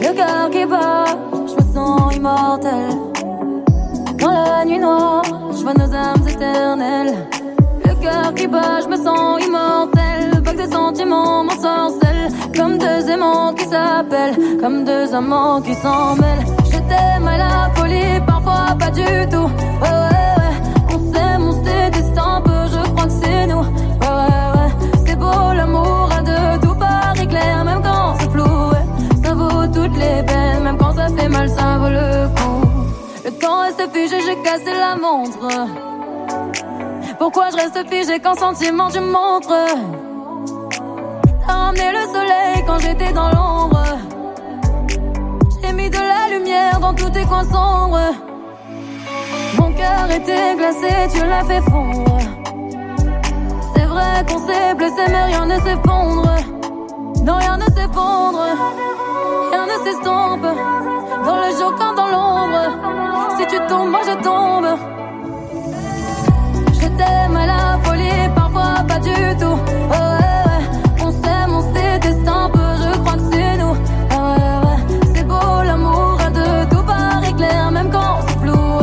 Le 0.00 0.12
cœur 0.14 0.50
qui 0.50 0.66
bat, 0.66 1.04
je 1.32 1.64
me 1.64 1.74
sens 1.74 2.16
immortel. 2.16 2.90
Dans 4.18 4.30
la 4.30 4.64
nuit 4.64 4.78
noire, 4.78 5.21
nos 5.74 5.94
âmes 5.94 6.28
éternelles. 6.28 7.26
Le 7.84 7.94
cœur 8.02 8.34
qui 8.34 8.46
bat, 8.46 8.80
je 8.82 8.88
me 8.88 8.96
sens 8.96 9.44
immortel. 9.44 10.42
Pas 10.44 10.52
que 10.52 10.56
des 10.56 10.72
sentiments 10.72 11.44
m'ensorcellent. 11.44 12.30
Comme 12.56 12.78
deux 12.78 13.10
aimants 13.10 13.52
qui 13.54 13.64
s'appellent. 13.64 14.36
Comme 14.60 14.84
deux 14.84 15.14
amants 15.14 15.60
qui 15.60 15.74
s'en 15.74 16.16
mêlent. 16.16 16.46
Je 16.66 16.78
t'aime 16.88 17.26
à 17.26 17.38
la 17.38 17.70
folie, 17.74 18.20
parfois 18.26 18.76
pas 18.78 18.90
du 18.90 19.28
tout. 19.30 19.48
Ouais, 19.82 20.11
montre. 35.02 35.48
Pourquoi 37.18 37.50
je 37.50 37.56
reste 37.56 37.80
figé 37.90 38.20
quand 38.20 38.38
sentiment 38.38 38.88
tu 38.88 39.00
montres 39.00 39.66
T'as 41.44 41.52
ramené 41.52 41.90
le 41.98 42.04
soleil 42.14 42.64
quand 42.66 42.78
j'étais 42.78 43.12
dans 43.12 43.30
l'ombre. 43.30 43.84
J'ai 45.60 45.72
mis 45.72 45.90
de 45.90 46.02
la 46.12 46.22
lumière 46.34 46.78
dans 46.80 46.94
tous 46.94 47.10
tes 47.10 47.24
coins 47.24 47.44
sombres. 47.44 48.14
Mon 49.58 49.72
cœur 49.72 50.08
était 50.10 50.54
glacé, 50.56 50.92
tu 51.12 51.26
l'as 51.26 51.44
fait 51.44 51.62
fondre. 51.62 52.18
C'est 53.74 53.86
vrai 53.94 54.24
qu'on 54.28 54.38
s'est 54.46 54.74
blessé, 54.74 55.02
mais 55.08 55.24
rien 55.24 55.46
ne 55.46 55.58
s'effondre. 55.66 56.34
Non, 57.24 57.36
rien 57.38 57.56
ne 57.56 57.68
s'effondre. 57.76 58.71
Ouais. 69.10 71.04
On 71.04 71.10
s'aime, 71.10 71.54
on 71.54 71.60
se 71.60 71.72
déteste 71.72 72.28
un 72.28 72.48
peu, 72.50 72.58
je 72.82 72.98
crois 72.98 73.14
que 73.14 73.24
c'est 73.32 73.56
nous. 73.58 73.72
Ouais. 73.72 75.12
C'est 75.14 75.26
beau 75.26 75.62
l'amour 75.64 76.18
à 76.24 76.30
deux, 76.30 76.66
tout 76.70 76.82
paraît 76.84 77.32
clair, 77.32 77.70
même 77.70 77.90
quand 77.90 78.20
c'est 78.26 78.38
flou. 78.38 78.80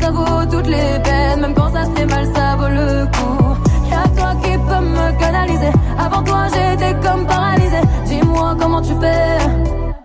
Ça 0.00 0.10
vaut 0.10 0.44
toutes 0.50 0.66
les 0.66 0.98
peines, 1.02 1.40
même 1.40 1.54
quand 1.54 1.70
ça 1.72 1.84
fait 1.94 2.06
mal, 2.06 2.26
ça 2.34 2.56
vaut 2.56 2.68
le 2.68 3.06
coup. 3.06 3.56
Y'a 3.90 4.08
toi 4.16 4.34
qui 4.42 4.52
peux 4.52 4.84
me 4.84 5.18
canaliser. 5.18 5.72
Avant 5.98 6.22
toi, 6.22 6.46
j'étais 6.52 6.94
comme 7.06 7.26
paralysée. 7.26 7.82
Dis-moi 8.06 8.56
comment 8.58 8.82
tu 8.82 8.94
fais. 9.00 9.38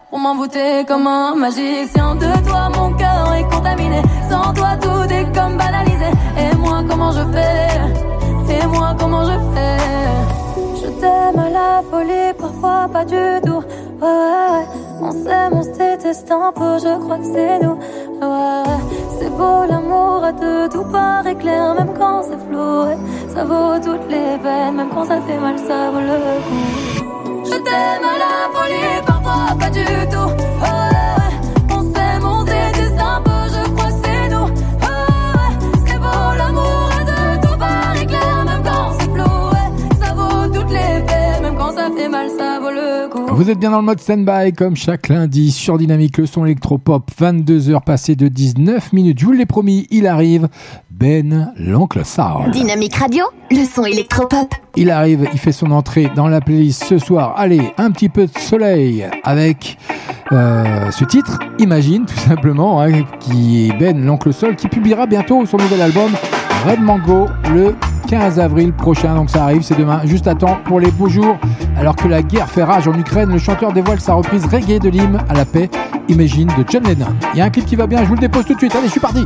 Pour 0.10 0.20
m'envoûter 0.20 0.86
comme 0.88 1.08
un 1.08 1.36
magicien 1.36 2.16
de 2.16 2.48
toi, 2.48 2.70
mon 2.76 2.94
cœur 2.94 3.34
est 3.34 3.48
contaminé. 3.54 4.02
Sans 4.30 4.54
toi, 4.54 4.76
tout 4.82 5.04
est 5.12 5.26
comme 5.34 5.58
banalisé. 5.58 6.10
Et 6.38 6.56
moi, 6.56 6.84
comment 6.88 7.12
je 7.12 7.22
fais 7.34 8.15
Et 8.50 8.66
moi, 8.68 8.96
comment 9.00 9.24
je 9.26 9.38
fais 9.54 9.78
Je 10.82 10.88
t'aime 11.00 11.40
à 11.40 11.50
la 11.50 11.82
folie, 11.90 12.34
parfois 12.38 12.88
pas 12.92 13.06
du 13.06 13.42
tout. 13.46 13.64
Ouais, 14.02 14.08
ouais. 14.08 14.66
On 15.02 15.12
s'aime, 15.12 15.54
on 15.54 15.64
se 15.64 15.70
déteste 15.70 16.32
un 16.32 16.52
peu, 16.52 16.78
je 16.80 17.00
crois 17.04 17.18
que 17.18 17.26
c'est 17.26 17.60
nous. 17.60 17.78
Ouais. 18.22 18.64
C'est 19.20 19.30
beau 19.30 19.66
l'amour 19.70 20.24
à 20.24 20.32
deux, 20.32 20.70
tout 20.70 20.86
paraît 20.92 21.36
clair, 21.36 21.76
même 21.76 21.94
quand 21.98 22.24
c'est 22.24 22.40
flou. 22.48 22.86
Ça 23.34 23.44
vaut 23.44 23.80
toutes 23.80 24.10
les 24.10 24.38
peines, 24.44 24.76
même 24.76 24.90
quand 24.94 25.06
ça 25.06 25.20
fait 25.22 25.38
mal, 25.38 25.58
ça 25.58 25.92
vaut 25.92 26.00
le 26.00 26.18
coup. 26.48 27.46
Je 27.46 27.58
t'aime 27.58 28.06
à 28.14 28.18
la 28.24 28.34
folie, 28.54 29.06
parfois 29.06 29.56
pas 29.60 29.70
du 29.70 29.86
tout. 30.10 30.75
Vous 43.36 43.50
êtes 43.50 43.60
bien 43.60 43.72
dans 43.72 43.80
le 43.80 43.84
mode 43.84 44.00
stand-by 44.00 44.54
comme 44.54 44.78
chaque 44.78 45.10
lundi 45.10 45.52
sur 45.52 45.78
Dynamique, 45.78 46.20
le 46.20 46.26
son 46.26 46.46
électropop, 46.46 47.12
22h 47.20 47.84
passées 47.84 48.16
de 48.16 48.30
19 48.30 48.94
minutes. 48.94 49.20
Je 49.20 49.26
vous 49.26 49.34
l'ai 49.34 49.46
promis, 49.46 49.88
il 49.92 50.08
arrive. 50.08 50.48
Ben, 50.90 51.52
l'oncle 51.58 52.06
Sound. 52.06 52.52
Dynamique 52.52 52.96
Radio, 52.96 53.26
le 53.52 53.66
son 53.66 53.84
électropop. 53.84 54.56
Il 54.78 54.90
arrive, 54.90 55.28
il 55.34 55.38
fait 55.38 55.52
son 55.52 55.72
entrée 55.72 56.10
dans 56.16 56.30
la 56.30 56.40
playlist 56.40 56.86
ce 56.86 56.98
soir. 56.98 57.34
Allez, 57.36 57.74
un 57.78 57.92
petit 57.92 58.08
peu 58.08 58.26
de 58.26 58.40
soleil 58.40 59.06
avec 59.26 59.78
euh, 60.32 60.90
ce 60.92 61.04
titre, 61.04 61.40
Imagine, 61.60 62.06
tout 62.06 62.16
simplement, 62.16 62.82
hein, 62.82 63.04
qui 63.20 63.68
est 63.68 63.78
Ben, 63.78 64.02
l'oncle 64.02 64.34
Sol, 64.34 64.56
qui 64.56 64.70
publiera 64.70 65.08
bientôt 65.08 65.46
son 65.46 65.58
nouvel 65.58 65.82
album 65.82 66.14
Red 66.66 66.82
Mango 66.82 67.28
le 67.54 67.76
15 68.08 68.40
avril 68.40 68.74
prochain. 68.74 69.14
Donc 69.14 69.30
ça 69.30 69.44
arrive, 69.44 69.62
c'est 69.62 69.78
demain, 69.78 70.02
juste 70.06 70.28
à 70.28 70.34
temps 70.34 70.58
pour 70.66 70.80
les 70.80 70.90
beaux 70.90 71.10
jours. 71.10 71.38
Alors 71.78 71.96
que 71.96 72.08
la 72.08 72.24
guerre 72.24 72.50
fait 72.50 72.64
rage 72.64 72.88
en 72.88 72.94
Ukraine, 72.94 73.32
le 73.32 73.38
chanteur 73.38 73.72
dévoile 73.72 74.00
sa 74.00 74.16
reprise 74.16 74.46
reggae 74.46 74.80
de 74.80 74.90
l'hymne 74.90 75.20
à 75.30 75.34
la 75.34 75.46
paix, 75.46 75.70
Imagine 76.08 76.48
de 76.48 76.66
John 76.68 76.84
Lennon. 76.84 77.14
Il 77.34 77.40
y 77.40 77.42
a 77.42 77.46
un 77.46 77.50
clip 77.50 77.66
qui 77.66 77.76
va 77.76 77.86
bien, 77.86 78.04
je 78.04 78.08
vous 78.08 78.16
le 78.16 78.22
dépose 78.22 78.46
tout 78.46 78.54
de 78.54 78.60
suite. 78.60 78.76
Allez, 78.76 78.88
je 78.88 78.92
suis 78.92 79.00
parti. 79.00 79.26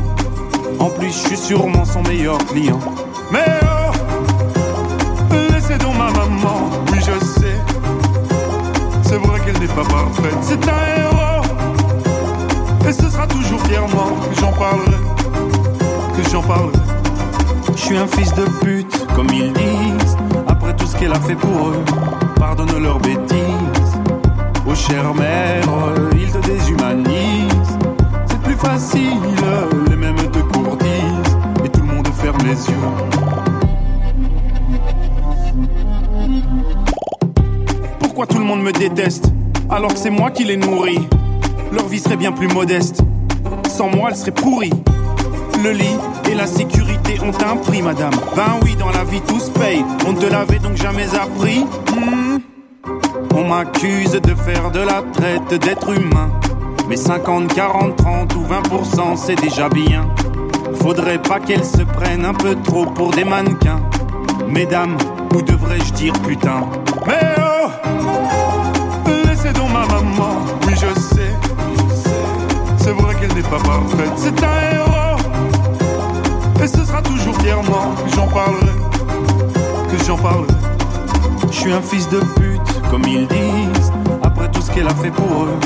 En 0.81 0.89
plus, 0.89 1.09
je 1.09 1.27
suis 1.27 1.37
sûrement 1.37 1.85
son 1.85 2.01
meilleur 2.01 2.39
client. 2.39 2.79
Mais 3.31 3.45
oh, 3.61 3.91
laissez 5.51 5.77
donc 5.77 5.95
ma 5.95 6.09
maman, 6.09 6.71
oui 6.91 6.97
je 6.99 7.23
sais. 7.23 7.55
C'est 9.03 9.17
vrai 9.17 9.39
qu'elle 9.41 9.59
n'est 9.59 9.67
pas 9.67 9.83
parfaite, 9.83 10.37
c'est 10.41 10.67
un 10.67 10.81
héros. 10.97 11.43
Et 12.89 12.91
ce 12.91 13.09
sera 13.09 13.27
toujours 13.27 13.61
fièrement 13.67 14.17
que 14.27 14.39
j'en 14.41 14.51
parlerai, 14.53 14.97
que 16.17 16.29
j'en 16.31 16.41
parlerai. 16.41 16.79
Je 17.75 17.81
suis 17.81 17.97
un 17.97 18.07
fils 18.07 18.33
de 18.33 18.45
pute, 18.61 19.07
comme 19.15 19.29
ils 19.31 19.53
disent. 19.53 20.17
Après 20.47 20.75
tout 20.75 20.87
ce 20.87 20.97
qu'elle 20.97 21.13
a 21.13 21.19
fait 21.19 21.35
pour 21.35 21.69
eux, 21.69 21.83
pardonne 22.37 22.81
leurs 22.81 22.99
bêtises. 22.99 23.93
Oh 24.67 24.73
chère 24.73 25.13
mère, 25.13 25.63
ils 26.13 26.31
te 26.31 26.39
déshumanisent. 26.39 27.77
C'est 28.25 28.41
plus 28.41 28.55
facile, 28.55 29.19
Pourquoi 37.99 38.27
tout 38.27 38.37
le 38.37 38.43
monde 38.43 38.61
me 38.61 38.71
déteste 38.71 39.31
alors 39.69 39.93
que 39.93 39.99
c'est 39.99 40.09
moi 40.09 40.31
qui 40.31 40.43
les 40.43 40.57
nourris 40.57 41.07
Leur 41.71 41.87
vie 41.87 41.99
serait 41.99 42.17
bien 42.17 42.33
plus 42.33 42.49
modeste. 42.49 43.01
Sans 43.69 43.87
moi, 43.87 44.09
elle 44.09 44.17
serait 44.17 44.31
pourrie. 44.31 44.73
Le 45.63 45.71
lit 45.71 45.97
et 46.29 46.35
la 46.35 46.45
sécurité 46.45 47.19
ont 47.21 47.31
un 47.45 47.55
prix, 47.55 47.81
madame. 47.81 48.11
Ben 48.35 48.59
oui, 48.63 48.75
dans 48.75 48.89
la 48.89 49.05
vie 49.05 49.21
tout 49.21 49.39
se 49.39 49.49
paye. 49.51 49.85
On 50.05 50.11
ne 50.11 50.19
te 50.19 50.25
l'avait 50.25 50.59
donc 50.59 50.75
jamais 50.75 51.07
appris. 51.15 51.63
Hmm. 51.95 52.39
On 53.33 53.47
m'accuse 53.47 54.11
de 54.11 54.35
faire 54.35 54.71
de 54.71 54.79
la 54.81 55.01
traite 55.13 55.61
d'être 55.61 55.89
humain. 55.89 56.29
Mais 56.89 56.97
50, 56.97 57.53
40, 57.53 57.95
30 57.95 58.35
ou 58.35 58.41
20%, 58.41 59.15
c'est 59.15 59.39
déjà 59.39 59.69
bien. 59.69 60.10
Faudrait 60.93 61.21
pas 61.21 61.39
qu'elles 61.39 61.63
se 61.63 61.83
prennent 61.83 62.25
un 62.25 62.33
peu 62.33 62.53
trop 62.53 62.85
pour 62.85 63.11
des 63.11 63.23
mannequins. 63.23 63.79
Mesdames, 64.45 64.97
ou 65.33 65.41
devrais-je 65.41 65.93
dire 65.93 66.11
putain? 66.27 66.67
Mais 67.07 67.33
oh 67.37 67.69
Laissez 69.25 69.53
donc 69.53 69.69
ma 69.71 69.85
maman, 69.85 70.39
oui 70.67 70.73
je 70.73 70.99
sais. 70.99 71.31
C'est 72.75 72.91
vrai 72.91 73.15
qu'elle 73.15 73.33
n'est 73.33 73.41
pas 73.41 73.59
parfaite, 73.59 74.11
c'est 74.17 74.43
un 74.43 74.73
héros. 74.73 75.17
Et 76.61 76.67
ce 76.67 76.83
sera 76.83 77.01
toujours 77.01 77.37
fièrement 77.37 77.95
que 78.03 78.13
j'en 78.13 78.27
parlerai, 78.27 78.75
que 79.89 80.03
j'en 80.05 80.17
parlerai. 80.17 80.47
Je 81.51 81.55
suis 81.55 81.71
un 81.71 81.81
fils 81.81 82.09
de 82.09 82.19
pute, 82.19 82.81
comme 82.89 83.03
ils 83.07 83.27
disent. 83.27 83.93
Après 84.23 84.51
tout 84.51 84.61
ce 84.61 84.69
qu'elle 84.69 84.87
a 84.87 84.95
fait 84.95 85.11
pour 85.11 85.45
eux, 85.45 85.57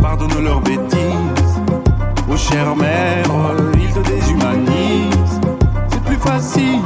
pardonne 0.00 0.40
leurs 0.40 0.60
bêtises. 0.60 1.47
Chère 2.38 2.74
mère, 2.76 3.24
ils 3.74 3.92
te 3.92 3.98
déshumanisent. 4.08 5.40
C'est 5.90 6.02
plus 6.04 6.16
facile, 6.16 6.80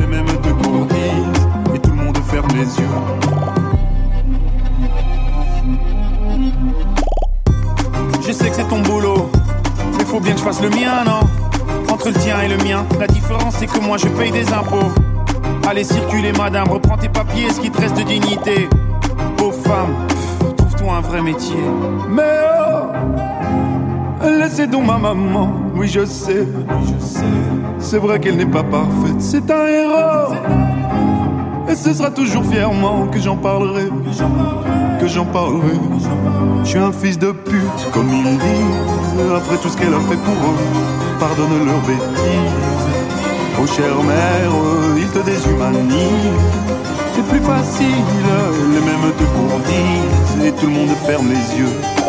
les 0.00 0.06
mêmes 0.06 0.24
te 0.24 0.48
courtisent. 0.48 1.48
Et 1.74 1.78
tout 1.78 1.90
le 1.90 1.96
monde 1.96 2.16
ferme 2.26 2.48
les 2.54 2.78
yeux. 2.78 2.86
Je 8.26 8.32
sais 8.32 8.48
que 8.48 8.56
c'est 8.56 8.68
ton 8.68 8.80
boulot, 8.80 9.30
mais 9.98 10.04
faut 10.04 10.20
bien 10.20 10.32
que 10.32 10.38
je 10.38 10.44
fasse 10.44 10.62
le 10.62 10.70
mien, 10.70 11.04
non? 11.04 11.20
Entre 11.92 12.08
le 12.08 12.14
tien 12.14 12.40
et 12.40 12.48
le 12.48 12.56
mien, 12.64 12.86
la 12.98 13.06
différence 13.06 13.56
c'est 13.58 13.66
que 13.66 13.78
moi 13.80 13.98
je 13.98 14.08
paye 14.08 14.30
des 14.30 14.50
impôts. 14.52 14.92
Allez 15.68 15.84
circuler 15.84 16.32
madame, 16.32 16.68
reprends 16.68 16.96
tes 16.96 17.08
papiers, 17.08 17.50
ce 17.50 17.60
qui 17.60 17.70
te 17.70 17.80
reste 17.80 17.96
de 17.98 18.02
dignité. 18.02 18.68
Pauvre 19.36 19.60
femme, 19.62 19.94
trouve-toi 20.56 20.94
un 20.94 21.00
vrai 21.00 21.20
métier. 21.22 21.62
Mais 22.08 22.55
laissez 24.46 24.66
donc 24.68 24.86
ma 24.86 24.96
maman, 24.96 25.50
oui 25.74 25.88
je 25.88 26.04
sais, 26.04 26.46
c'est 27.80 27.98
vrai 27.98 28.20
qu'elle 28.20 28.36
n'est 28.36 28.46
pas 28.46 28.62
parfaite, 28.62 29.18
c'est 29.18 29.50
un 29.50 29.66
héros. 29.66 30.34
Et 31.68 31.74
ce 31.74 31.92
sera 31.92 32.10
toujours 32.10 32.44
fièrement 32.44 33.08
que 33.08 33.18
j'en 33.18 33.36
parlerai, 33.36 33.88
que 35.00 35.08
j'en 35.08 35.24
parlerai. 35.24 35.76
Je 36.62 36.68
suis 36.68 36.78
un 36.78 36.92
fils 36.92 37.18
de 37.18 37.32
pute, 37.32 37.90
comme 37.92 38.08
ils 38.12 38.22
disent, 38.22 39.32
après 39.36 39.56
tout 39.56 39.68
ce 39.68 39.76
qu'elle 39.76 39.94
a 39.94 40.00
fait 40.08 40.20
pour 40.28 40.34
eux, 40.34 40.58
pardonne 41.18 41.66
leurs 41.66 41.80
bêtises. 41.80 42.86
Oh 43.60 43.66
chère 43.66 44.00
mère, 44.04 44.52
ils 44.96 45.08
te 45.08 45.24
déshumanisent. 45.28 46.54
C'est 47.16 47.26
plus 47.26 47.40
facile, 47.40 48.06
les 48.74 48.80
mêmes 48.80 49.12
te 49.18 49.24
courtisent, 49.24 50.46
et 50.46 50.52
tout 50.52 50.66
le 50.66 50.72
monde 50.72 50.90
ferme 51.04 51.30
les 51.30 51.58
yeux. 51.58 52.05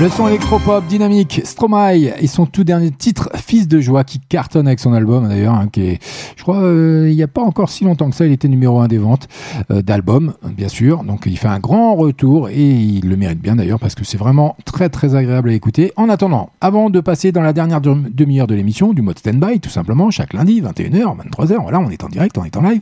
Le 0.00 0.08
son 0.08 0.28
électropop 0.28 0.86
dynamique 0.86 1.42
Stromae 1.44 2.14
et 2.18 2.26
son 2.26 2.46
tout 2.46 2.64
dernier 2.64 2.90
titre 2.90 3.28
Fils 3.34 3.68
de 3.68 3.80
joie 3.80 4.02
qui 4.02 4.18
cartonne 4.18 4.66
avec 4.66 4.80
son 4.80 4.94
album 4.94 5.28
d'ailleurs 5.28 5.54
hein, 5.54 5.68
qui 5.70 5.82
est 5.82 5.98
je 6.36 6.42
crois 6.42 6.62
euh, 6.62 7.08
il 7.10 7.14
n'y 7.16 7.22
a 7.22 7.28
pas 7.28 7.42
encore 7.42 7.68
si 7.68 7.84
longtemps 7.84 8.08
que 8.08 8.16
ça 8.16 8.24
il 8.24 8.32
était 8.32 8.48
numéro 8.48 8.80
un 8.80 8.88
des 8.88 8.96
ventes 8.96 9.28
euh, 9.70 9.82
d'albums 9.82 10.32
bien 10.56 10.68
sûr. 10.68 11.04
Donc 11.04 11.24
il 11.26 11.36
fait 11.36 11.48
un 11.48 11.58
grand 11.58 11.96
retour 11.96 12.48
et 12.48 12.54
il 12.70 13.06
le 13.10 13.16
mérite 13.18 13.40
bien 13.42 13.56
d'ailleurs 13.56 13.78
parce 13.78 13.94
que 13.94 14.04
c'est 14.06 14.16
vraiment 14.16 14.56
très 14.64 14.88
très 14.88 15.14
agréable 15.16 15.50
à 15.50 15.52
écouter. 15.52 15.92
En 15.96 16.08
attendant 16.08 16.48
avant 16.62 16.88
de 16.88 17.00
passer 17.00 17.30
dans 17.30 17.42
la 17.42 17.52
dernière 17.52 17.82
dem- 17.82 18.08
demi-heure 18.10 18.46
de 18.46 18.54
l'émission 18.54 18.94
du 18.94 19.02
mode 19.02 19.18
stand-by 19.18 19.60
tout 19.60 19.68
simplement 19.68 20.10
chaque 20.10 20.32
lundi 20.32 20.62
21h 20.62 21.14
23h 21.28 21.60
voilà 21.60 21.78
on 21.78 21.90
est 21.90 22.02
en 22.04 22.08
direct 22.08 22.38
on 22.38 22.44
est 22.44 22.56
en 22.56 22.62
live 22.62 22.80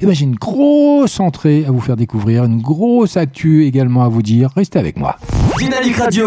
et 0.00 0.06
ben 0.06 0.12
j'ai 0.16 0.24
une 0.24 0.34
grosse 0.34 1.20
entrée 1.20 1.64
à 1.64 1.70
vous 1.70 1.80
faire 1.80 1.96
découvrir 1.96 2.44
une 2.44 2.60
grosse 2.60 3.16
actu 3.16 3.66
également 3.66 4.02
à 4.02 4.08
vous 4.08 4.22
dire. 4.22 4.50
Restez 4.56 4.80
avec 4.80 4.98
moi. 4.98 5.16
Dynamique 5.58 5.96
Radio. 5.96 6.26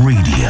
Radio. 0.00 0.48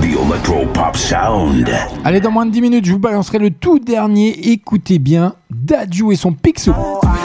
The 0.00 0.16
Electro 0.24 0.66
Pop 0.72 0.96
Sound. 0.96 1.68
Allez, 2.04 2.20
dans 2.20 2.30
moins 2.30 2.46
de 2.46 2.52
10 2.52 2.60
minutes, 2.60 2.84
je 2.84 2.92
vous 2.92 3.00
balancerai 3.00 3.40
le 3.40 3.50
tout 3.50 3.80
dernier. 3.80 4.50
Écoutez 4.52 5.00
bien, 5.00 5.34
Dadju 5.50 6.12
et 6.12 6.16
son 6.16 6.32
Picsou. 6.32 6.72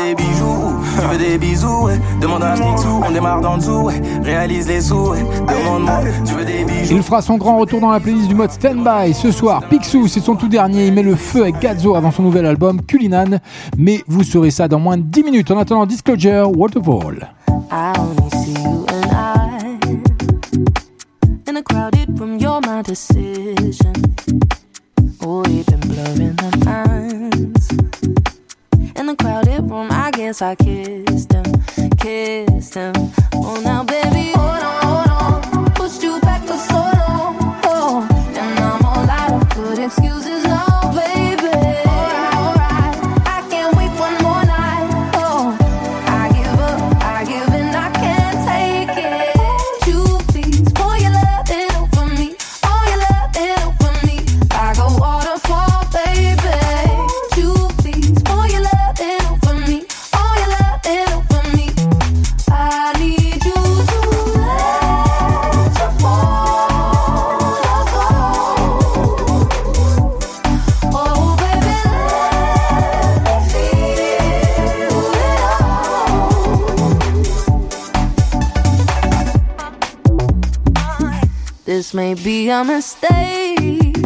des 0.04 0.16
bijoux, 0.16 0.80
tu 1.00 1.08
veux 1.08 1.18
des 1.20 1.38
bisous, 1.38 1.84
ouais. 1.86 2.00
demande 2.22 2.42
à 2.42 2.56
Snicksou, 2.56 3.02
on 3.08 3.12
démarre 3.12 3.42
dans 3.42 3.54
le 3.54 3.60
dessous, 3.60 3.82
ouais. 3.82 4.02
réalise 4.24 4.68
les 4.68 4.82
sous, 4.82 5.12
ouais. 5.12 5.24
demande-moi, 5.48 6.00
tu 6.26 6.34
veux 6.34 6.46
des 6.46 6.66
bijoux. 6.66 6.96
Il 6.96 7.04
fera 7.04 7.22
son 7.22 7.38
grand 7.38 7.60
retour 7.60 7.80
dans 7.80 7.92
la 7.92 8.00
playlist 8.00 8.28
du 8.30 8.36
mode 8.36 8.50
Standby 8.52 9.14
ce 9.14 9.32
soir. 9.32 9.62
Picsou, 9.70 10.08
c'est 10.08 10.22
son 10.22 10.36
tout 10.36 10.48
dernier. 10.50 10.88
Il 10.88 10.94
met 10.94 11.04
le 11.04 11.16
feu 11.16 11.44
avec 11.44 11.60
Gazzo 11.60 11.94
avant 11.94 12.10
son 12.12 12.24
nouvel 12.24 12.48
album 12.48 12.82
Culinan. 12.82 13.40
Mais 13.78 14.02
vous 14.08 14.24
saurez 14.24 14.50
ça 14.52 14.68
dans 14.68 14.80
moins 14.80 14.98
de 14.98 15.04
10 15.04 15.24
minutes. 15.24 15.52
En 15.52 15.60
attendant, 15.60 15.86
Disclosure, 15.86 16.50
Waterfall. 16.58 17.30
I 17.72 17.94
only 18.00 18.30
see 18.32 18.54
you 18.64 18.70
and 18.70 18.76
I 18.78 18.79
in 21.50 21.58
a 21.58 21.64
crowded 21.64 22.20
room, 22.20 22.38
you're 22.38 22.62
my 22.62 22.84
decision. 22.84 23.96
Oh, 25.24 25.42
we've 25.48 25.66
been 25.66 25.80
blurring 25.80 26.36
the 26.36 26.52
lines. 26.64 27.66
In 28.96 29.10
a 29.10 29.16
crowded 29.16 29.68
room, 29.68 29.88
I 29.90 30.12
guess 30.12 30.44
I 30.44 30.54
kissed 30.54 31.34
him, 31.34 31.46
kissed 31.98 32.76
him. 32.76 32.94
Oh, 33.34 33.60
now, 33.64 33.84
baby, 33.84 34.32
hold 34.36 34.64
on. 34.64 34.79
This 81.90 81.96
may 81.96 82.14
be 82.14 82.50
a 82.50 82.64
mistake, 82.64 83.98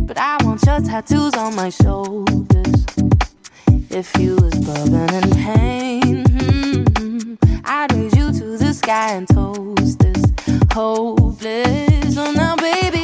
but 0.00 0.18
I 0.18 0.36
want 0.44 0.62
your 0.66 0.82
tattoos 0.82 1.32
on 1.32 1.56
my 1.56 1.70
shoulders. 1.70 2.84
If 3.88 4.14
you 4.18 4.36
was 4.36 4.54
bubbling 4.56 5.08
in 5.14 5.30
pain, 5.30 6.26
hmm, 6.28 7.34
I'd 7.64 7.90
raise 7.90 8.14
you 8.14 8.32
to 8.32 8.58
the 8.58 8.74
sky 8.74 9.12
and 9.12 9.26
toast 9.26 10.00
this 10.00 10.24
hopeless. 10.74 12.18
Oh, 12.18 12.32
now, 12.32 12.54
baby. 12.56 13.03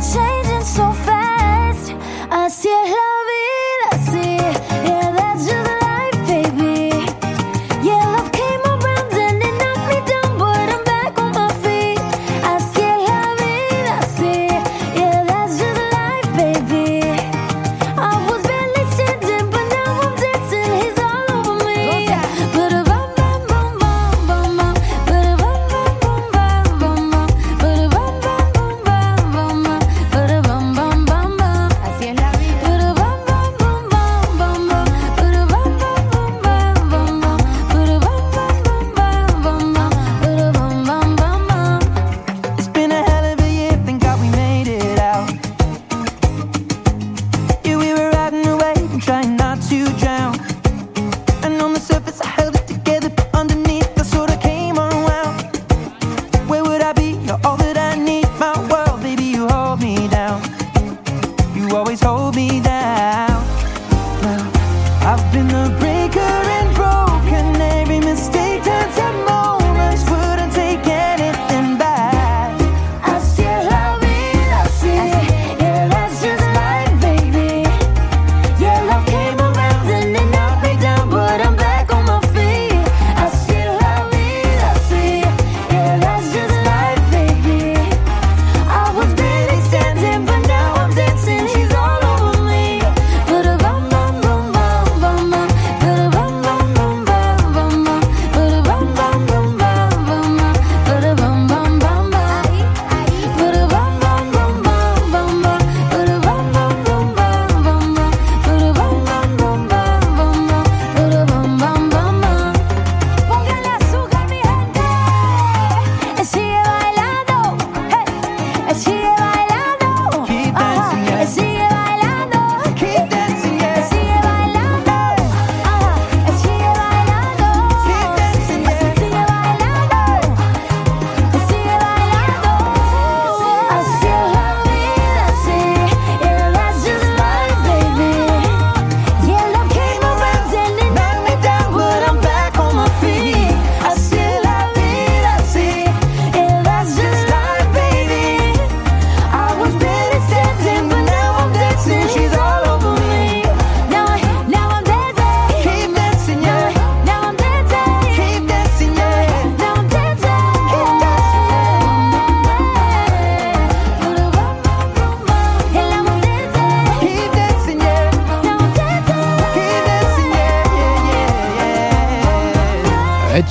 谁 0.00 0.37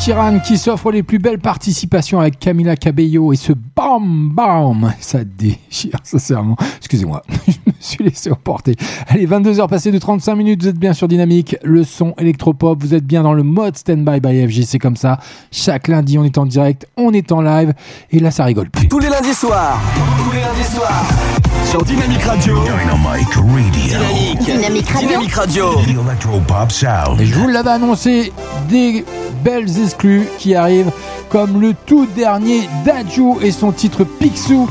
Sheeran 0.08 0.40
qui 0.40 0.58
s'offre 0.58 0.90
les 0.90 1.04
plus 1.04 1.20
belles 1.20 1.38
participations 1.40 2.22
avec 2.22 2.40
Camila 2.40 2.78
Cabello 2.78 3.34
et 3.34 3.36
ce 3.36 3.52
bam 3.52 4.30
bam, 4.30 4.94
ça 5.02 5.26
déchire 5.26 6.00
sincèrement. 6.02 6.56
Excusez-moi, 6.78 7.22
je 7.46 7.52
me 7.66 7.74
suis 7.78 8.04
laissé 8.06 8.32
emporter. 8.32 8.78
Allez, 9.10 9.28
22h 9.28 9.68
passées 9.68 9.92
de 9.92 9.98
35 9.98 10.36
minutes, 10.36 10.62
vous 10.62 10.70
êtes 10.70 10.80
bien 10.80 10.94
sur 10.94 11.10
Dynamique, 11.10 11.58
le 11.62 11.84
son 11.84 12.14
électropop, 12.20 12.82
vous 12.82 12.96
êtes 12.96 13.04
bien 13.04 13.22
dans 13.22 13.34
le 13.34 13.44
mode 13.44 13.76
Standby 13.76 14.22
by 14.22 14.48
FG, 14.48 14.64
c'est 14.66 14.80
comme 14.80 14.96
ça. 14.96 15.20
Chaque 15.52 15.90
lundi, 15.90 16.18
on 16.18 16.24
est 16.24 16.38
en 16.38 16.46
direct, 16.46 16.88
on 16.96 17.12
est 17.12 17.34
en 17.34 17.42
live 17.42 17.74
et 18.12 18.20
là, 18.20 18.32
ça 18.32 18.46
rigole 18.46 18.70
plus. 18.70 18.88
Tous 18.88 19.00
les 19.00 19.10
lundis 19.10 19.34
soirs. 19.34 19.78
Tous 20.24 20.32
les 20.32 20.40
lundis 20.40 20.74
soirs. 20.74 21.04
Sur 21.66 21.84
Dynamique 21.84 22.24
Radio. 22.24 22.64
Dynamic 22.64 23.34
Radio. 23.34 23.44
Dynamique. 23.74 24.40
Dynamique 24.40 24.90
Radio. 24.90 25.10
Dynamique 25.10 25.34
Radio. 25.34 25.66
The 25.82 25.90
Electropop 25.90 26.72
Sound. 26.72 27.20
Et 27.20 27.26
je 27.26 27.36
vous 27.38 27.50
l'avais 27.50 27.72
annoncé, 27.72 28.32
des 28.70 29.04
belles 29.48 29.82
exclus 29.82 30.28
qui 30.38 30.56
arrivent, 30.56 30.91
comme 31.30 31.61
le 31.61 31.74
tout 31.86 32.06
dernier 32.18 32.68
Daju 32.86 33.36
et 33.41 33.52
son 33.52 33.72
titre 33.72 34.03
Picsou. 34.03 34.69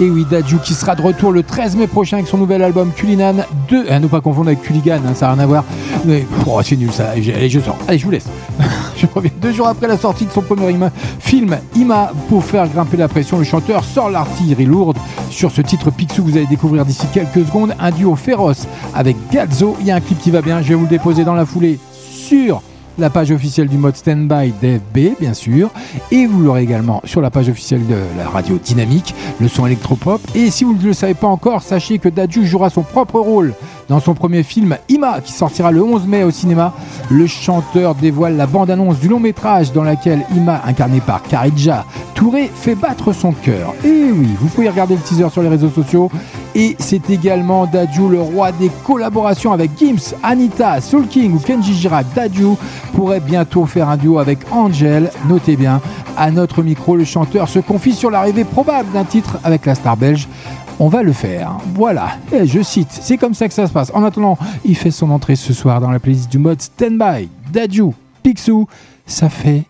Et 0.00 0.10
oui, 0.10 0.26
Daju 0.28 0.58
qui 0.58 0.74
sera 0.74 0.96
de 0.96 1.02
retour 1.02 1.30
le 1.30 1.44
13 1.44 1.76
mai 1.76 1.86
prochain 1.86 2.16
avec 2.16 2.26
son 2.28 2.36
nouvel 2.36 2.60
album 2.60 2.90
Culinan 2.90 3.36
2. 3.68 3.88
À 3.88 4.00
ne 4.00 4.08
pas 4.08 4.20
confondre 4.20 4.48
avec 4.48 4.62
Culigan, 4.62 4.96
hein, 5.06 5.14
ça 5.14 5.26
n'a 5.28 5.34
rien 5.34 5.42
à 5.44 5.46
voir. 5.46 5.64
Mais 6.04 6.26
oh, 6.44 6.60
c'est 6.64 6.74
nul 6.76 6.90
ça. 6.90 7.10
Allez, 7.10 7.48
je 7.48 7.60
sors. 7.60 7.76
Allez, 7.86 7.98
je 7.98 8.04
vous 8.04 8.10
laisse. 8.10 8.26
je 8.96 9.06
reviens 9.14 9.30
deux 9.40 9.52
jours 9.52 9.68
après 9.68 9.86
la 9.86 9.96
sortie 9.96 10.26
de 10.26 10.32
son 10.32 10.42
premier 10.42 10.72
ima- 10.72 10.90
film 11.20 11.56
Ima 11.76 12.10
pour 12.28 12.44
faire 12.44 12.66
grimper 12.68 12.96
la 12.96 13.06
pression. 13.06 13.38
Le 13.38 13.44
chanteur 13.44 13.84
sort 13.84 14.10
l'artillerie 14.10 14.66
lourde 14.66 14.98
sur 15.30 15.52
ce 15.52 15.60
titre 15.62 15.92
Picsou. 15.92 16.24
Vous 16.24 16.36
allez 16.36 16.46
découvrir 16.46 16.84
d'ici 16.84 17.06
quelques 17.14 17.46
secondes 17.46 17.76
un 17.78 17.92
duo 17.92 18.16
féroce 18.16 18.66
avec 18.92 19.16
Gazzo. 19.30 19.76
Il 19.80 19.86
y 19.86 19.92
a 19.92 19.94
un 19.94 20.00
clip 20.00 20.18
qui 20.18 20.32
va 20.32 20.42
bien. 20.42 20.62
Je 20.62 20.70
vais 20.70 20.74
vous 20.74 20.82
le 20.82 20.90
déposer 20.90 21.22
dans 21.22 21.34
la 21.34 21.46
foulée 21.46 21.78
sur 22.12 22.60
la 22.98 23.10
page 23.10 23.30
officielle 23.30 23.68
du 23.68 23.78
mode 23.78 23.96
Standby 23.96 24.52
d'FB, 24.60 25.18
bien 25.20 25.34
sûr. 25.34 25.70
Et 26.10 26.26
vous 26.26 26.40
l'aurez 26.40 26.62
également 26.62 27.00
sur 27.04 27.20
la 27.20 27.30
page 27.30 27.48
officielle 27.48 27.86
de 27.86 27.96
la 28.18 28.28
radio 28.28 28.58
Dynamique, 28.58 29.14
le 29.40 29.48
son 29.48 29.66
électropop. 29.66 30.20
Et 30.34 30.50
si 30.50 30.64
vous 30.64 30.74
ne 30.74 30.82
le 30.82 30.92
savez 30.92 31.14
pas 31.14 31.26
encore, 31.26 31.62
sachez 31.62 31.98
que 31.98 32.08
Dadju 32.08 32.46
jouera 32.46 32.70
son 32.70 32.82
propre 32.82 33.20
rôle 33.20 33.54
dans 33.88 34.00
son 34.00 34.14
premier 34.14 34.42
film 34.42 34.76
Ima, 34.88 35.20
qui 35.20 35.32
sortira 35.32 35.70
le 35.70 35.82
11 35.82 36.06
mai 36.06 36.24
au 36.24 36.30
cinéma. 36.30 36.72
Le 37.10 37.26
chanteur 37.26 37.94
dévoile 37.94 38.36
la 38.36 38.46
bande-annonce 38.46 38.98
du 38.98 39.08
long 39.08 39.20
métrage 39.20 39.72
dans 39.72 39.82
laquelle 39.82 40.24
Ima, 40.34 40.62
incarné 40.66 41.00
par 41.00 41.22
Karidja 41.22 41.84
Touré, 42.14 42.50
fait 42.54 42.74
battre 42.74 43.12
son 43.12 43.32
cœur. 43.32 43.74
Et 43.84 44.10
oui, 44.10 44.28
vous 44.40 44.48
pouvez 44.48 44.68
regarder 44.68 44.94
le 44.94 45.00
teaser 45.00 45.28
sur 45.30 45.42
les 45.42 45.48
réseaux 45.48 45.70
sociaux. 45.70 46.10
Et 46.54 46.74
c'est 46.78 47.10
également 47.10 47.66
Dadju, 47.66 48.08
le 48.08 48.20
roi 48.20 48.50
des 48.52 48.70
collaborations 48.84 49.52
avec 49.52 49.72
Gims, 49.78 50.14
Anita, 50.22 50.80
Soul 50.80 51.06
King 51.06 51.34
ou 51.34 51.38
Kenji 51.38 51.74
Girac. 51.74 52.06
Dadju 52.14 52.54
pourrait 52.94 53.20
bientôt 53.20 53.66
faire 53.66 53.90
un 53.90 53.98
duo 53.98 54.18
avec 54.18 54.38
Angel. 54.50 55.10
Notez 55.28 55.56
bien, 55.56 55.82
à 56.16 56.30
notre 56.30 56.62
micro, 56.62 56.96
le 56.96 57.04
chanteur 57.04 57.48
se 57.48 57.58
confie 57.58 57.92
sur 57.92 58.10
l'arrivée 58.10 58.44
probable 58.44 58.90
d'un 58.92 59.04
titre 59.04 59.38
avec 59.44 59.66
la 59.66 59.74
star 59.74 59.98
belge. 59.98 60.28
On 60.78 60.88
va 60.88 61.02
le 61.02 61.12
faire. 61.12 61.52
Voilà. 61.74 62.08
Et 62.32 62.46
je 62.46 62.60
cite, 62.62 62.88
c'est 62.90 63.16
comme 63.16 63.34
ça 63.34 63.48
que 63.48 63.54
ça 63.54 63.66
se 63.66 63.72
passe. 63.72 63.90
En 63.94 64.04
attendant, 64.04 64.36
il 64.64 64.76
fait 64.76 64.90
son 64.90 65.10
entrée 65.10 65.36
ce 65.36 65.52
soir 65.52 65.80
dans 65.80 65.90
la 65.90 65.98
playlist 65.98 66.30
du 66.30 66.38
mode 66.38 66.60
Standby. 66.60 67.28
Dadju, 67.50 67.92
Picsou, 68.22 68.66
ça 69.06 69.28
fait 69.28 69.64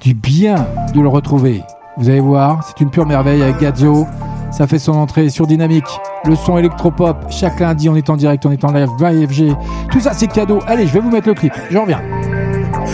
du 0.00 0.14
bien 0.14 0.66
de 0.94 1.00
le 1.00 1.08
retrouver. 1.08 1.62
Vous 1.98 2.08
allez 2.08 2.20
voir, 2.20 2.64
c'est 2.66 2.82
une 2.82 2.90
pure 2.90 3.06
merveille 3.06 3.42
avec 3.42 3.58
Gazzo. 3.58 4.06
Ça 4.50 4.66
fait 4.66 4.78
son 4.78 4.92
entrée 4.92 5.28
sur 5.28 5.46
Dynamique. 5.46 5.88
Le 6.24 6.34
son 6.34 6.56
électropop. 6.56 7.26
Chaque 7.30 7.60
lundi, 7.60 7.88
on 7.88 7.96
est 7.96 8.08
en 8.08 8.16
direct, 8.16 8.46
on 8.46 8.52
est 8.52 8.64
en 8.64 8.72
live, 8.72 8.88
by 8.98 9.26
FG. 9.26 9.54
Tout 9.90 10.00
ça, 10.00 10.12
c'est 10.14 10.28
cadeau. 10.28 10.60
Allez, 10.66 10.86
je 10.86 10.92
vais 10.92 11.00
vous 11.00 11.10
mettre 11.10 11.28
le 11.28 11.34
clip. 11.34 11.52
Je 11.70 11.76
reviens. 11.76 12.00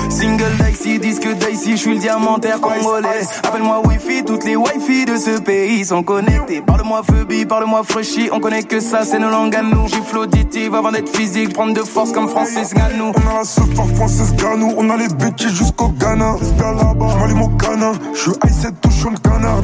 Single 0.09 0.53
dicey, 0.59 0.99
disque 0.99 1.29
dicey, 1.37 1.73
je 1.73 1.77
suis 1.77 1.95
le 1.95 2.01
diamantaire 2.01 2.61
congolais. 2.61 3.09
Appelle-moi 3.43 3.83
Wi-Fi, 3.87 4.25
toutes 4.25 4.45
les 4.45 4.57
Wi-Fi 4.57 5.05
de 5.05 5.17
ce 5.17 5.41
pays 5.41 5.85
sont 5.85 6.03
connectées. 6.03 6.61
Parle-moi 6.61 7.03
Phoebe, 7.03 7.47
parle-moi 7.49 7.83
Frushy, 7.85 8.29
on 8.33 8.41
connaît 8.41 8.63
que 8.63 8.81
ça, 8.81 9.05
c'est 9.05 9.19
nos 9.19 9.31
langues 9.31 9.55
à 9.57 9.63
nous. 9.63 9.89
Gifle 9.89 10.19
auditive 10.19 10.75
avant 10.75 10.93
d'être 10.93 11.15
physique, 11.15 11.53
prendre 11.53 11.75
de 11.75 11.83
force 11.83 12.13
comme 12.13 12.29
Francis 12.29 12.75
Ngannou. 12.75 13.13
On 13.15 13.31
a 13.31 13.39
la 13.39 13.45
seule 13.45 13.69
par 13.75 13.87
Francis 13.97 14.35
Ganou, 14.35 14.75
on 14.77 14.91
a 14.91 14.97
les 14.97 15.09
bitches 15.09 15.49
jusqu'au 15.49 15.89
Ghana. 15.89 16.37
J'm'allume 16.41 17.43
au 17.43 17.49
canin. 17.49 17.93
J'suis 18.15 18.33
I7 18.33 18.73
touche 18.81 19.05
le 19.05 19.19
canard. 19.19 19.61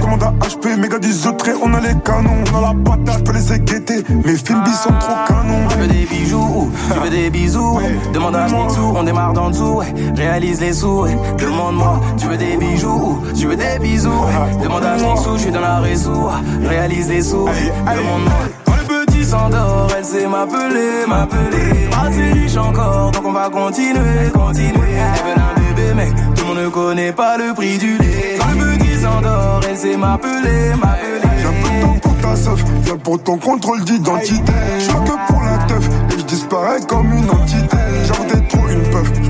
Commande 0.00 0.22
à 0.22 0.32
HP, 0.46 0.76
méga 0.78 0.98
du 0.98 1.12
Zotré, 1.12 1.52
on 1.62 1.72
a 1.74 1.80
les 1.80 1.94
canons. 2.04 2.44
On 2.52 2.58
a 2.58 2.60
la 2.60 2.74
patate, 2.84 3.18
j'peux 3.18 3.32
les 3.32 3.52
éguetter. 3.52 4.04
Mes 4.24 4.36
films 4.36 4.62
bis 4.64 4.78
sont 4.78 4.92
trop 5.00 5.12
canons. 5.26 5.68
Tu 5.70 5.78
veux 5.78 5.86
des 5.86 6.06
bijoux, 6.06 6.70
tu 6.92 7.00
veux 7.00 7.10
des 7.10 7.30
bisous, 7.30 7.78
demande 8.12 8.36
à 8.36 8.44
Mitsou, 8.46 8.94
on 8.96 9.02
démarre 9.02 9.32
d'en 9.38 9.50
dessous, 9.50 9.74
ouais. 9.78 9.86
réalise 10.16 10.60
les 10.60 10.72
sous, 10.72 11.02
ouais. 11.02 11.16
demande-moi, 11.38 12.00
tu 12.18 12.26
veux 12.26 12.36
des 12.36 12.56
bijoux, 12.56 13.22
tu 13.38 13.46
veux 13.46 13.56
des 13.56 13.78
bisous, 13.80 14.08
ouais. 14.10 14.62
demande 14.64 14.84
à 14.84 14.96
Mitsou, 14.96 15.36
je 15.36 15.42
suis 15.42 15.50
dans 15.52 15.60
la 15.60 15.78
réseau, 15.78 16.28
réalise 16.68 17.08
les 17.08 17.22
sous, 17.22 17.44
ouais. 17.44 17.72
demande-moi. 17.96 18.32
Le 18.66 19.06
petit 19.06 19.24
s'endort, 19.24 19.88
elle 19.96 20.04
sait 20.04 20.26
m'appeler, 20.26 21.06
m'appeler. 21.06 21.88
Assez 22.04 22.32
riche 22.32 22.56
encore, 22.56 23.12
donc 23.12 23.22
on 23.24 23.32
va 23.32 23.48
continuer, 23.48 24.30
continuer. 24.34 24.94
Elle 24.96 25.22
veut 25.24 25.40
un 25.40 25.60
bébé, 25.60 25.92
mais 25.94 26.08
tout 26.34 26.42
le 26.42 26.54
monde 26.54 26.64
ne 26.64 26.68
connaît 26.68 27.12
pas 27.12 27.36
le 27.38 27.54
prix 27.54 27.78
du 27.78 27.96
lait. 27.98 28.38
Quand 28.40 28.58
le 28.58 28.76
petit 28.76 29.00
s'endort, 29.02 29.60
elle 29.68 29.76
sait 29.76 29.96
m'appeler, 29.96 30.70
m'appeler. 30.80 31.18
Peu 31.42 31.68
de 31.76 31.82
temps 31.82 31.98
pour 32.02 32.16
ta 32.18 32.36
seuf, 32.36 32.64
viens 32.82 32.96
pour 32.96 33.22
ton 33.22 33.36
contrôle 33.36 33.84
d'identité. 33.84 34.52
Je 34.80 34.88
que 34.88 35.32
pour 35.32 35.42
la 35.42 35.58
teuf, 35.68 35.88
et 36.10 36.18
je 36.18 36.24
disparais 36.24 36.80
comme 36.88 37.12
une 37.12 37.27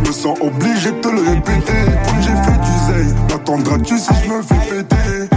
me 0.08 0.12
sens 0.12 0.38
obligé 0.40 0.90
de 0.90 1.00
te 1.00 1.08
le 1.08 1.20
répéter. 1.20 1.84
Comme 2.06 2.22
j'ai 2.22 2.36
fait 2.44 2.58
du 2.60 2.74
zèle, 2.86 3.14
m'attendras-tu 3.30 3.98
si 3.98 4.10
je 4.24 4.28
me 4.30 4.42
fais 4.42 4.82
péter? 4.82 5.28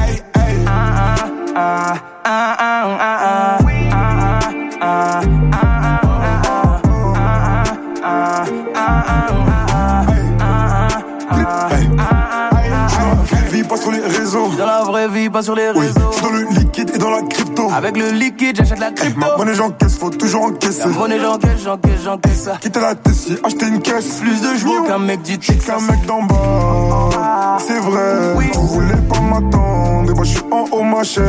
Vraie 15.08 15.20
vie, 15.20 15.30
pas 15.30 15.42
sur 15.42 15.56
les 15.56 15.70
Oui, 15.76 15.88
réseaux. 15.88 16.00
je 16.12 16.16
suis 16.18 16.24
dans 16.26 16.32
le 16.32 16.44
liquide 16.60 16.92
et 16.94 16.98
dans 16.98 17.10
la 17.10 17.22
crypto. 17.24 17.70
Avec 17.74 17.98
le 17.98 18.12
liquide, 18.12 18.56
j'achète 18.58 18.80
la 18.80 18.92
crypto. 18.92 19.20
Ma 19.20 19.38
monnaie 19.38 19.54
j'encaisse, 19.54 19.98
faut 19.98 20.10
toujours 20.10 20.44
encaisser. 20.46 20.80
La 20.82 20.88
monnaie, 20.88 21.20
j'encaisse, 21.20 21.64
j'encaisse, 21.64 22.02
j'encaisse 22.04 22.42
ça. 22.44 22.58
Quitter 22.60 22.80
la 22.80 22.96
Tessie, 22.96 23.38
acheter 23.44 23.68
une 23.68 23.80
caisse. 23.82 24.20
Plus 24.22 24.42
de 24.42 24.56
jours 24.58 24.86
qu'un 24.86 25.00
mec 25.00 25.22
du 25.24 25.38
J'suis 25.40 25.58
qu'un 25.58 25.80
mec 25.80 26.06
d'en 26.06 26.24
bas. 26.24 27.58
C'est 27.66 27.80
vrai, 27.80 28.36
tu 28.52 28.60
voulais 28.60 28.96
pas 29.10 29.20
m'attendre. 29.20 30.12
Et 30.12 30.14
moi 30.14 30.24
j'suis 30.24 30.44
en 30.52 30.66
haut, 30.72 30.84
ma 30.84 31.04
chère. 31.04 31.26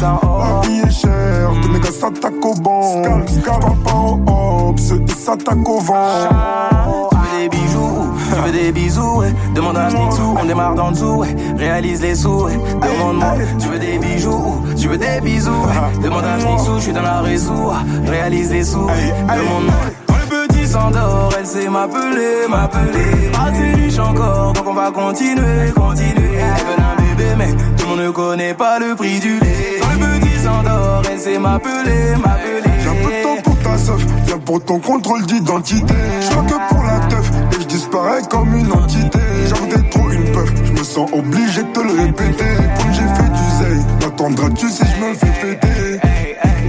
La 0.00 0.68
vie 0.68 0.80
est 0.80 0.90
chère, 0.90 1.50
tous 1.62 1.68
mes 1.68 1.80
gars 1.80 1.92
s'attaquent 1.92 2.44
au 2.44 2.54
banc. 2.54 3.02
J'parle 3.26 3.76
pas 3.82 3.92
au 3.92 4.20
hops, 4.70 4.92
ils 5.08 5.14
s'attaquent 5.14 5.68
au 5.68 5.78
vent. 5.80 5.94
Veux 7.12 7.40
des 7.40 7.48
bijoux, 7.48 7.95
tu 8.36 8.42
veux 8.42 8.52
des 8.52 8.72
bisous, 8.72 9.20
ouais. 9.20 9.34
Demande 9.54 9.76
à 9.76 9.86
Mitsou, 9.86 10.36
on 10.40 10.44
démarre 10.44 10.74
d'en 10.74 10.90
dessous, 10.90 11.16
ouais. 11.16 11.34
Réalise 11.56 12.02
les 12.02 12.14
sous. 12.14 12.48
Demande-moi, 12.48 13.34
tu 13.58 13.68
veux 13.68 13.78
des 13.78 13.98
bijoux, 13.98 14.62
tu 14.78 14.88
veux 14.88 14.98
des 14.98 15.20
bisous, 15.22 15.50
ouais. 15.50 16.02
Demande 16.02 16.24
à 16.24 16.36
Mitsou, 16.36 16.76
je 16.76 16.82
suis 16.82 16.92
dans 16.92 17.02
la 17.02 17.20
réseau, 17.20 17.72
réalise 18.06 18.52
les 18.52 18.64
sous. 18.64 18.86
Demande-moi. 18.86 19.74
S'endort, 20.66 21.30
elle 21.38 21.46
sait 21.46 21.68
m'appeler, 21.68 22.48
m'appeler. 22.50 23.30
Assez 23.40 23.80
riche 23.80 23.98
encore, 24.00 24.52
donc 24.52 24.64
on 24.66 24.74
va 24.74 24.90
continuer, 24.90 25.70
continuer. 25.74 26.34
Elle 26.34 26.66
veut 26.66 26.82
un 26.82 27.16
bébé, 27.16 27.30
mais 27.38 27.52
tout 27.76 27.84
le 27.84 27.90
monde 27.90 28.00
ne 28.00 28.10
connaît 28.10 28.52
pas 28.52 28.80
le 28.80 28.96
prix 28.96 29.20
du 29.20 29.38
lait. 29.38 29.80
Quand 29.80 29.88
le 29.92 30.18
petit 30.18 30.42
s'endort, 30.42 31.02
elle 31.08 31.20
sait 31.20 31.38
m'appeler, 31.38 32.16
m'appeler. 32.16 32.72
J'ai 32.82 32.88
un 32.88 32.94
peu 32.94 33.10
de 33.10 33.22
temps 33.22 33.42
pour 33.44 33.58
ta 33.60 33.78
seuf, 33.78 34.04
viens 34.26 34.38
pour 34.38 34.64
ton 34.64 34.80
contrôle 34.80 35.24
d'identité. 35.24 35.94
Je 36.20 36.28
que 36.30 36.74
pour 36.74 36.82
la 36.82 36.98
teuf, 37.06 37.30
disparais 37.86 38.22
comme 38.28 38.54
une 38.54 38.72
entité. 38.72 39.18
D'être 39.70 39.90
trop 39.90 40.10
une 40.10 40.30
peuf, 40.32 40.52
je 40.64 40.72
me 40.72 40.84
sens 40.84 41.10
obligé 41.12 41.62
de 41.62 41.72
te 41.72 41.80
le 41.80 41.92
répéter. 42.02 42.56
Comme 42.78 42.92
j'ai 42.92 43.02
fait 43.02 43.30
du 43.30 43.46
zèle, 43.58 43.84
m'attendras-tu 44.00 44.68
si 44.68 44.84
je 44.84 45.04
me 45.04 45.14
fais 45.14 45.26
péter? 45.40 46.00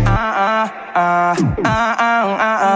Ah, 0.06 0.12
ah, 0.38 0.72
ah, 0.96 1.34
ah, 1.36 1.36
ah, 1.66 1.96
ah, 2.00 2.58
ah, 2.62 2.67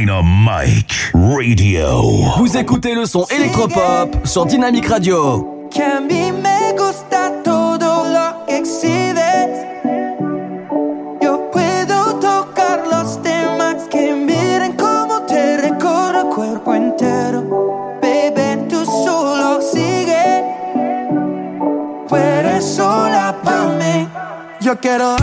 Dynamic 0.00 1.12
Radio. 1.12 2.24
Vous 2.38 2.56
écoutez 2.56 2.94
le 2.94 3.04
son 3.04 3.26
électropop 3.26 4.26
sur 4.26 4.46
Dynamic 4.46 4.86
Radio. 4.86 5.68
Que 5.70 5.82
a 5.82 6.00
me 6.00 6.72
gusta 6.72 7.30
todo 7.44 8.08
lo 8.08 8.46
que 8.46 8.56
exhibes. 8.56 9.50
Yo 11.20 11.50
puedo 11.50 12.14
tocar 12.18 12.86
los 12.90 13.20
temas 13.20 13.88
que 13.90 14.14
miren 14.14 14.72
cómo 14.78 15.20
te 15.28 15.58
recorro 15.58 16.30
cuerpo 16.30 16.74
entero. 16.74 17.98
Bebé, 18.00 18.56
tú 18.70 18.82
solo 18.86 19.60
sigue. 19.60 20.44
Tú 22.08 22.16
eres 22.16 22.64
sola 22.64 23.36
para 23.44 23.66
mí. 23.66 24.08
Yo 24.62 24.78
quiero 24.80 25.16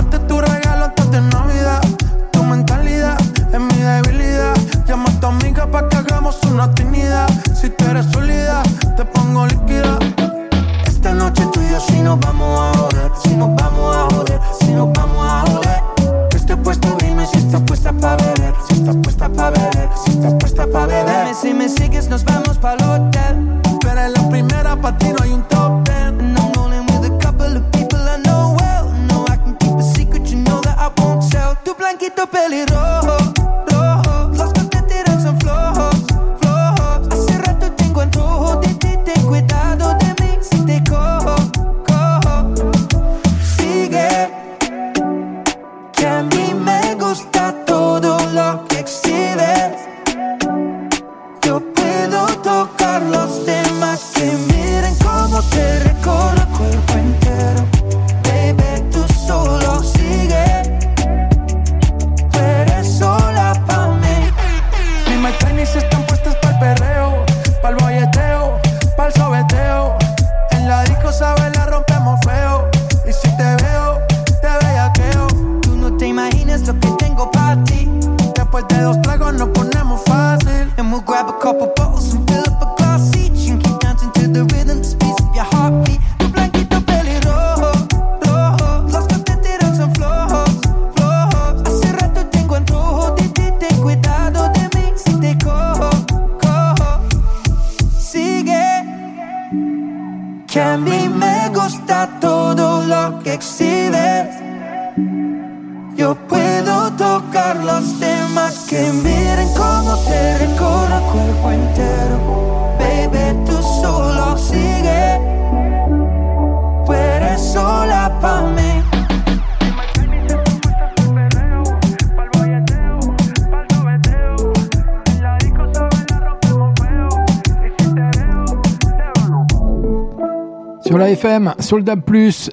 sur 131.59 131.77
le 131.77 131.83
DAB+, 131.83 132.01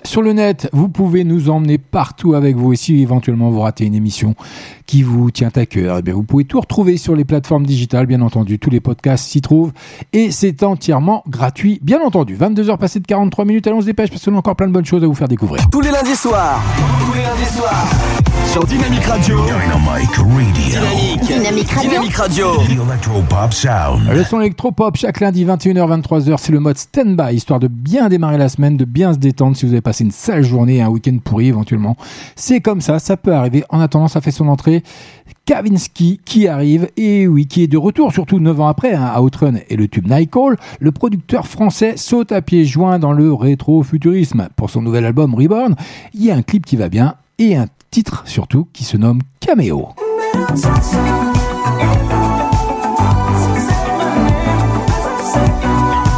sur 0.05 0.23
le 0.23 0.33
net, 0.33 0.69
vous 0.73 0.89
pouvez 0.89 1.25
nous 1.25 1.51
emmener 1.51 1.79
partout 1.79 2.35
avec 2.35 2.57
vous. 2.57 2.73
Et 2.73 2.77
si 2.77 3.01
éventuellement 3.01 3.51
vous 3.51 3.61
ratez 3.61 3.85
une 3.85 3.95
émission 3.95 4.35
qui 4.87 5.03
vous 5.03 5.31
tient 5.31 5.51
à 5.55 5.67
cœur, 5.67 6.01
eh 6.05 6.11
vous 6.13 6.23
pouvez 6.23 6.45
tout 6.45 6.61
retrouver 6.61 6.97
sur 6.97 7.15
les 7.15 7.25
plateformes 7.25 7.67
digitales, 7.67 8.07
bien 8.07 8.21
entendu. 8.21 8.59
Tous 8.59 8.71
les 8.71 8.81
podcasts 8.81 9.27
s'y 9.27 9.41
trouvent. 9.41 9.73
Et 10.13 10.31
c'est 10.31 10.63
entièrement 10.63 11.23
gratuit, 11.29 11.79
bien 11.83 12.01
entendu. 12.01 12.37
22h 12.37 12.79
passées 12.79 13.01
de 13.01 13.07
43 13.07 13.45
minutes, 13.45 13.67
allons 13.67 13.79
on 13.79 13.81
se 13.81 13.87
dépêche 13.87 14.11
parce 14.11 14.25
qu'on 14.25 14.35
a 14.35 14.39
encore 14.39 14.57
plein 14.57 14.69
de 14.69 14.73
bonnes 14.73 14.85
choses 14.85 15.03
à 15.03 15.07
vous 15.07 15.15
faire 15.15 15.29
découvrir. 15.29 15.69
Tous 15.71 15.81
les 15.81 15.91
lundis 15.91 16.17
soirs. 16.17 16.63
Tous 17.01 17.13
les 17.15 17.23
lundis 17.23 17.53
soirs. 17.53 18.24
Sur 18.55 18.65
Dynamic 18.67 19.03
Radio. 19.07 19.37
Dynamic 19.47 20.15
Radio. 20.15 20.25
Dynamique. 20.55 21.23
Dynamique 21.27 21.71
Radio. 21.71 21.91
Dynamic 21.91 22.15
Radio. 22.15 22.47
The 22.69 22.89
Electropop 22.89 23.53
Sound. 23.53 24.09
Le 24.13 24.23
son 24.23 24.41
électropop 24.41 24.97
chaque 24.97 25.19
lundi 25.19 25.45
21h 25.45 26.03
23h, 26.03 26.37
c'est 26.39 26.53
le 26.53 26.61
mode 26.61 26.79
stand-by 26.79 27.35
histoire 27.35 27.59
de 27.59 27.67
bien 27.67 28.09
démarrer 28.09 28.39
la 28.39 28.49
semaine, 28.49 28.77
de 28.77 28.85
bien 28.85 29.13
se 29.13 29.19
détendre 29.19 29.57
si 29.57 29.67
vous 29.67 29.73
avez 29.73 29.81
passé 29.81 30.05
une 30.05 30.13
sale 30.13 30.45
journée, 30.45 30.81
un 30.81 30.89
week-end 30.89 31.19
pourri 31.19 31.49
éventuellement. 31.49 31.97
C'est 32.37 32.61
comme 32.61 32.81
ça, 32.81 33.01
ça 33.01 33.17
peut 33.17 33.35
arriver. 33.35 33.65
En 33.71 33.81
attendant, 33.81 34.07
ça 34.07 34.21
fait 34.21 34.31
son 34.31 34.47
entrée. 34.47 34.85
Kavinsky 35.47 36.21
qui 36.25 36.47
arrive 36.47 36.89
et 36.97 37.27
oui, 37.27 37.49
qui 37.49 37.65
est 37.65 37.67
de 37.67 37.77
retour, 37.77 38.13
surtout 38.13 38.39
9 38.39 38.61
ans 38.61 38.69
après, 38.69 38.95
hein, 38.95 39.11
à 39.13 39.21
Outrun 39.21 39.55
et 39.69 39.75
le 39.75 39.89
tube 39.89 40.07
Nightcall. 40.07 40.59
Le 40.79 40.93
producteur 40.93 41.49
français 41.49 41.95
saute 41.97 42.31
à 42.31 42.41
pieds 42.41 42.67
joints 42.67 43.01
dans 43.01 43.15
le 43.15 43.33
rétro-futurisme. 43.33 44.49
Pour 44.55 44.71
son 44.71 44.81
nouvel 44.81 45.05
album 45.07 45.35
Reborn, 45.35 45.75
il 46.15 46.25
y 46.25 46.31
a 46.31 46.37
un 46.37 46.43
clip 46.43 46.65
qui 46.65 46.77
va 46.77 46.89
bien 46.89 47.17
et 47.41 47.57
un 47.57 47.67
titre 47.95 48.25
surtout 48.27 48.67
qui 48.73 48.83
se 48.83 48.97
nomme 48.97 49.21
Cameo. 49.39 49.91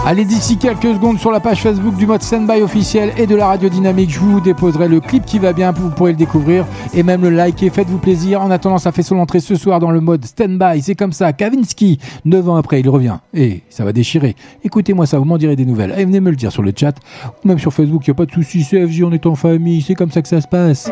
Allez, 0.06 0.24
d'ici 0.24 0.56
quelques 0.56 0.94
secondes 0.94 1.18
sur 1.18 1.30
la 1.30 1.40
page 1.40 1.60
Facebook 1.60 1.94
du 1.96 2.06
mode 2.06 2.22
Standby 2.22 2.62
officiel 2.62 3.12
et 3.18 3.26
de 3.26 3.36
la 3.36 3.48
radio 3.48 3.68
dynamique, 3.68 4.08
je 4.08 4.20
vous 4.20 4.40
déposerai 4.40 4.88
le 4.88 5.00
clip 5.00 5.26
qui 5.26 5.38
va 5.38 5.52
bien, 5.52 5.72
vous 5.72 5.90
pourrez 5.90 6.12
le 6.12 6.16
découvrir 6.16 6.64
et 6.94 7.02
même 7.02 7.20
le 7.20 7.28
liker. 7.28 7.68
Faites-vous 7.68 7.98
plaisir. 7.98 8.40
En 8.40 8.50
attendant, 8.50 8.78
ça 8.78 8.90
fait 8.90 9.02
son 9.02 9.18
entrée 9.18 9.40
ce 9.40 9.54
soir 9.54 9.78
dans 9.78 9.90
le 9.90 10.00
mode 10.00 10.24
Standby. 10.24 10.80
C'est 10.80 10.94
comme 10.94 11.12
ça. 11.12 11.34
Kavinsky, 11.34 11.98
9 12.24 12.48
ans 12.48 12.56
après, 12.56 12.80
il 12.80 12.88
revient. 12.88 13.18
Et 13.34 13.64
ça 13.68 13.84
va 13.84 13.92
déchirer. 13.92 14.34
Écoutez-moi 14.64 15.04
ça, 15.04 15.18
vous 15.18 15.26
m'en 15.26 15.36
direz 15.36 15.56
des 15.56 15.66
nouvelles. 15.66 15.94
Et 15.98 16.06
venez 16.06 16.20
me 16.20 16.30
le 16.30 16.36
dire 16.36 16.52
sur 16.52 16.62
le 16.62 16.72
chat 16.74 16.94
ou 17.44 17.48
même 17.48 17.58
sur 17.58 17.74
Facebook. 17.74 18.06
Il 18.06 18.10
n'y 18.10 18.12
a 18.12 18.16
pas 18.16 18.24
de 18.24 18.32
souci. 18.32 18.64
CFJ, 18.64 19.02
on 19.02 19.12
est 19.12 19.26
en 19.26 19.34
famille. 19.34 19.82
C'est 19.82 19.94
comme 19.94 20.10
ça 20.10 20.22
que 20.22 20.28
ça 20.28 20.40
se 20.40 20.48
passe. 20.48 20.90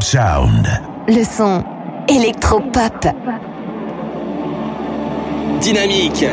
Sound. 0.00 0.66
le 1.06 1.22
son 1.22 1.62
électropop. 2.08 3.06
Dynamique. 5.60 6.24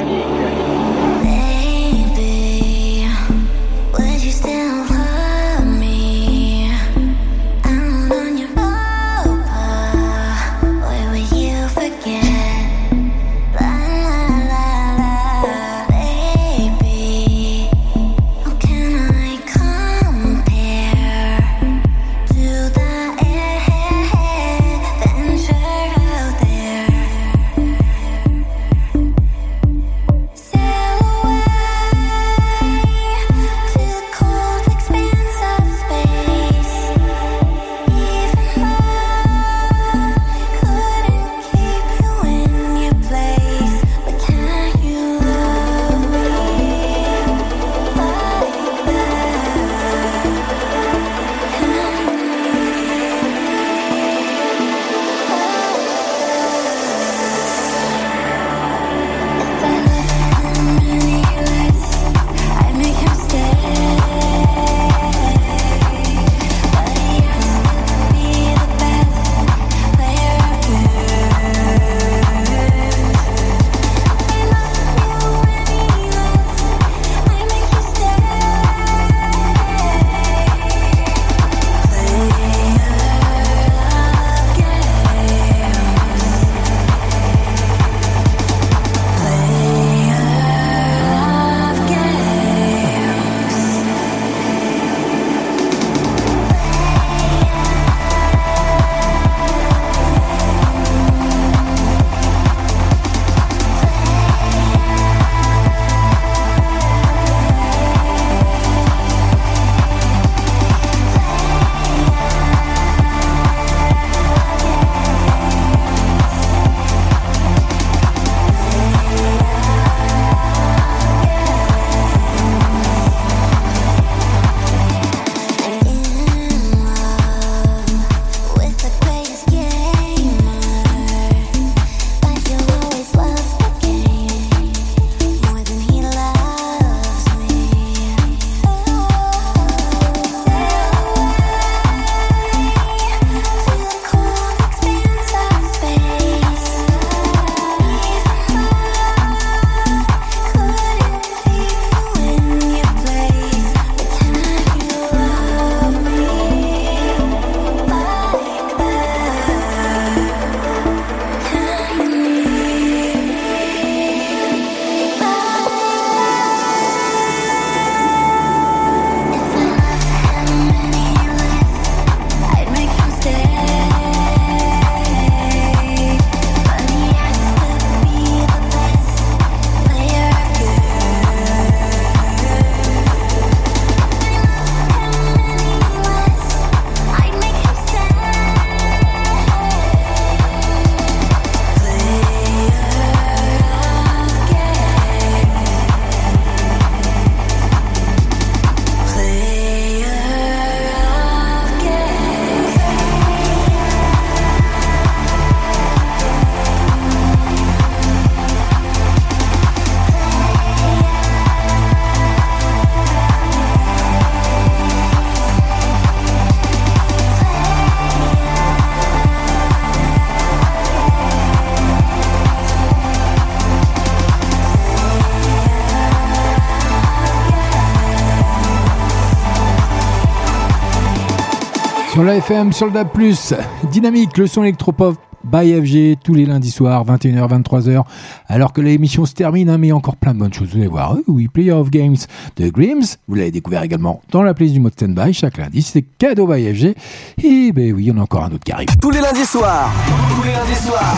Sur 232.19 232.25
la 232.25 232.35
FM, 232.35 232.71
le 232.81 232.91
DAB+, 232.91 233.89
Dynamique, 233.89 234.37
le 234.37 234.45
son 234.45 234.63
électropop 234.63 235.15
by 235.45 235.71
FG, 235.71 236.17
tous 236.21 236.33
les 236.33 236.45
lundis 236.45 236.69
soirs, 236.69 237.05
21h, 237.05 237.61
23h, 237.61 238.03
alors 238.47 238.73
que 238.73 238.81
l'émission 238.81 239.25
se 239.25 239.33
termine, 239.33 239.69
hein, 239.69 239.77
mais 239.77 239.93
encore 239.93 240.17
plein 240.17 240.33
de 240.33 240.39
bonnes 240.39 240.51
choses, 240.51 240.67
vous 240.71 240.79
allez 240.79 240.87
voir. 240.87 241.15
Oui, 241.27 241.47
Player 241.47 241.71
of 241.71 241.89
Games 241.89 242.17
de 242.60 242.69
Grims, 242.69 243.18
vous 243.27 243.36
l'avez 243.36 243.52
découvert 243.52 243.84
également 243.84 244.22
dans 244.31 244.44
la 244.44 244.53
playlist 244.53 244.73
du 244.76 244.81
mode 244.81 244.91
Standby, 244.91 245.34
chaque 245.34 245.57
lundi, 245.57 245.81
c'est 245.81 246.02
cadeau 246.02 246.45
by 246.45 246.73
FG, 246.73 246.94
et 247.41 247.72
ben 247.72 247.94
oui, 247.94 248.11
on 248.14 248.18
a 248.19 248.22
encore 248.22 248.44
un 248.44 248.52
autre 248.52 248.65
qui 248.65 248.73
arrive. 248.73 248.90
Tous 249.02 249.11
les 249.11 249.22
lundis 249.22 249.45
soirs. 249.45 249.90
Tous 250.36 250.44
les 250.44 250.52
lundis 250.52 250.76
soirs. 250.86 251.15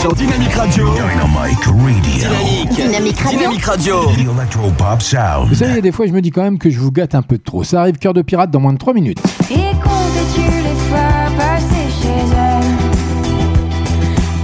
Sur 0.00 0.14
Dynamique 0.14 0.52
Radio. 0.52 0.88
Dynamic 0.94 1.64
Radio. 1.64 1.74
Dynamique. 2.02 2.70
Dynamique 2.76 3.18
Radio. 3.18 3.38
Dynamique 3.38 3.64
Radio. 3.64 3.94
The 4.12 4.20
Electropop 4.20 5.02
Sound. 5.02 5.48
Vous 5.48 5.54
savez, 5.56 5.72
il 5.72 5.76
y 5.76 5.78
a 5.78 5.82
des 5.82 5.90
fois, 5.92 6.06
je 6.06 6.12
me 6.12 6.22
dis 6.22 6.30
quand 6.30 6.42
même 6.42 6.58
que 6.58 6.70
je 6.70 6.78
vous 6.78 6.92
gâte 6.92 7.16
un 7.16 7.22
peu 7.22 7.38
de 7.38 7.42
trop. 7.42 7.64
Ça 7.64 7.80
arrive 7.80 7.98
cœur 7.98 8.14
de 8.14 8.22
pirate 8.22 8.52
dans 8.52 8.60
moins 8.60 8.72
de 8.72 8.78
3 8.78 8.94
minutes. 8.94 9.18
Et 9.50 9.54
comptais-tu 9.82 10.42
les 10.42 10.76
fois 10.88 11.28
passées 11.36 11.90
chez 12.00 12.08
elle? 12.30 12.62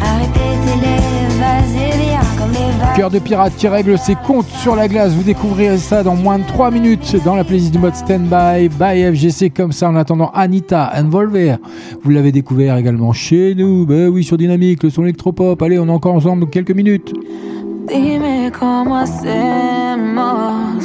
À 0.03 0.19
répéter 0.19 0.81
les 0.83 1.94
Cœur 2.97 3.11
de 3.11 3.19
pirate 3.19 3.53
qui 3.57 3.67
règle 3.67 3.99
ses 3.99 4.15
comptes 4.15 4.47
sur 4.47 4.77
la 4.77 4.87
glace. 4.87 5.13
Vous 5.13 5.25
découvrirez 5.25 5.79
ça 5.79 6.05
dans 6.05 6.15
moins 6.15 6.39
de 6.39 6.45
3 6.45 6.71
minutes 6.71 7.17
dans 7.25 7.35
la 7.35 7.43
playlist 7.43 7.73
du 7.73 7.79
mode 7.79 7.97
Standby 7.97 8.69
by 8.69 9.03
FGC. 9.13 9.51
Comme 9.51 9.73
ça, 9.73 9.89
en 9.89 9.97
attendant 9.97 10.31
Anita 10.33 10.93
and 10.97 11.09
Volver. 11.09 11.57
Vous 12.03 12.11
l'avez 12.11 12.31
découvert 12.31 12.77
également 12.77 13.13
chez 13.13 13.57
nous. 13.57 13.85
Ben 13.85 14.09
oui, 14.09 14.23
sur 14.23 14.37
Dynamique, 14.37 14.85
le 14.85 14.91
son 14.91 15.03
électropop. 15.03 15.61
Allez, 15.61 15.79
on 15.81 15.89
est 15.89 15.91
encore 15.91 16.15
ensemble 16.15 16.49
quelques 16.49 16.71
minutes. 16.71 17.13
Dime 17.89 18.51
cómo 18.59 18.97
hacemos 18.97 20.85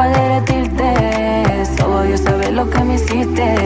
Para 0.00 0.18
derretirte. 0.18 1.66
Solo 1.76 2.02
Dios 2.04 2.20
sabe 2.20 2.50
lo 2.50 2.70
que 2.70 2.80
me 2.84 2.94
hiciste. 2.94 3.59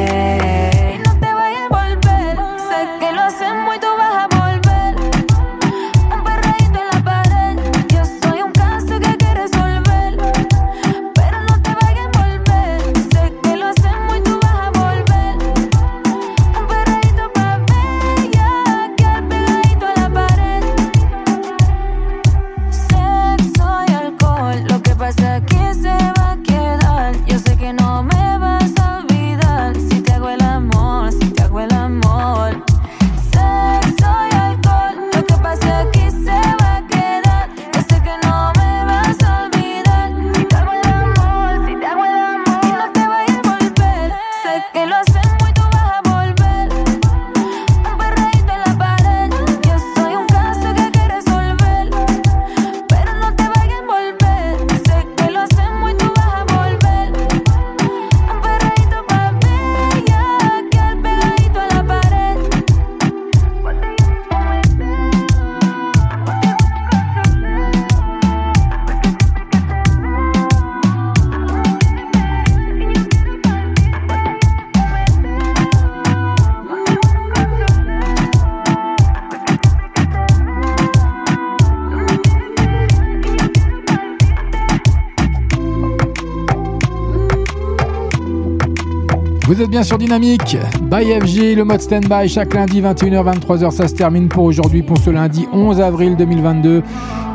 Vous 89.55 89.63
êtes 89.63 89.71
bien 89.71 89.85
sur 89.85 89.99
Dynamique, 89.99 90.57
by 90.83 91.05
FG, 91.21 91.55
le 91.55 91.63
mode 91.63 91.81
stand-by, 91.81 92.29
chaque 92.29 92.55
lundi 92.55 92.83
21h, 92.83 93.39
23h, 93.39 93.71
ça 93.71 93.87
se 93.87 93.95
termine 93.95 94.27
pour 94.27 94.43
aujourd'hui, 94.43 94.83
pour 94.83 94.99
ce 94.99 95.11
lundi 95.11 95.47
11 95.53 95.81
avril 95.81 96.17
2022. 96.17 96.83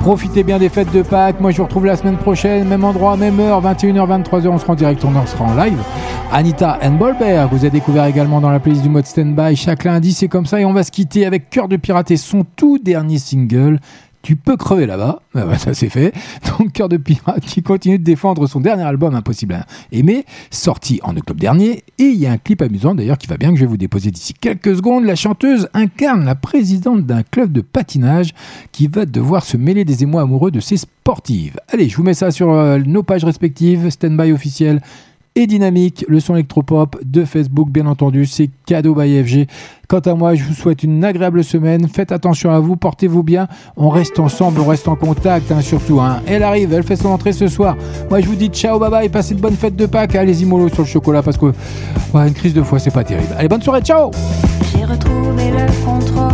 Profitez 0.02 0.44
bien 0.44 0.60
des 0.60 0.68
fêtes 0.68 0.92
de 0.92 1.02
Pâques, 1.02 1.40
moi 1.40 1.52
je 1.52 1.58
vous 1.58 1.64
retrouve 1.64 1.86
la 1.86 1.96
semaine 1.96 2.18
prochaine, 2.18 2.68
même 2.68 2.84
endroit, 2.84 3.16
même 3.16 3.40
heure, 3.40 3.64
21h, 3.64 4.24
23h, 4.24 4.48
on 4.50 4.58
sera 4.58 4.74
en 4.74 4.76
direct, 4.76 5.06
on 5.06 5.26
sera 5.26 5.46
en 5.46 5.56
live. 5.56 5.78
Anita 6.34 6.78
and 6.84 6.96
Bolbert, 6.96 7.48
vous 7.48 7.60
avez 7.60 7.70
découvert 7.70 8.04
également 8.04 8.42
dans 8.42 8.50
la 8.50 8.60
playlist 8.60 8.84
du 8.84 8.90
mode 8.90 9.06
stand-by, 9.06 9.56
chaque 9.56 9.86
lundi 9.86 10.12
c'est 10.12 10.28
comme 10.28 10.46
ça, 10.46 10.60
et 10.60 10.66
on 10.66 10.74
va 10.74 10.84
se 10.84 10.92
quitter 10.92 11.26
avec 11.26 11.50
Cœur 11.50 11.70
de 11.70 11.78
Pirate 11.78 12.12
et 12.12 12.18
son 12.18 12.46
tout 12.58 12.80
dernier 12.80 13.18
single, 13.18 13.80
tu 14.22 14.36
peux 14.36 14.58
crever 14.58 14.86
là-bas, 14.86 15.22
Ah 15.36 15.58
ça 15.58 15.74
c'est 15.74 15.90
fait. 15.90 16.14
Donc 16.58 16.74
Cœur 16.74 16.90
de 16.90 16.98
Pirate 16.98 17.42
qui 17.42 17.64
continue 17.64 17.98
de 17.98 18.04
défendre 18.04 18.48
son 18.48 18.60
dernier 18.60 18.84
album 18.84 19.16
Impossible 19.16 19.54
à 19.54 19.66
aimer, 19.92 20.26
sorti 20.52 21.00
en 21.04 21.16
octobre 21.16 21.40
dernier. 21.40 21.84
Et 21.98 22.04
il 22.04 22.20
y 22.20 22.28
a 22.28 22.32
un 22.32 22.38
clip 22.38 22.62
amusant 22.62 22.96
d'ailleurs 22.96 23.18
qui 23.18 23.28
va 23.28 23.38
bien 23.38 23.50
que 23.52 23.56
je 23.56 23.62
vais 23.62 23.70
vous 23.70 23.78
déposer 23.78 24.12
d'ici 24.12 24.34
quelques 24.34 24.76
secondes. 24.76 25.06
La 25.06 25.16
chanteuse 25.16 25.70
incarne 25.74 26.26
la 26.26 26.36
présidente 26.36 27.06
d'un 27.06 27.24
club 27.24 27.52
de 27.52 27.62
patinage 27.62 28.34
qui 28.72 28.88
va 28.88 29.06
devoir 29.06 29.44
se 29.44 29.58
mêler 29.58 29.86
des 29.86 30.04
émois 30.04 30.22
amoureux 30.22 30.52
de 30.52 30.60
ses 30.60 30.78
sportives. 30.78 31.60
Allez, 31.70 31.90
je 31.90 31.98
vous 31.98 32.04
mets 32.04 32.14
ça 32.14 32.32
sur 32.32 32.52
euh, 32.52 32.80
nos 32.80 33.04
pages 33.04 33.24
respectives, 33.24 33.90
Standby 33.90 34.32
officiel 34.32 34.82
et 35.40 35.48
dynamique, 35.48 36.04
le 36.10 36.20
son 36.20 36.36
électropop 36.36 36.98
de 37.06 37.24
Facebook, 37.24 37.70
bien 37.70 37.86
entendu, 37.86 38.26
c'est 38.26 38.50
cadeau 38.66 38.94
by 38.94 39.24
FG. 39.24 39.48
Quant 39.88 40.00
à 40.00 40.14
moi, 40.14 40.36
je 40.36 40.44
vous 40.44 40.54
souhaite 40.54 40.84
une 40.84 41.04
agréable 41.06 41.44
semaine. 41.44 41.88
Faites 41.88 42.12
attention 42.12 42.52
à 42.52 42.60
vous, 42.60 42.76
portez-vous 42.76 43.24
bien. 43.24 43.48
On 43.78 43.90
reste 43.90 44.20
ensemble, 44.20 44.60
on 44.60 44.66
reste 44.66 44.88
en 44.90 44.96
contact, 44.96 45.52
hein, 45.52 45.62
surtout. 45.62 46.02
hein. 46.02 46.22
Elle 46.28 46.44
arrive, 46.44 46.74
elle 46.74 46.84
fait 46.84 46.98
son 46.98 47.08
entrée 47.10 47.32
ce 47.32 47.48
soir. 47.48 47.78
Moi, 48.10 48.20
je 48.20 48.28
vous 48.28 48.36
dis 48.36 48.48
ciao, 48.50 48.78
bye 48.80 48.92
bye, 48.92 49.10
passez 49.10 49.34
de 49.34 49.40
bonnes 49.40 49.56
fêtes 49.56 49.76
de 49.78 49.86
Pâques. 49.86 50.16
Allez-y 50.16 50.46
mollo 50.46 50.68
sur 50.68 50.82
le 50.84 50.88
chocolat 50.88 51.24
parce 51.24 51.38
que 51.38 51.54
une 52.14 52.34
crise 52.34 52.54
de 52.54 52.62
foie, 52.62 52.80
c'est 52.80 52.92
pas 52.94 53.04
terrible. 53.04 53.34
Allez, 53.38 53.48
bonne 53.48 53.62
soirée, 53.62 53.82
ciao 53.82 54.12
J'ai 54.76 54.84
retrouvé 54.84 55.52
le 55.52 55.86
contrôle 55.86 56.29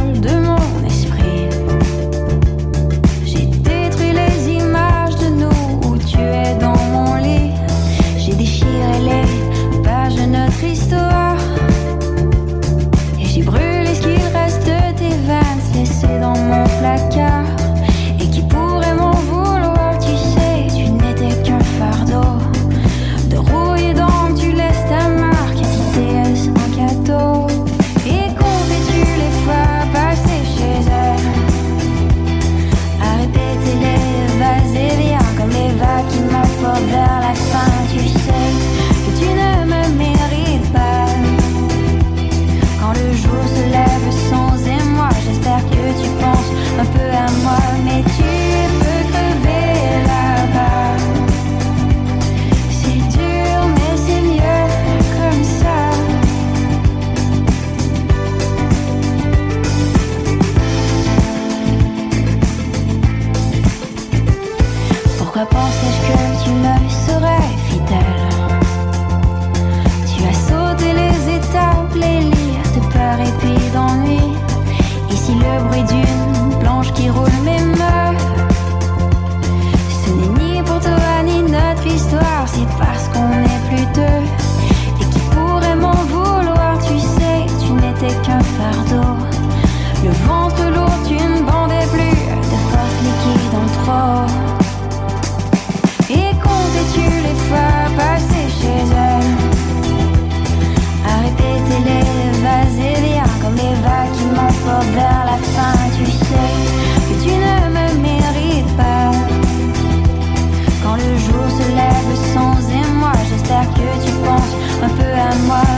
my 115.43 115.74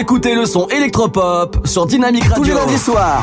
écoutez 0.00 0.34
le 0.34 0.46
son 0.46 0.66
électropop 0.68 1.66
sur 1.66 1.84
Dynamic 1.84 2.24
Radio. 2.24 2.36
Tous 2.36 2.44
les 2.44 2.54
lundis 2.54 2.78
soirs. 2.78 3.22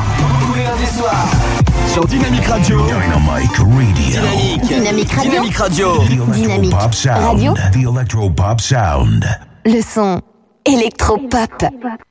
Sur 1.92 2.06
Dynamic 2.06 2.46
Radio. 2.46 2.80
Dynamic 2.86 3.56
Radio. 3.56 4.60
Dynamic. 4.62 5.10
Radio. 5.12 5.26
Dynamic 5.26 5.56
Radio. 5.56 5.98
Dynamic 6.32 6.74
Radio. 7.04 7.54
The 7.72 7.76
Electropop 7.76 8.60
Sound. 8.60 9.24
Le 9.64 9.82
son 9.82 10.20
électropop. 10.64 11.64